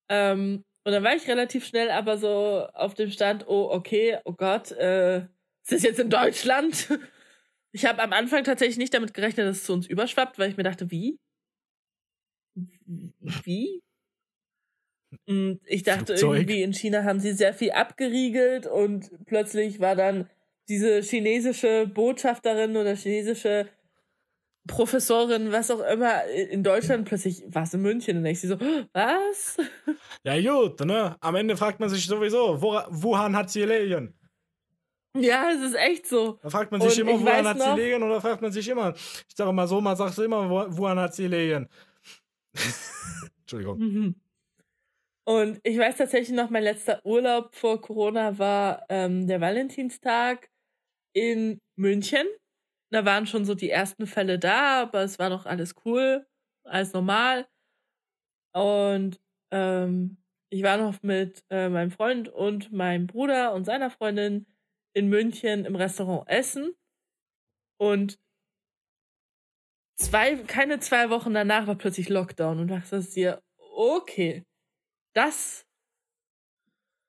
Ähm, 0.10 0.64
und 0.84 0.92
dann 0.92 1.04
war 1.04 1.16
ich 1.16 1.28
relativ 1.28 1.66
schnell 1.66 1.90
aber 1.90 2.18
so 2.18 2.68
auf 2.74 2.94
dem 2.94 3.10
Stand, 3.10 3.48
oh, 3.48 3.70
okay, 3.72 4.20
oh 4.26 4.34
Gott, 4.34 4.72
äh, 4.72 5.20
ist 5.64 5.72
das 5.72 5.84
jetzt 5.84 6.00
in 6.00 6.10
Deutschland? 6.10 6.88
Ich 7.76 7.84
habe 7.84 8.02
am 8.02 8.14
Anfang 8.14 8.46
tatsächlich 8.46 8.78
nicht 8.78 8.94
damit 8.94 9.14
gerechnet, 9.14 9.48
dass 9.48 9.58
es 9.58 9.64
zu 9.66 9.74
uns 9.74 9.86
überschwappt, 9.86 10.40
weil 10.40 10.50
ich 10.50 10.56
mir 10.56 10.64
dachte, 10.64 10.92
wie? 10.92 11.20
Wie? 13.44 13.82
Und 15.28 15.60
ich 15.66 15.84
dachte 15.84 16.16
Flugzeug. 16.16 16.38
irgendwie, 16.38 16.62
in 16.64 16.74
China 16.74 17.04
haben 17.04 17.20
sie 17.20 17.34
sehr 17.34 17.54
viel 17.54 17.72
abgeriegelt 17.72 18.66
und 18.66 19.12
plötzlich 19.26 19.82
war 19.82 19.98
dann 19.98 20.30
diese 20.70 21.02
chinesische 21.02 21.86
Botschafterin 21.86 22.78
oder 22.78 22.96
chinesische 22.96 23.68
Professorin, 24.68 25.52
was 25.52 25.70
auch 25.70 25.82
immer, 25.82 26.24
in 26.28 26.64
Deutschland 26.64 27.06
plötzlich 27.06 27.44
war 27.50 27.64
es 27.64 27.74
in 27.74 27.82
München 27.82 28.20
und 28.20 28.26
ich 28.26 28.40
so, 28.40 28.58
was? 28.94 29.58
Ja, 30.24 30.42
gut, 30.42 30.80
ne? 30.80 31.18
Am 31.20 31.36
Ende 31.36 31.58
fragt 31.58 31.82
man 31.82 31.90
sich 31.90 32.06
sowieso, 32.06 32.62
Wuhan 32.62 33.36
hat 33.36 33.52
sie 33.52 33.60
gelegen? 33.60 34.18
Ja, 35.16 35.50
es 35.52 35.62
ist 35.62 35.76
echt 35.76 36.08
so. 36.08 36.40
Da 36.42 36.50
fragt 36.50 36.72
man 36.72 36.82
sich 36.82 37.02
und 37.02 37.08
immer, 37.08 37.20
Wuhan 37.22 37.48
hat 37.48 37.60
sie 37.60 37.76
gelegen 37.76 38.04
oder 38.04 38.22
fragt 38.22 38.42
man 38.42 38.52
sich 38.52 38.68
immer, 38.68 38.94
ich 38.94 39.36
sage 39.36 39.52
mal 39.54 39.68
so, 39.68 39.82
man 39.82 39.96
sagt 39.96 40.18
immer, 40.18 40.50
Wuhan 40.78 41.00
hat 41.00 41.16
sie 41.16 41.24
gelegen. 41.24 41.70
Entschuldigung. 43.42 43.80
Mhm. 43.80 44.16
Und 45.28 45.60
ich 45.64 45.78
weiß 45.78 45.98
tatsächlich 45.98 46.36
noch, 46.36 46.50
mein 46.50 46.64
letzter 46.64 47.04
Urlaub 47.04 47.56
vor 47.56 47.82
Corona 47.82 48.38
war 48.38 48.86
ähm, 48.90 49.28
der 49.28 49.42
Valentinstag 49.42 50.50
in 51.14 51.60
München. 51.76 52.28
Da 52.92 53.06
waren 53.06 53.26
schon 53.26 53.46
so 53.46 53.56
die 53.56 53.72
ersten 53.72 54.06
Fälle 54.06 54.38
da, 54.38 54.84
aber 54.84 55.02
es 55.02 55.18
war 55.18 55.30
noch 55.30 55.46
alles 55.48 55.74
cool, 55.86 56.26
alles 56.64 56.94
normal. 56.94 57.48
Und 58.54 59.20
ähm, 59.52 60.18
ich 60.50 60.64
war 60.64 60.78
noch 60.78 61.02
mit 61.02 61.44
äh, 61.50 61.70
meinem 61.70 61.92
Freund 61.92 62.30
und 62.30 62.72
meinem 62.72 63.08
Bruder 63.08 63.54
und 63.54 63.66
seiner 63.66 63.90
Freundin 63.90 64.46
in 64.96 65.10
München 65.10 65.66
im 65.66 65.76
Restaurant 65.76 66.28
essen. 66.28 66.74
Und 67.78 68.18
zwei, 69.98 70.38
keine 70.38 70.80
zwei 70.80 71.10
Wochen 71.10 71.34
danach 71.34 71.68
war 71.68 71.76
plötzlich 71.76 72.10
Lockdown 72.10 72.60
und 72.60 72.70
dachte 72.70 73.00
dir, 73.02 73.44
okay, 73.58 74.44
das, 75.14 75.66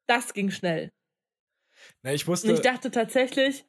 das 0.09 0.35
ging 0.35 0.51
schnell. 0.51 0.91
Na, 2.03 2.13
ich 2.13 2.27
wusste. 2.27 2.49
Und 2.49 2.55
ich 2.55 2.61
dachte 2.61 2.91
tatsächlich, 2.91 3.65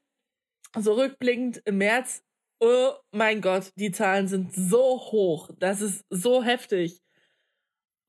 so 0.75 0.93
rückblickend 0.93 1.61
im 1.65 1.77
März, 1.77 2.23
oh 2.59 2.93
mein 3.11 3.41
Gott, 3.41 3.71
die 3.75 3.91
Zahlen 3.91 4.27
sind 4.27 4.53
so 4.53 4.99
hoch, 5.11 5.51
das 5.59 5.81
ist 5.81 6.05
so 6.09 6.43
heftig. 6.43 7.01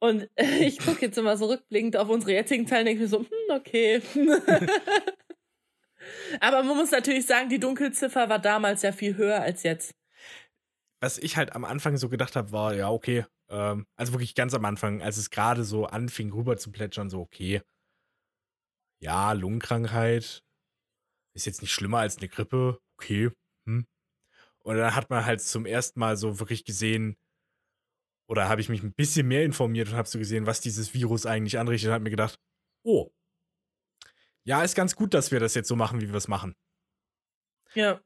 Und 0.01 0.29
ich 0.37 0.79
gucke 0.79 1.03
jetzt 1.03 1.19
immer 1.19 1.37
so 1.37 1.47
rückblickend 1.47 1.97
auf 1.99 2.09
unsere 2.09 2.33
jetzigen 2.33 2.67
Zahlen 2.67 2.83
und 2.83 2.87
denke 2.87 3.03
mir 3.03 3.09
so, 3.09 3.19
hm, 3.21 3.27
okay. 3.51 4.01
Aber 6.41 6.63
man 6.63 6.77
muss 6.77 6.91
natürlich 6.91 7.27
sagen, 7.27 7.49
die 7.49 7.61
Dunkelziffer 7.61 8.29
war 8.29 8.39
damals 8.39 8.83
ja 8.83 8.93
viel 8.93 9.17
höher 9.17 9.41
als 9.41 9.63
jetzt. 9.63 9.95
Was 11.01 11.19
ich 11.19 11.37
halt 11.37 11.55
am 11.55 11.65
Anfang 11.65 11.97
so 11.97 12.09
gedacht 12.09 12.37
habe, 12.37 12.53
war, 12.53 12.75
ja, 12.75 12.91
okay, 12.91 13.25
ähm, 13.51 13.87
also 13.97 14.13
wirklich 14.13 14.35
ganz 14.35 14.55
am 14.55 14.65
Anfang, 14.65 15.01
als 15.03 15.17
es 15.17 15.31
gerade 15.31 15.65
so 15.65 15.87
anfing 15.87 16.33
rüber 16.33 16.57
zu 16.57 16.71
plätschern, 16.73 17.11
so 17.11 17.21
okay. 17.21 17.63
Ja, 19.01 19.33
Lungenkrankheit 19.33 20.43
ist 21.35 21.47
jetzt 21.47 21.63
nicht 21.63 21.73
schlimmer 21.73 21.99
als 21.99 22.19
eine 22.19 22.29
Grippe, 22.29 22.81
okay. 22.97 23.31
Hm. 23.67 23.87
Und 24.59 24.77
dann 24.77 24.95
hat 24.95 25.09
man 25.09 25.25
halt 25.25 25.41
zum 25.41 25.67
ersten 25.67 26.01
Mal 26.01 26.17
so 26.17 26.41
wirklich 26.41 26.65
gesehen, 26.65 27.17
oder 28.29 28.49
habe 28.49 28.61
ich 28.61 28.69
mich 28.69 28.83
ein 28.83 28.93
bisschen 28.93 29.27
mehr 29.27 29.45
informiert 29.45 29.89
und 29.89 29.97
habe 29.97 30.09
so 30.09 30.19
gesehen, 30.19 30.47
was 30.47 30.61
dieses 30.61 30.93
Virus 30.93 31.25
eigentlich 31.25 31.59
anrichtet 31.59 31.89
und 31.89 31.95
habe 31.95 32.05
mir 32.05 32.11
gedacht, 32.11 32.39
oh, 32.85 33.11
ja, 34.45 34.63
ist 34.63 34.75
ganz 34.75 34.97
gut, 34.97 35.15
dass 35.15 35.31
wir 35.31 35.41
das 35.41 35.55
jetzt 35.55 35.69
so 35.69 35.77
machen, 35.77 36.01
wie 36.01 36.09
wir 36.09 36.15
es 36.15 36.29
machen. 36.29 36.55
Ja. 37.75 38.01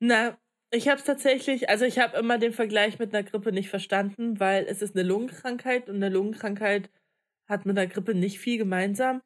Na, 0.00 0.38
ich 0.70 0.88
habe 0.88 0.98
es 0.98 1.04
tatsächlich, 1.04 1.68
also 1.68 1.84
ich 1.84 1.98
habe 1.98 2.16
immer 2.18 2.38
den 2.38 2.52
Vergleich 2.52 2.98
mit 2.98 3.14
einer 3.14 3.22
Grippe 3.22 3.52
nicht 3.52 3.70
verstanden, 3.70 4.38
weil 4.40 4.66
es 4.66 4.82
ist 4.82 4.94
eine 4.94 5.06
Lungenkrankheit 5.06 5.88
und 5.88 5.96
eine 5.96 6.08
Lungenkrankheit 6.10 6.90
hat 7.48 7.64
mit 7.64 7.78
einer 7.78 7.86
Grippe 7.86 8.14
nicht 8.14 8.38
viel 8.38 8.58
gemeinsam. 8.58 9.22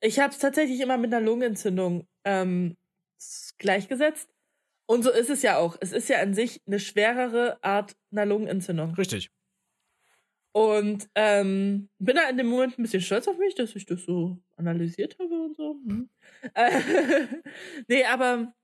Ich 0.00 0.18
habe 0.18 0.32
es 0.32 0.38
tatsächlich 0.38 0.80
immer 0.80 0.98
mit 0.98 1.12
einer 1.12 1.24
Lungenentzündung 1.24 2.06
ähm, 2.24 2.76
gleichgesetzt. 3.58 4.28
Und 4.88 5.02
so 5.02 5.10
ist 5.10 5.30
es 5.30 5.42
ja 5.42 5.56
auch. 5.58 5.76
Es 5.80 5.92
ist 5.92 6.08
ja 6.08 6.20
an 6.20 6.34
sich 6.34 6.60
eine 6.66 6.78
schwerere 6.78 7.62
Art 7.62 7.96
einer 8.12 8.26
Lungenentzündung. 8.26 8.94
Richtig. 8.94 9.30
Und 10.56 11.10
ähm, 11.14 11.90
bin 11.98 12.16
da 12.16 12.30
in 12.30 12.38
dem 12.38 12.46
Moment 12.46 12.78
ein 12.78 12.82
bisschen 12.82 13.02
stolz 13.02 13.28
auf 13.28 13.36
mich, 13.36 13.54
dass 13.54 13.76
ich 13.76 13.84
das 13.84 14.04
so 14.06 14.38
analysiert 14.56 15.18
habe 15.18 15.34
und 15.42 15.54
so. 15.54 15.78
Hm. 15.86 16.08
Nee, 17.88 18.04
aber 18.06 18.54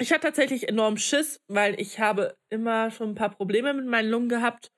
ich 0.00 0.12
hatte 0.12 0.22
tatsächlich 0.22 0.68
enorm 0.68 0.96
Schiss, 0.96 1.42
weil 1.48 1.78
ich 1.78 2.00
habe 2.00 2.34
immer 2.50 2.90
schon 2.90 3.10
ein 3.10 3.14
paar 3.14 3.30
Probleme 3.30 3.74
mit 3.74 3.86
meinen 3.86 4.10
Lungen 4.10 4.30
gehabt 4.30 4.70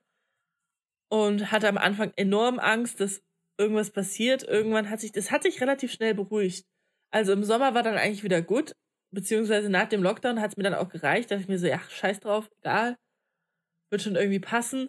und 1.08 1.52
hatte 1.52 1.68
am 1.68 1.78
Anfang 1.78 2.12
enorm 2.16 2.58
Angst, 2.58 2.98
dass 3.00 3.22
irgendwas 3.60 3.92
passiert. 3.92 4.42
Irgendwann 4.42 4.90
hat 4.90 4.98
sich, 5.00 5.12
das 5.12 5.30
hat 5.30 5.44
sich 5.44 5.60
relativ 5.60 5.92
schnell 5.92 6.14
beruhigt. 6.14 6.66
Also 7.12 7.32
im 7.32 7.44
Sommer 7.44 7.74
war 7.74 7.84
dann 7.84 7.96
eigentlich 7.96 8.24
wieder 8.24 8.42
gut, 8.42 8.72
beziehungsweise 9.14 9.70
nach 9.70 9.88
dem 9.88 10.02
Lockdown 10.02 10.40
hat 10.40 10.50
es 10.50 10.56
mir 10.56 10.64
dann 10.64 10.74
auch 10.74 10.88
gereicht, 10.88 11.30
dass 11.30 11.42
ich 11.42 11.48
mir 11.48 11.60
so, 11.60 11.68
ja, 11.68 11.80
scheiß 11.88 12.18
drauf, 12.20 12.50
egal, 12.58 12.96
wird 13.90 14.02
schon 14.02 14.16
irgendwie 14.16 14.40
passen. 14.40 14.88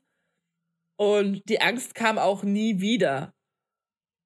Und 1.00 1.48
die 1.48 1.62
Angst 1.62 1.95
kam 1.95 2.18
auch 2.18 2.43
nie 2.43 2.82
wieder. 2.82 3.34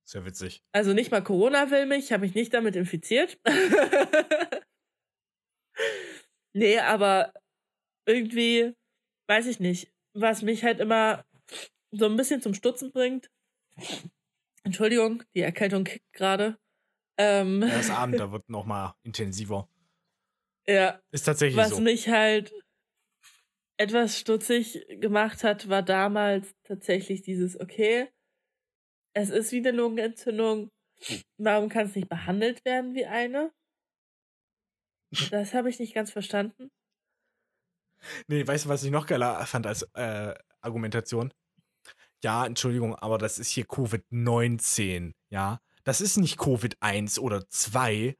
Sehr 0.05 0.25
witzig. 0.25 0.63
Also 0.71 0.93
nicht 0.93 1.11
mal 1.11 1.23
Corona 1.23 1.69
will 1.69 1.85
mich, 1.85 2.05
ich 2.05 2.11
habe 2.11 2.25
mich 2.25 2.35
nicht 2.35 2.53
damit 2.53 2.75
infiziert. 2.75 3.39
nee, 6.53 6.79
aber 6.79 7.33
irgendwie, 8.05 8.73
weiß 9.27 9.47
ich 9.47 9.59
nicht, 9.59 9.91
was 10.13 10.41
mich 10.41 10.63
halt 10.63 10.79
immer 10.79 11.25
so 11.91 12.05
ein 12.05 12.15
bisschen 12.17 12.41
zum 12.41 12.53
Stutzen 12.53 12.91
bringt. 12.91 13.29
Entschuldigung, 14.63 15.23
die 15.35 15.41
Erkältung 15.41 15.83
kickt 15.83 16.11
gerade. 16.13 16.57
Ähm, 17.17 17.61
ja, 17.61 17.67
das 17.69 17.89
Abend, 17.89 18.19
da 18.19 18.31
wird 18.31 18.49
noch 18.49 18.65
mal 18.65 18.95
intensiver. 19.03 19.69
Ja. 20.67 21.01
Ist 21.11 21.23
tatsächlich 21.23 21.57
was 21.57 21.69
so. 21.69 21.75
Was 21.75 21.81
mich 21.83 22.09
halt 22.09 22.53
etwas 23.81 24.19
stutzig 24.19 24.85
gemacht 24.99 25.43
hat, 25.43 25.67
war 25.67 25.81
damals 25.81 26.53
tatsächlich 26.63 27.21
dieses, 27.23 27.59
okay, 27.59 28.09
es 29.13 29.29
ist 29.29 29.51
wie 29.51 29.57
eine 29.57 29.71
Lungenentzündung, 29.71 30.69
warum 31.37 31.69
kann 31.69 31.87
es 31.87 31.95
nicht 31.95 32.09
behandelt 32.09 32.63
werden 32.63 32.93
wie 32.93 33.05
eine? 33.05 33.51
Das 35.31 35.53
habe 35.53 35.69
ich 35.69 35.79
nicht 35.79 35.93
ganz 35.93 36.11
verstanden. 36.11 36.69
Nee, 38.27 38.47
weißt 38.47 38.65
du, 38.65 38.69
was 38.69 38.83
ich 38.83 38.91
noch 38.91 39.07
geiler 39.07 39.45
fand 39.45 39.67
als 39.67 39.83
äh, 39.93 40.33
Argumentation? 40.61 41.33
Ja, 42.23 42.45
Entschuldigung, 42.45 42.95
aber 42.95 43.17
das 43.17 43.39
ist 43.39 43.49
hier 43.49 43.65
Covid-19, 43.65 45.13
ja? 45.29 45.59
Das 45.83 46.01
ist 46.01 46.17
nicht 46.17 46.39
Covid-1 46.39 47.19
oder 47.19 47.49
2, 47.49 48.15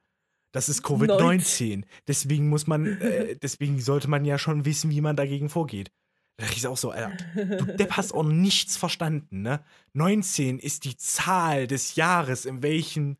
das 0.52 0.68
ist 0.68 0.84
Covid-19. 0.84 1.84
Deswegen 2.06 2.48
muss 2.48 2.66
man, 2.66 3.00
äh, 3.00 3.36
deswegen 3.36 3.80
sollte 3.80 4.08
man 4.08 4.24
ja 4.24 4.38
schon 4.38 4.64
wissen, 4.64 4.90
wie 4.90 5.00
man 5.00 5.16
dagegen 5.16 5.48
vorgeht. 5.48 5.90
Da 6.36 6.46
ich 6.46 6.66
auch 6.66 6.76
so, 6.76 6.90
Alter, 6.90 7.16
du 7.34 7.64
Depp 7.76 7.92
hast 7.92 8.12
auch 8.14 8.24
nichts 8.24 8.76
verstanden, 8.76 9.42
ne? 9.42 9.64
19 9.94 10.58
ist 10.58 10.84
die 10.84 10.96
Zahl 10.96 11.66
des 11.66 11.96
Jahres, 11.96 12.44
in 12.46 12.62
welchem 12.62 13.16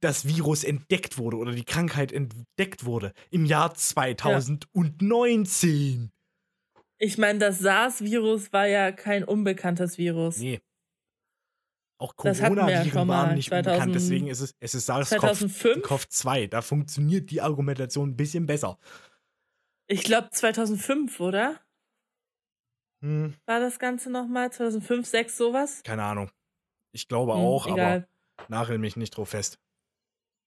das 0.00 0.26
Virus 0.26 0.64
entdeckt 0.64 1.18
wurde 1.18 1.36
oder 1.36 1.52
die 1.52 1.64
Krankheit 1.64 2.12
entdeckt 2.12 2.84
wurde. 2.84 3.12
Im 3.30 3.46
Jahr 3.46 3.74
2019. 3.74 6.10
Ich 6.98 7.18
meine, 7.18 7.38
das 7.38 7.60
SARS-Virus 7.60 8.52
war 8.52 8.66
ja 8.66 8.90
kein 8.92 9.24
unbekanntes 9.24 9.96
Virus. 9.98 10.38
Nee. 10.38 10.60
Auch 12.02 12.16
Corona-Viren 12.16 13.06
waren 13.06 13.36
nicht 13.36 13.50
2000, 13.50 13.66
unbekannt, 13.68 13.94
deswegen 13.94 14.26
ist 14.26 14.40
es, 14.40 14.56
es 14.58 14.74
ist 14.74 14.90
SARS-CoV-2. 14.90 16.48
Da 16.48 16.60
funktioniert 16.60 17.30
die 17.30 17.40
Argumentation 17.40 18.08
ein 18.08 18.16
bisschen 18.16 18.46
besser. 18.46 18.76
Ich 19.86 20.02
glaube 20.02 20.30
2005, 20.30 21.20
oder? 21.20 21.60
Hm. 23.02 23.34
War 23.46 23.60
das 23.60 23.78
Ganze 23.78 24.10
nochmal? 24.10 24.50
2005, 24.50 25.06
6, 25.06 25.36
sowas? 25.36 25.82
Keine 25.84 26.02
Ahnung. 26.02 26.32
Ich 26.90 27.06
glaube 27.06 27.34
hm, 27.34 27.40
auch, 27.40 27.68
egal. 27.68 28.08
aber 28.34 28.48
nagel 28.48 28.78
mich 28.78 28.96
nicht 28.96 29.16
drauf 29.16 29.28
fest. 29.28 29.60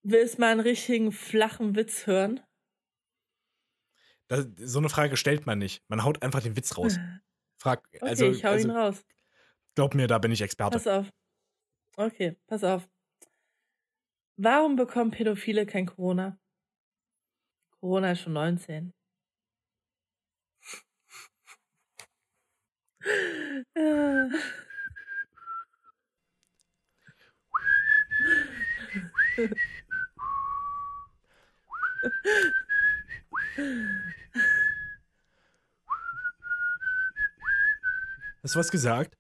Willst 0.04 0.36
du 0.36 0.42
mal 0.42 0.52
einen 0.52 0.60
richtigen 0.60 1.14
flachen 1.14 1.78
Witz 1.78 2.06
hören? 2.06 2.42
Das, 4.28 4.46
so 4.58 4.80
eine 4.80 4.90
Frage 4.90 5.16
stellt 5.16 5.46
man 5.46 5.60
nicht. 5.60 5.84
Man 5.88 6.04
haut 6.04 6.22
einfach 6.22 6.44
den 6.44 6.58
Witz 6.58 6.78
raus. 6.78 6.98
Frag, 7.62 7.88
okay, 7.88 8.00
also, 8.02 8.30
ich 8.30 8.44
hau 8.44 8.50
also, 8.50 8.68
ihn 8.68 8.76
raus. 8.76 9.06
Glaub 9.76 9.96
mir, 9.96 10.08
da 10.08 10.18
bin 10.18 10.34
ich 10.34 10.42
Experte. 10.42 10.78
Pass 10.78 10.88
auf. 10.88 11.10
Okay, 11.98 12.36
pass 12.48 12.64
auf. 12.64 12.88
Warum 14.38 14.76
bekommen 14.76 15.12
Pädophile 15.12 15.66
kein 15.66 15.86
Corona? 15.86 16.38
Corona 17.80 18.12
ist 18.12 18.22
schon 18.22 18.34
19. 18.34 18.94
Hast 38.44 38.56
du 38.56 38.60
was 38.60 38.72
gesagt? 38.72 39.16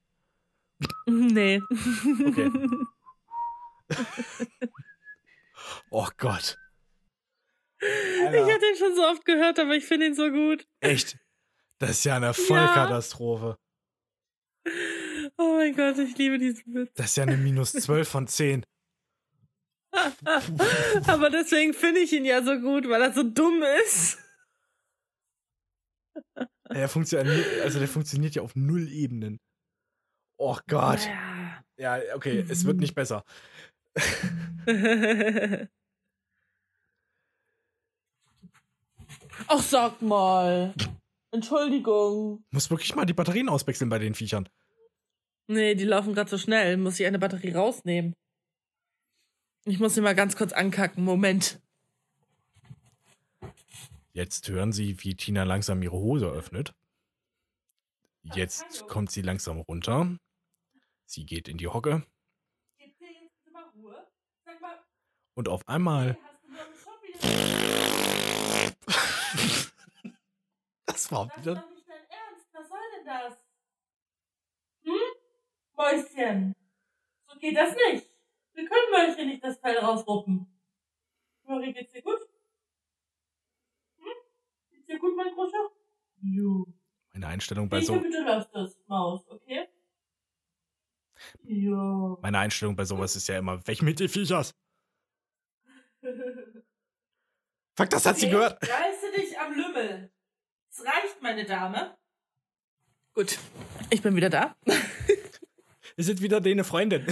Nee. 1.05 1.61
Okay. 2.27 2.51
oh 5.89 6.07
Gott. 6.17 6.57
Alter. 7.81 8.33
Ich 8.33 8.53
hatte 8.53 8.65
ihn 8.65 8.77
schon 8.77 8.95
so 8.95 9.03
oft 9.03 9.25
gehört, 9.25 9.59
aber 9.59 9.75
ich 9.75 9.85
finde 9.85 10.07
ihn 10.07 10.15
so 10.15 10.29
gut. 10.31 10.67
Echt? 10.79 11.17
Das 11.79 11.91
ist 11.91 12.03
ja 12.05 12.15
eine 12.15 12.33
Vollkatastrophe. 12.33 13.57
Ja. 14.65 14.71
Oh 15.37 15.57
mein 15.57 15.75
Gott, 15.75 15.97
ich 15.97 16.17
liebe 16.17 16.39
diesen 16.39 16.73
Witz. 16.73 16.91
Das 16.95 17.07
ist 17.07 17.17
ja 17.17 17.23
eine 17.23 17.37
minus 17.37 17.73
12 17.73 18.07
von 18.07 18.27
10. 18.27 18.65
aber 21.07 21.29
deswegen 21.29 21.73
finde 21.73 22.01
ich 22.01 22.13
ihn 22.13 22.25
ja 22.25 22.43
so 22.43 22.59
gut, 22.59 22.89
weil 22.89 23.01
er 23.01 23.13
so 23.13 23.23
dumm 23.23 23.63
ist. 23.85 24.17
Der 26.69 26.89
funktioniert, 26.89 27.61
also 27.61 27.79
der 27.79 27.87
funktioniert 27.87 28.35
ja 28.35 28.41
auf 28.41 28.55
null 28.55 28.89
Ebenen. 28.89 29.39
Oh 30.37 30.57
Gott. 30.67 30.99
Ja, 31.77 31.97
ja 31.97 32.15
okay, 32.15 32.43
mhm. 32.43 32.51
es 32.51 32.65
wird 32.65 32.77
nicht 32.77 32.95
besser. 32.95 33.23
Ach, 39.47 39.61
sag 39.61 40.01
mal. 40.01 40.73
Entschuldigung. 41.31 42.43
Muss 42.51 42.69
wirklich 42.69 42.95
mal 42.95 43.05
die 43.05 43.13
Batterien 43.13 43.49
auswechseln 43.49 43.89
bei 43.89 43.99
den 43.99 44.15
Viechern. 44.15 44.47
Nee, 45.47 45.75
die 45.75 45.83
laufen 45.83 46.13
gerade 46.13 46.29
so 46.29 46.37
schnell. 46.37 46.77
Muss 46.77 46.99
ich 46.99 47.05
eine 47.05 47.19
Batterie 47.19 47.51
rausnehmen. 47.51 48.15
Ich 49.65 49.79
muss 49.79 49.95
sie 49.95 50.01
mal 50.01 50.15
ganz 50.15 50.35
kurz 50.35 50.53
ankacken. 50.53 51.03
Moment. 51.03 51.61
Jetzt 54.13 54.47
hören 54.47 54.71
Sie, 54.71 55.03
wie 55.03 55.15
Tina 55.15 55.43
langsam 55.43 55.81
ihre 55.81 55.97
Hose 55.97 56.27
öffnet. 56.27 56.73
Jetzt 58.33 58.87
kommt 58.87 59.11
sie 59.11 59.21
langsam 59.21 59.59
runter. 59.59 60.17
Sie 61.05 61.25
geht 61.25 61.47
in 61.47 61.57
die 61.57 61.67
Hocke. 61.67 62.05
Und 65.35 65.49
auf 65.49 65.67
einmal. 65.67 66.17
das 70.85 71.11
war 71.11 71.25
wieder. 71.37 71.55
Das 71.55 71.63
ist 71.63 71.63
doch 71.63 71.69
nicht 71.69 71.89
dein 71.89 72.09
Ernst. 72.09 72.47
Was 72.53 72.69
soll 72.69 72.79
denn 72.97 73.05
das? 73.05 73.37
Hm? 74.83 74.93
Mäuschen. 75.75 76.55
So 77.27 77.37
geht 77.39 77.57
das 77.57 77.75
nicht. 77.75 78.07
Wir 78.53 78.69
können 78.69 78.91
Mäuschen 78.91 79.27
nicht 79.27 79.43
das 79.43 79.59
Fell 79.59 79.77
rausruppen. 79.77 80.47
Marie, 81.43 81.73
geht's 81.73 81.91
dir 81.91 82.01
gut? 82.01 82.19
Hm? 83.97 84.05
Geht's 84.71 84.87
dir 84.87 84.99
gut, 84.99 85.17
mein 85.17 85.33
Großer? 85.33 85.69
Jo. 86.21 86.65
Meine 87.11 87.27
Einstellung 87.27 87.67
bei 87.67 87.81
so. 87.81 87.99
Bitte 87.99 88.23
lass 88.25 88.49
das, 88.51 88.79
Maus, 88.87 89.27
okay? 89.29 89.67
Ja. 91.43 92.17
Meine 92.21 92.39
Einstellung 92.39 92.75
bei 92.75 92.85
sowas 92.85 93.15
ist 93.15 93.27
ja 93.27 93.37
immer, 93.37 93.65
weg 93.67 93.81
mit 93.81 93.99
den 93.99 94.09
Viechers. 94.09 94.53
Fuck, 97.77 97.89
das 97.89 98.05
hat 98.05 98.17
sie 98.17 98.29
gehört. 98.29 98.61
Reiße 98.61 99.11
dich 99.15 99.39
am 99.39 99.53
Lümmel. 99.53 100.11
Es 100.69 100.83
reicht, 100.85 101.21
meine 101.21 101.45
Dame. 101.45 101.97
Gut, 103.13 103.39
ich 103.89 104.01
bin 104.01 104.15
wieder 104.15 104.29
da. 104.29 104.55
Wir 105.95 106.03
sind 106.03 106.21
wieder 106.21 106.41
deine 106.41 106.63
Freundin. 106.65 107.05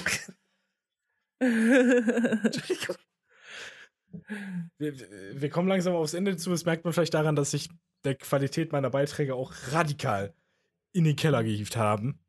wir, 4.78 5.41
wir, 5.41 5.49
kommen 5.49 5.67
langsam 5.67 5.95
aufs 5.95 6.13
Ende 6.13 6.38
zu. 6.38 6.49
Das 6.51 6.65
merkt 6.65 6.84
man 6.84 6.93
vielleicht 6.93 7.13
daran, 7.13 7.36
dass 7.36 7.51
sich 7.51 7.69
der 8.03 8.15
Qualität 8.15 8.71
meiner 8.71 8.89
Beiträge 8.89 9.36
auch 9.36 9.53
radikal 9.71 10.34
in 10.91 11.05
den 11.05 11.15
Keller 11.15 11.43
gehievt 11.43 11.78
haben. 11.78 12.22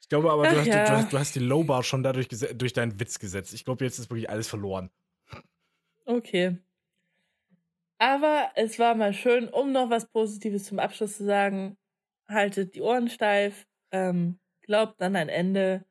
Ich 0.00 0.08
glaube 0.08 0.30
aber, 0.30 0.48
du, 0.48 0.58
hast, 0.58 0.66
ja. 0.66 0.84
du, 0.84 0.90
hast, 0.90 1.12
du 1.12 1.18
hast 1.18 1.34
die 1.34 1.40
Lowbar 1.40 1.82
schon 1.82 2.02
dadurch 2.02 2.28
durch 2.28 2.72
deinen 2.74 3.00
Witz 3.00 3.18
gesetzt. 3.18 3.54
Ich 3.54 3.64
glaube, 3.64 3.84
jetzt 3.84 3.98
ist 3.98 4.10
wirklich 4.10 4.28
alles 4.28 4.46
verloren. 4.46 4.90
Okay. 6.04 6.58
Aber 7.98 8.50
es 8.56 8.78
war 8.78 8.94
mal 8.94 9.14
schön, 9.14 9.48
um 9.48 9.72
noch 9.72 9.88
was 9.88 10.10
Positives 10.10 10.64
zum 10.64 10.78
Abschluss 10.80 11.16
zu 11.16 11.24
sagen. 11.24 11.78
Haltet 12.28 12.74
die 12.74 12.82
Ohren 12.82 13.08
steif, 13.08 13.66
ähm, 13.92 14.38
glaubt 14.62 15.00
an 15.00 15.16
ein 15.16 15.28
Ende. 15.28 15.84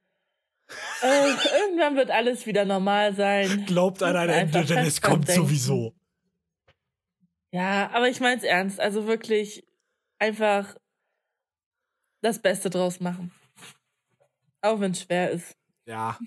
Äh, 1.01 1.29
irgendwann 1.61 1.95
wird 1.95 2.11
alles 2.11 2.45
wieder 2.45 2.65
normal 2.65 3.15
sein. 3.15 3.65
Glaubt 3.65 4.03
an 4.03 4.15
ein 4.15 4.29
Ende, 4.29 4.65
denn 4.65 4.85
es 4.85 5.01
kommt 5.01 5.29
denken. 5.29 5.43
sowieso. 5.43 5.95
Ja, 7.51 7.89
aber 7.93 8.09
ich 8.09 8.19
meine 8.19 8.37
es 8.37 8.43
ernst. 8.43 8.79
Also 8.79 9.07
wirklich 9.07 9.65
einfach 10.21 10.77
das 12.21 12.39
Beste 12.41 12.69
draus 12.69 12.99
machen. 12.99 13.31
Auch 14.61 14.79
wenn 14.79 14.91
es 14.91 15.01
schwer 15.01 15.31
ist. 15.31 15.57
Ja, 15.87 16.19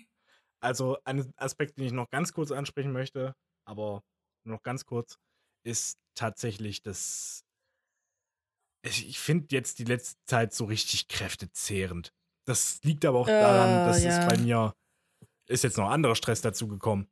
also 0.60 0.98
ein 1.04 1.32
Aspekt, 1.36 1.78
den 1.78 1.86
ich 1.86 1.92
noch 1.92 2.10
ganz 2.10 2.32
kurz 2.32 2.50
ansprechen 2.50 2.92
möchte, 2.92 3.34
aber 3.64 4.02
nur 4.44 4.56
noch 4.56 4.62
ganz 4.62 4.84
kurz, 4.84 5.16
ist 5.62 5.98
tatsächlich 6.14 6.82
das. 6.82 7.44
Ich 8.82 9.18
finde 9.18 9.46
jetzt 9.50 9.78
die 9.78 9.84
letzte 9.84 10.16
Zeit 10.26 10.52
so 10.52 10.64
richtig 10.64 11.08
kräftezehrend. 11.08 12.12
Das 12.44 12.82
liegt 12.82 13.04
aber 13.06 13.20
auch 13.20 13.26
daran, 13.26 13.84
uh, 13.84 13.86
dass 13.86 14.02
ja. 14.02 14.18
es 14.18 14.26
bei 14.26 14.36
mir 14.36 14.74
ist 15.46 15.64
jetzt 15.64 15.78
noch 15.78 15.88
anderer 15.88 16.16
Stress 16.16 16.42
dazu 16.42 16.68
gekommen. 16.68 17.08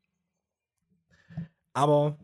Aber 1.73 2.19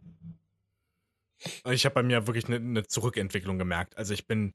ich 1.71 1.85
habe 1.85 1.95
bei 1.95 2.03
mir 2.03 2.27
wirklich 2.27 2.47
eine 2.47 2.61
ne 2.61 2.87
Zurückentwicklung 2.87 3.59
gemerkt. 3.59 3.97
Also 3.97 4.15
ich 4.15 4.27
bin 4.27 4.55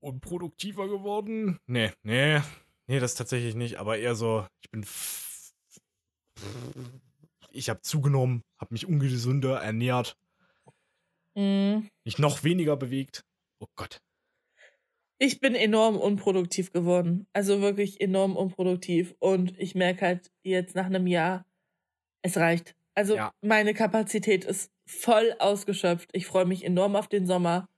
unproduktiver 0.00 0.88
geworden. 0.88 1.58
Nee, 1.66 1.92
nee, 2.02 2.40
nee, 2.86 3.00
das 3.00 3.14
tatsächlich 3.14 3.54
nicht. 3.54 3.76
Aber 3.76 3.98
eher 3.98 4.14
so, 4.14 4.46
ich 4.60 4.70
bin. 4.70 4.86
Ich 7.50 7.70
habe 7.70 7.80
zugenommen, 7.80 8.42
habe 8.58 8.74
mich 8.74 8.86
ungesünder 8.86 9.60
ernährt. 9.60 10.16
Mhm. 11.34 11.88
Mich 12.04 12.18
noch 12.18 12.44
weniger 12.44 12.76
bewegt. 12.76 13.24
Oh 13.58 13.66
Gott. 13.74 14.00
Ich 15.18 15.40
bin 15.40 15.54
enorm 15.54 15.96
unproduktiv 15.96 16.72
geworden. 16.72 17.26
Also 17.32 17.62
wirklich 17.62 18.00
enorm 18.00 18.36
unproduktiv. 18.36 19.14
Und 19.18 19.58
ich 19.58 19.74
merke 19.74 20.04
halt 20.04 20.30
jetzt 20.42 20.74
nach 20.74 20.86
einem 20.86 21.06
Jahr, 21.06 21.46
es 22.20 22.36
reicht. 22.36 22.76
Also 22.96 23.16
ja. 23.16 23.32
meine 23.42 23.74
Kapazität 23.74 24.44
ist 24.44 24.72
voll 24.86 25.34
ausgeschöpft. 25.38 26.08
Ich 26.12 26.26
freue 26.26 26.46
mich 26.46 26.64
enorm 26.64 26.96
auf 26.96 27.08
den 27.08 27.26
Sommer. 27.26 27.68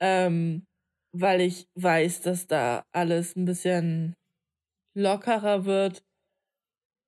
Ähm, 0.00 0.64
weil 1.12 1.40
ich 1.40 1.68
weiß, 1.74 2.20
dass 2.20 2.46
da 2.46 2.86
alles 2.92 3.34
ein 3.34 3.44
bisschen 3.44 4.14
lockerer 4.94 5.64
wird. 5.64 6.04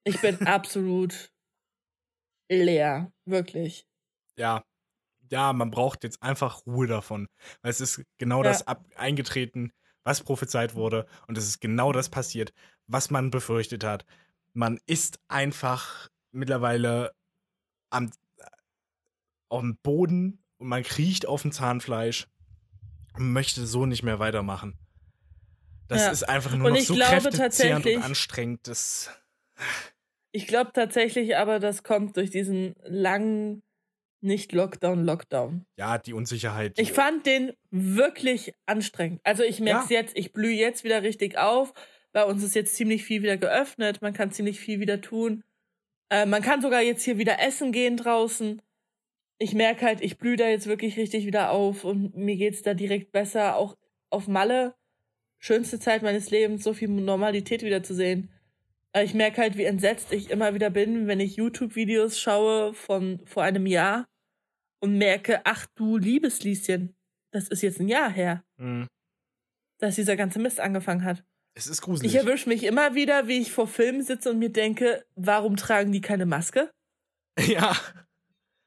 Ich 0.05 0.21
bin 0.21 0.41
absolut 0.47 1.33
leer, 2.51 3.13
wirklich. 3.27 3.87
Ja, 4.37 4.65
ja, 5.31 5.53
man 5.53 5.71
braucht 5.71 6.03
jetzt 6.03 6.23
einfach 6.23 6.67
Ruhe 6.67 6.89
davon. 6.89 7.29
Weil 7.63 7.71
es 7.71 7.81
ist 7.81 8.03
genau 8.19 8.39
ja. 8.39 8.51
das 8.51 8.67
ab 8.67 8.85
eingetreten, 8.97 9.73
was 10.03 10.25
prophezeit 10.25 10.75
wurde. 10.75 11.07
Und 11.29 11.39
es 11.39 11.47
ist 11.47 11.61
genau 11.61 11.93
das 11.93 12.09
passiert, 12.09 12.53
was 12.89 13.11
man 13.11 13.31
befürchtet 13.31 13.85
hat. 13.85 14.05
Man 14.53 14.81
ist 14.87 15.21
einfach 15.29 16.09
mittlerweile 16.33 17.13
am, 17.91 18.11
auf 19.49 19.61
dem 19.61 19.77
Boden 19.83 20.43
und 20.59 20.69
man 20.69 20.83
kriecht 20.83 21.27
auf 21.27 21.43
dem 21.43 21.53
Zahnfleisch 21.53 22.27
möchte 23.19 23.67
so 23.67 23.87
nicht 23.87 24.03
mehr 24.03 24.19
weitermachen. 24.19 24.79
Das 25.89 26.03
ja. 26.03 26.11
ist 26.13 26.29
einfach 26.29 26.55
nur 26.55 26.69
und 26.69 26.75
noch 26.75 26.81
so 26.81 26.95
kräftezehrend 26.95 27.85
und 27.85 28.03
anstrengend. 28.03 28.69
Das 28.69 29.11
ich 30.33 30.47
glaube 30.47 30.71
tatsächlich 30.73 31.37
aber, 31.37 31.59
das 31.59 31.83
kommt 31.83 32.17
durch 32.17 32.31
diesen 32.31 32.75
langen 32.85 33.63
nicht-Lockdown, 34.23 35.05
Lockdown. 35.05 35.67
Ja, 35.77 35.99
die 35.99 36.13
Unsicherheit. 36.13 36.79
Ich 36.79 36.93
fand 36.93 37.27
den 37.27 37.53
wirklich 37.71 38.55
anstrengend. 38.67 39.21
Also 39.25 39.43
ich 39.43 39.61
merke 39.61 39.85
es 39.85 39.91
ja. 39.91 40.01
jetzt, 40.01 40.17
ich 40.17 40.33
blühe 40.33 40.55
jetzt 40.55 40.85
wieder 40.85 41.03
richtig 41.03 41.39
auf. 41.39 41.73
Bei 42.13 42.25
uns 42.25 42.43
ist 42.43 42.55
jetzt 42.55 42.77
ziemlich 42.77 43.05
viel 43.05 43.23
wieder 43.23 43.37
geöffnet, 43.37 44.03
man 44.03 44.13
kann 44.13 44.31
ziemlich 44.31 44.61
viel 44.61 44.81
wieder 44.81 45.01
tun. 45.01 45.43
Äh, 46.11 46.27
man 46.27 46.43
kann 46.43 46.61
sogar 46.61 46.83
jetzt 46.83 47.05
hier 47.05 47.19
wieder 47.19 47.41
essen 47.41 47.73
gehen 47.73 47.97
draußen 47.97 48.61
ich 49.41 49.55
merke 49.55 49.87
halt, 49.87 50.03
ich 50.03 50.19
blühe 50.19 50.37
da 50.37 50.49
jetzt 50.49 50.67
wirklich 50.67 50.99
richtig 50.99 51.25
wieder 51.25 51.51
auf 51.51 51.85
und 51.85 52.15
mir 52.15 52.37
geht's 52.37 52.63
da 52.63 52.75
direkt 52.75 53.11
besser. 53.11 53.57
Auch 53.57 53.77
auf 54.11 54.29
Malle, 54.29 54.75
schönste 55.39 55.81
Zeit 55.81 56.03
meines 56.03 56.31
Lebens, 56.31 56.63
so 56.63 56.75
viel 56.75 56.89
Normalität 56.89 57.63
wieder 57.63 57.83
zu 57.83 57.95
sehen. 57.95 58.31
Aber 58.93 59.03
ich 59.03 59.15
merke 59.15 59.41
halt, 59.41 59.57
wie 59.57 59.65
entsetzt 59.65 60.13
ich 60.13 60.31
immer 60.31 60.55
wieder 60.55 60.69
bin, 60.69 61.07
wenn 61.07 61.21
ich 61.21 61.37
YouTube-Videos 61.37 62.21
schaue 62.21 62.75
von 62.75 63.21
vor 63.25 63.43
einem 63.43 63.67
Jahr 63.67 64.07
und 64.81 64.99
merke, 64.99 65.41
ach 65.45 65.67
du 65.75 65.97
liebes 65.97 66.43
Lieschen, 66.43 66.95
das 67.31 67.49
ist 67.49 67.63
jetzt 67.63 67.81
ein 67.81 67.89
Jahr 67.89 68.11
her, 68.11 68.45
mhm. 68.59 68.89
dass 69.79 69.95
dieser 69.95 70.17
ganze 70.17 70.39
Mist 70.39 70.61
angefangen 70.61 71.05
hat. 71.05 71.25
Es 71.55 71.67
ist 71.67 71.83
gruselig. 71.83 72.15
Ich 72.15 72.19
erwische 72.19 72.49
mich 72.49 72.63
immer 72.63 72.95
wieder, 72.95 73.27
wie 73.27 73.39
ich 73.39 73.53
vor 73.53 73.67
Filmen 73.67 74.03
sitze 74.03 74.31
und 74.31 74.39
mir 74.39 74.51
denke, 74.51 75.05
warum 75.15 75.57
tragen 75.57 75.93
die 75.93 76.01
keine 76.01 76.27
Maske? 76.27 76.71
Ja. 77.47 77.75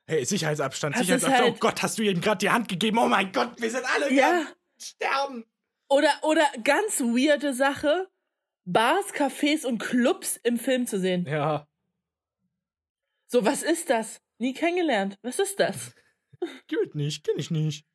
Hey, 0.05 0.25
Sicherheitsabstand, 0.25 0.95
das 0.95 1.01
Sicherheitsabstand. 1.01 1.43
Halt 1.43 1.55
oh 1.55 1.59
Gott, 1.59 1.81
hast 1.81 1.97
du 1.97 2.01
ihm 2.01 2.19
gerade 2.19 2.39
die 2.39 2.49
Hand 2.49 2.67
gegeben? 2.67 2.97
Oh 2.97 3.07
mein 3.07 3.31
Gott, 3.31 3.61
wir 3.61 3.69
sind 3.69 3.85
alle 3.85 4.11
ja. 4.11 4.45
sterben. 4.81 5.45
Oder, 5.87 6.11
oder 6.23 6.45
ganz 6.63 6.99
weirde 6.99 7.53
Sache, 7.53 8.09
Bars, 8.65 9.13
Cafés 9.13 9.65
und 9.65 9.77
Clubs 9.77 10.37
im 10.43 10.57
Film 10.57 10.87
zu 10.87 10.99
sehen. 10.99 11.25
Ja. 11.25 11.67
So, 13.27 13.45
was 13.45 13.63
ist 13.63 13.89
das? 13.89 14.21
Nie 14.39 14.53
kennengelernt. 14.53 15.17
Was 15.21 15.39
ist 15.39 15.59
das? 15.59 15.93
Gibt 16.67 16.95
nicht, 16.95 17.23
kenn 17.23 17.39
ich 17.39 17.51
nicht. 17.51 17.85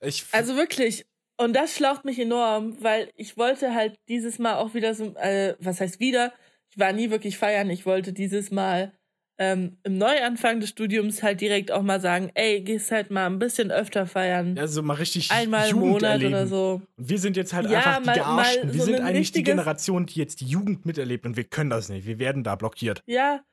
Ich 0.00 0.26
also 0.32 0.56
wirklich. 0.56 1.06
Und 1.38 1.54
das 1.54 1.74
schlaucht 1.74 2.04
mich 2.04 2.18
enorm, 2.18 2.76
weil 2.80 3.10
ich 3.16 3.36
wollte 3.36 3.74
halt 3.74 3.98
dieses 4.08 4.38
Mal 4.38 4.56
auch 4.56 4.74
wieder 4.74 4.94
so, 4.94 5.14
äh, 5.16 5.54
was 5.58 5.80
heißt 5.80 6.00
wieder? 6.00 6.32
Ich 6.70 6.78
war 6.78 6.92
nie 6.92 7.10
wirklich 7.10 7.36
feiern. 7.36 7.68
Ich 7.70 7.84
wollte 7.84 8.12
dieses 8.12 8.50
Mal 8.50 8.92
ähm, 9.38 9.76
im 9.82 9.98
Neuanfang 9.98 10.60
des 10.60 10.70
Studiums 10.70 11.22
halt 11.22 11.40
direkt 11.40 11.70
auch 11.70 11.82
mal 11.82 12.00
sagen, 12.00 12.30
ey, 12.34 12.62
gehst 12.62 12.90
halt 12.90 13.10
mal 13.10 13.26
ein 13.26 13.38
bisschen 13.38 13.70
öfter 13.70 14.06
feiern. 14.06 14.56
Ja, 14.56 14.66
so 14.66 14.82
mal 14.82 14.94
richtig 14.94 15.30
Einmal 15.30 15.68
Jugend 15.68 15.84
im 15.84 15.90
Monat 15.90 16.10
erleben. 16.12 16.34
oder 16.34 16.46
so. 16.46 16.82
Und 16.96 17.08
wir 17.10 17.18
sind 17.18 17.36
jetzt 17.36 17.52
halt 17.52 17.70
ja, 17.70 17.78
einfach 17.78 18.00
die 18.00 18.06
mal, 18.06 18.14
Gearschten. 18.14 18.72
wir 18.72 18.80
so 18.80 18.86
sind 18.86 19.00
eigentlich 19.00 19.32
die 19.32 19.42
Generation, 19.42 20.06
die 20.06 20.18
jetzt 20.18 20.40
die 20.40 20.46
Jugend 20.46 20.86
miterlebt 20.86 21.26
und 21.26 21.36
wir 21.36 21.44
können 21.44 21.70
das 21.70 21.90
nicht. 21.90 22.06
Wir 22.06 22.18
werden 22.18 22.44
da 22.44 22.56
blockiert. 22.56 23.02
Ja, 23.06 23.44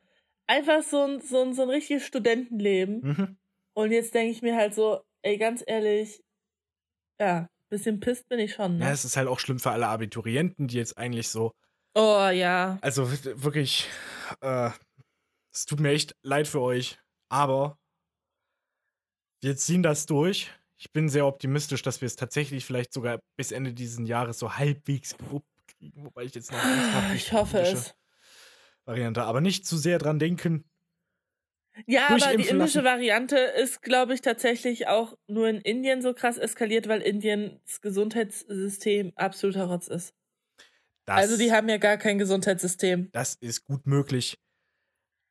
einfach 0.47 0.83
so 0.83 1.03
ein, 1.03 1.19
so 1.19 1.41
ein, 1.41 1.53
so 1.53 1.63
ein 1.63 1.69
richtiges 1.69 2.05
Studentenleben. 2.05 3.01
Mhm. 3.01 3.37
Und 3.73 3.91
jetzt 3.91 4.13
denke 4.13 4.31
ich 4.31 4.41
mir 4.41 4.55
halt 4.55 4.73
so, 4.73 5.01
ey, 5.21 5.37
ganz 5.37 5.63
ehrlich, 5.65 6.23
ja, 7.19 7.49
bisschen 7.73 7.99
pisst 7.99 8.29
bin 8.29 8.39
ich 8.39 8.53
schon. 8.53 8.77
Ne? 8.77 8.85
Ja, 8.85 8.91
es 8.91 9.03
ist 9.03 9.17
halt 9.17 9.27
auch 9.27 9.39
schlimm 9.39 9.59
für 9.59 9.71
alle 9.71 9.87
Abiturienten, 9.87 10.67
die 10.67 10.77
jetzt 10.77 10.97
eigentlich 10.97 11.27
so. 11.29 11.53
Oh 11.95 12.29
ja. 12.29 12.77
Also 12.81 13.11
wirklich, 13.11 13.87
äh, 14.41 14.69
es 15.51 15.65
tut 15.65 15.79
mir 15.79 15.89
echt 15.89 16.15
leid 16.21 16.47
für 16.47 16.61
euch, 16.61 16.99
aber 17.29 17.77
wir 19.41 19.57
ziehen 19.57 19.83
das 19.83 20.05
durch. 20.05 20.51
Ich 20.77 20.91
bin 20.91 21.09
sehr 21.09 21.25
optimistisch, 21.25 21.81
dass 21.81 22.01
wir 22.01 22.05
es 22.05 22.15
tatsächlich 22.15 22.65
vielleicht 22.65 22.93
sogar 22.93 23.19
bis 23.37 23.51
Ende 23.51 23.73
dieses 23.73 24.07
Jahres 24.07 24.39
so 24.39 24.55
halbwegs 24.55 25.17
gewuppt 25.17 25.47
kriegen, 25.67 26.05
wobei 26.05 26.23
ich 26.23 26.35
jetzt 26.35 26.51
noch 26.51 26.63
Angst 26.63 26.93
habe. 26.93 27.15
Ich 27.15 27.33
hoffe 27.33 27.59
es. 27.59 27.95
Variante, 28.85 29.23
aber 29.23 29.41
nicht 29.41 29.65
zu 29.65 29.77
sehr 29.77 29.97
dran 29.97 30.19
denken. 30.19 30.65
Ja, 31.87 32.07
aber 32.09 32.37
die 32.37 32.47
indische 32.47 32.81
lassen. 32.81 32.83
Variante 32.83 33.37
ist, 33.37 33.81
glaube 33.81 34.13
ich, 34.13 34.21
tatsächlich 34.21 34.87
auch 34.87 35.17
nur 35.27 35.47
in 35.47 35.59
Indien 35.61 36.01
so 36.01 36.13
krass 36.13 36.37
eskaliert, 36.37 36.87
weil 36.87 37.01
Indiens 37.01 37.81
Gesundheitssystem 37.81 39.13
absoluter 39.15 39.65
Rotz 39.65 39.87
ist. 39.87 40.13
Das, 41.05 41.17
also 41.17 41.37
die 41.37 41.51
haben 41.51 41.67
ja 41.67 41.77
gar 41.77 41.97
kein 41.97 42.17
Gesundheitssystem. 42.17 43.09
Das 43.11 43.35
ist 43.35 43.65
gut 43.65 43.85
möglich. 43.87 44.37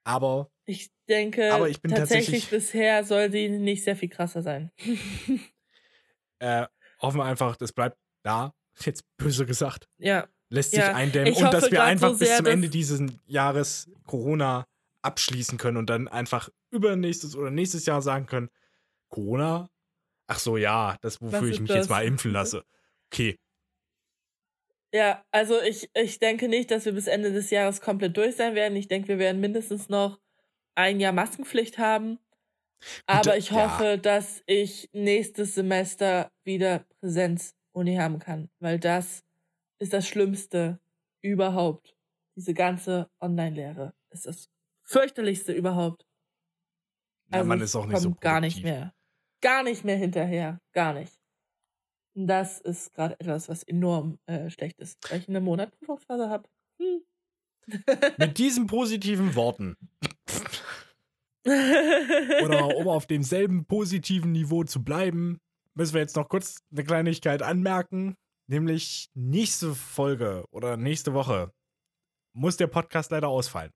Aber 0.04 0.50
ich 0.66 0.90
denke, 1.08 1.52
aber 1.52 1.68
ich 1.68 1.80
bin 1.80 1.92
tatsächlich, 1.92 2.44
tatsächlich 2.44 2.50
bisher 2.50 3.04
soll 3.04 3.30
sie 3.30 3.48
nicht 3.48 3.84
sehr 3.84 3.96
viel 3.96 4.08
krasser 4.08 4.42
sein. 4.42 4.70
äh, 6.40 6.66
hoffen 7.00 7.18
wir 7.18 7.24
einfach, 7.24 7.56
das 7.56 7.72
bleibt 7.72 7.96
da. 8.22 8.52
Jetzt 8.80 9.04
böse 9.16 9.46
gesagt. 9.46 9.88
Ja. 9.98 10.28
Lässt 10.48 10.70
sich 10.70 10.80
ja. 10.80 10.94
eindämmen. 10.94 11.32
Ich 11.32 11.38
und 11.38 11.52
dass 11.52 11.70
wir 11.70 11.84
einfach 11.84 12.10
so 12.10 12.14
sehr, 12.16 12.28
bis 12.28 12.36
zum 12.38 12.46
Ende 12.46 12.68
dieses 12.68 13.00
Jahres 13.26 13.90
Corona 14.06 14.66
abschließen 15.02 15.58
können 15.58 15.76
und 15.76 15.90
dann 15.90 16.08
einfach 16.08 16.48
übernächstes 16.70 17.36
oder 17.36 17.50
nächstes 17.50 17.86
Jahr 17.86 18.02
sagen 18.02 18.26
können, 18.26 18.50
Corona? 19.08 19.68
Ach 20.26 20.38
so, 20.38 20.56
ja, 20.56 20.96
das, 21.02 21.20
wofür 21.20 21.48
ich 21.48 21.60
mich 21.60 21.68
das? 21.68 21.78
jetzt 21.78 21.90
mal 21.90 22.04
impfen 22.04 22.30
lasse. 22.30 22.64
Okay. 23.12 23.38
Ja, 24.94 25.24
also 25.30 25.60
ich, 25.60 25.90
ich 25.94 26.18
denke 26.18 26.48
nicht, 26.48 26.70
dass 26.70 26.84
wir 26.84 26.92
bis 26.92 27.06
Ende 27.06 27.32
des 27.32 27.50
Jahres 27.50 27.80
komplett 27.80 28.16
durch 28.16 28.36
sein 28.36 28.54
werden. 28.54 28.76
Ich 28.76 28.88
denke, 28.88 29.08
wir 29.08 29.18
werden 29.18 29.40
mindestens 29.40 29.88
noch 29.88 30.20
ein 30.74 31.00
Jahr 31.00 31.12
Maskenpflicht 31.12 31.78
haben. 31.78 32.18
Aber 33.06 33.36
ich 33.36 33.52
hoffe, 33.52 33.84
ja. 33.84 33.96
dass 33.96 34.42
ich 34.46 34.90
nächstes 34.92 35.54
Semester 35.54 36.32
wieder 36.44 36.84
Präsenz-Uni 37.00 37.96
haben 37.96 38.18
kann, 38.18 38.50
weil 38.58 38.78
das 38.78 39.24
ist 39.78 39.92
das 39.92 40.06
Schlimmste 40.06 40.80
überhaupt. 41.22 41.96
Diese 42.36 42.54
ganze 42.54 43.10
Online-Lehre 43.20 43.94
ist 44.10 44.26
das 44.26 44.48
fürchterlichste 44.92 45.52
überhaupt. 45.52 46.06
Ja, 47.30 47.38
also 47.38 47.48
man 47.48 47.60
ist 47.60 47.74
auch 47.74 47.86
nicht 47.86 47.98
so 47.98 48.10
produktiv. 48.10 48.20
gar 48.20 48.40
nicht 48.40 48.62
mehr. 48.62 48.94
Gar 49.40 49.62
nicht 49.62 49.84
mehr 49.84 49.96
hinterher. 49.96 50.60
Gar 50.72 50.94
nicht. 50.94 51.18
Und 52.14 52.26
das 52.26 52.60
ist 52.60 52.92
gerade 52.92 53.18
etwas, 53.18 53.48
was 53.48 53.62
enorm 53.62 54.18
äh, 54.26 54.50
schlecht 54.50 54.78
ist, 54.80 54.98
weil 55.10 55.20
ich 55.20 55.28
eine 55.28 55.40
Monatprüfungsphase 55.40 56.28
habe. 56.28 56.48
Hm. 56.78 57.02
Mit 58.18 58.38
diesen 58.38 58.66
positiven 58.66 59.34
Worten. 59.34 59.76
Oder 61.44 62.76
um 62.76 62.88
auf 62.88 63.06
demselben 63.06 63.64
positiven 63.64 64.32
Niveau 64.32 64.62
zu 64.64 64.84
bleiben, 64.84 65.40
müssen 65.74 65.94
wir 65.94 66.00
jetzt 66.00 66.16
noch 66.16 66.28
kurz 66.28 66.62
eine 66.70 66.84
Kleinigkeit 66.84 67.42
anmerken. 67.42 68.14
Nämlich 68.46 69.08
nächste 69.14 69.74
Folge 69.74 70.44
oder 70.50 70.76
nächste 70.76 71.14
Woche 71.14 71.52
muss 72.34 72.56
der 72.56 72.66
Podcast 72.66 73.10
leider 73.10 73.28
ausfallen. 73.28 73.72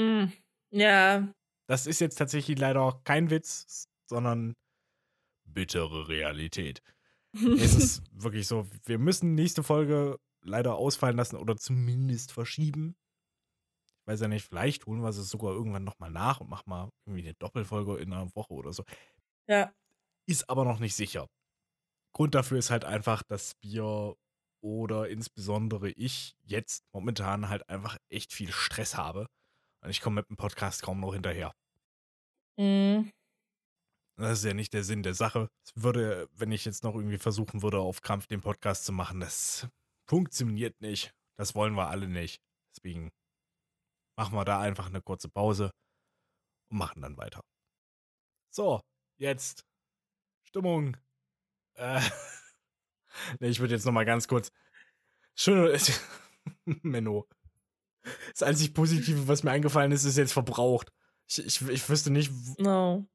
Hm, 0.00 0.32
ja. 0.70 1.32
Das 1.68 1.86
ist 1.86 2.00
jetzt 2.00 2.16
tatsächlich 2.16 2.58
leider 2.58 3.00
kein 3.04 3.30
Witz, 3.30 3.86
sondern 4.08 4.54
bittere 5.44 6.08
Realität. 6.08 6.82
es 7.34 7.74
ist 7.74 8.02
wirklich 8.12 8.46
so, 8.46 8.66
wir 8.86 8.98
müssen 8.98 9.34
nächste 9.34 9.62
Folge 9.62 10.18
leider 10.42 10.76
ausfallen 10.76 11.16
lassen 11.16 11.36
oder 11.36 11.56
zumindest 11.56 12.32
verschieben. 12.32 12.96
Ich 14.02 14.12
weiß 14.12 14.20
ja 14.22 14.28
nicht, 14.28 14.46
vielleicht 14.46 14.86
holen 14.86 15.02
wir 15.02 15.10
es 15.10 15.16
sogar 15.16 15.52
irgendwann 15.52 15.84
nochmal 15.84 16.10
nach 16.10 16.40
und 16.40 16.48
machen 16.48 16.70
mal 16.70 16.88
irgendwie 17.06 17.22
eine 17.22 17.34
Doppelfolge 17.34 17.98
in 17.98 18.12
einer 18.12 18.34
Woche 18.34 18.54
oder 18.54 18.72
so. 18.72 18.84
Ja. 19.46 19.72
Ist 20.26 20.48
aber 20.48 20.64
noch 20.64 20.78
nicht 20.78 20.94
sicher. 20.94 21.28
Grund 22.12 22.34
dafür 22.34 22.58
ist 22.58 22.70
halt 22.70 22.84
einfach, 22.84 23.22
dass 23.22 23.52
wir 23.60 24.16
oder 24.62 25.08
insbesondere 25.08 25.90
ich 25.90 26.34
jetzt 26.42 26.84
momentan 26.92 27.48
halt 27.48 27.68
einfach 27.68 27.96
echt 28.10 28.32
viel 28.32 28.50
Stress 28.50 28.96
habe. 28.96 29.26
Und 29.82 29.90
ich 29.90 30.00
komme 30.00 30.16
mit 30.16 30.28
dem 30.28 30.36
Podcast 30.36 30.82
kaum 30.82 31.00
noch 31.00 31.12
hinterher. 31.12 31.54
Mhm. 32.56 33.10
Das 34.16 34.38
ist 34.38 34.44
ja 34.44 34.52
nicht 34.52 34.74
der 34.74 34.84
Sinn 34.84 35.02
der 35.02 35.14
Sache. 35.14 35.48
Es 35.64 35.72
würde, 35.82 36.28
wenn 36.34 36.52
ich 36.52 36.66
jetzt 36.66 36.84
noch 36.84 36.94
irgendwie 36.94 37.16
versuchen 37.16 37.62
würde, 37.62 37.78
auf 37.78 38.02
Krampf 38.02 38.26
den 38.26 38.42
Podcast 38.42 38.84
zu 38.84 38.92
machen, 38.92 39.20
das 39.20 39.66
funktioniert 40.06 40.78
nicht. 40.80 41.14
Das 41.36 41.54
wollen 41.54 41.74
wir 41.74 41.88
alle 41.88 42.06
nicht. 42.06 42.42
Deswegen 42.76 43.10
machen 44.18 44.34
wir 44.34 44.44
da 44.44 44.60
einfach 44.60 44.86
eine 44.86 45.00
kurze 45.00 45.30
Pause 45.30 45.70
und 46.70 46.76
machen 46.76 47.00
dann 47.00 47.16
weiter. 47.16 47.42
So, 48.50 48.82
jetzt 49.18 49.64
Stimmung. 50.42 50.98
Äh, 51.74 52.00
nee, 53.40 53.48
ich 53.48 53.60
würde 53.60 53.74
jetzt 53.74 53.86
noch 53.86 53.92
mal 53.92 54.04
ganz 54.04 54.28
kurz. 54.28 54.52
Schön, 55.34 55.78
Menno. 56.82 57.26
Das 58.30 58.42
einzig 58.42 58.74
Positive, 58.74 59.28
was 59.28 59.42
mir 59.42 59.50
eingefallen 59.50 59.92
ist, 59.92 60.04
ist 60.04 60.16
jetzt 60.16 60.32
verbraucht. 60.32 60.92
Ich, 61.28 61.38
ich, 61.44 61.68
ich 61.68 61.88
wüsste 61.88 62.10
nicht. 62.10 62.32
No. 62.58 63.06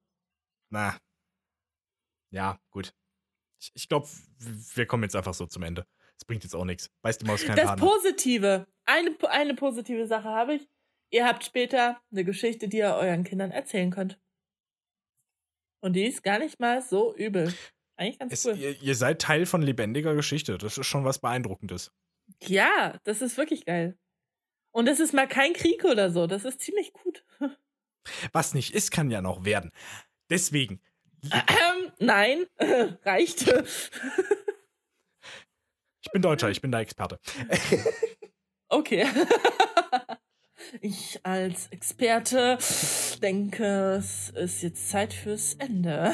Na. 0.69 0.97
Ja, 2.31 2.59
gut. 2.69 2.93
Ich, 3.59 3.71
ich 3.73 3.89
glaube, 3.89 4.07
wir 4.39 4.85
kommen 4.85 5.03
jetzt 5.03 5.15
einfach 5.15 5.33
so 5.33 5.45
zum 5.45 5.63
Ende. 5.63 5.85
Es 6.17 6.25
bringt 6.25 6.43
jetzt 6.43 6.55
auch 6.55 6.65
nichts. 6.65 6.91
Beißt 7.01 7.21
die 7.21 7.25
Maus 7.25 7.43
keinen 7.43 7.57
Das 7.57 7.75
Positive. 7.75 8.67
Eine, 8.85 9.15
eine 9.29 9.55
positive 9.55 10.07
Sache 10.07 10.29
habe 10.29 10.55
ich. 10.55 10.69
Ihr 11.11 11.25
habt 11.25 11.43
später 11.43 12.01
eine 12.11 12.25
Geschichte, 12.25 12.67
die 12.67 12.77
ihr 12.77 12.95
euren 12.95 13.23
Kindern 13.23 13.51
erzählen 13.51 13.91
könnt. 13.91 14.19
Und 15.81 15.93
die 15.93 16.05
ist 16.05 16.23
gar 16.23 16.39
nicht 16.39 16.59
mal 16.59 16.81
so 16.81 17.15
übel. 17.15 17.53
Eigentlich 17.95 18.19
ganz 18.19 18.33
es, 18.33 18.45
cool. 18.45 18.57
Ihr, 18.57 18.81
ihr, 18.81 18.95
seid 18.95 19.21
Teil 19.21 19.45
von 19.45 19.61
lebendiger 19.61 20.15
Geschichte. 20.15 20.57
Das 20.57 20.77
ist 20.77 20.87
schon 20.87 21.05
was 21.05 21.19
Beeindruckendes. 21.19 21.91
Ja, 22.41 22.99
das 23.03 23.21
ist 23.21 23.37
wirklich 23.37 23.65
geil. 23.65 23.97
Und 24.75 24.89
es 24.89 24.99
ist 24.99 25.13
mal 25.13 25.25
kein 25.25 25.53
Krieg 25.53 25.85
oder 25.85 26.11
so. 26.11 26.27
Das 26.27 26.43
ist 26.43 26.59
ziemlich 26.59 26.91
gut. 26.91 27.23
Was 28.33 28.53
nicht 28.53 28.73
ist, 28.73 28.91
kann 28.91 29.09
ja 29.09 29.21
noch 29.21 29.45
werden. 29.45 29.71
Deswegen. 30.29 30.81
Ähm, 31.31 31.93
nein, 31.97 32.45
reicht. 33.05 33.47
ich 36.01 36.11
bin 36.11 36.21
Deutscher, 36.21 36.49
ich 36.49 36.59
bin 36.59 36.71
der 36.71 36.81
Experte. 36.81 37.21
okay. 38.67 39.07
Ich 40.81 41.19
als 41.23 41.67
Experte 41.67 42.57
denke, 43.21 43.97
es 43.99 44.29
ist 44.31 44.63
jetzt 44.63 44.89
Zeit 44.89 45.13
fürs 45.13 45.53
Ende. 45.53 46.11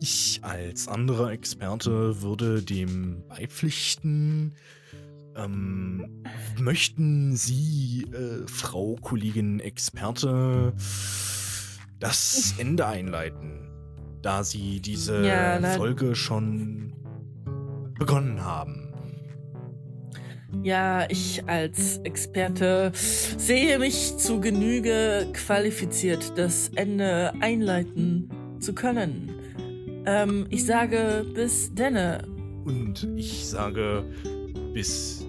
Ich 0.00 0.40
als 0.42 0.88
anderer 0.88 1.30
Experte 1.32 2.20
würde 2.20 2.62
dem 2.62 3.26
beipflichten. 3.28 4.54
Ähm, 5.36 6.24
möchten 6.58 7.36
Sie, 7.36 8.06
äh, 8.12 8.46
Frau 8.46 8.96
Kollegin 9.00 9.60
Experte, 9.60 10.72
das 11.98 12.54
Ende 12.58 12.86
einleiten, 12.86 13.70
da 14.22 14.44
Sie 14.44 14.80
diese 14.80 15.26
ja, 15.26 15.60
Folge 15.76 16.14
schon 16.14 16.94
begonnen 17.98 18.42
haben? 18.42 18.86
Ja, 20.62 21.06
ich 21.10 21.46
als 21.46 21.98
Experte 21.98 22.92
sehe 22.94 23.78
mich 23.78 24.16
zu 24.16 24.40
Genüge 24.40 25.26
qualifiziert, 25.32 26.32
das 26.36 26.70
Ende 26.74 27.32
einleiten 27.40 28.30
zu 28.60 28.74
können. 28.74 29.30
Ähm, 30.06 30.46
ich 30.50 30.64
sage 30.64 31.26
bis 31.34 31.74
denne. 31.74 32.26
Und 32.64 33.06
ich 33.16 33.46
sage 33.46 34.04
bis 34.72 35.25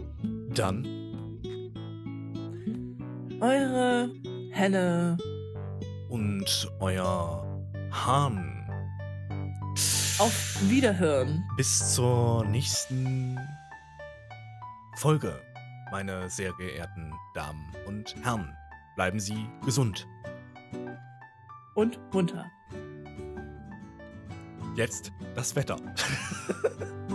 dann. 0.58 0.84
Eure 3.40 4.10
Henne. 4.52 5.18
Und 6.10 6.72
euer 6.80 7.46
Hahn. 7.92 8.68
Auf 10.18 10.58
Wiederhören. 10.68 11.44
Bis 11.58 11.94
zur 11.94 12.44
nächsten 12.46 13.38
Folge, 14.96 15.40
meine 15.92 16.30
sehr 16.30 16.54
geehrten 16.54 17.14
Damen 17.36 17.72
und 17.86 18.16
Herren. 18.24 18.52
Bleiben 18.96 19.20
Sie 19.20 19.48
gesund. 19.64 20.08
Und 21.76 22.00
munter. 22.12 22.46
Jetzt 24.76 25.12
das 25.36 25.56
Wetter. 25.56 25.78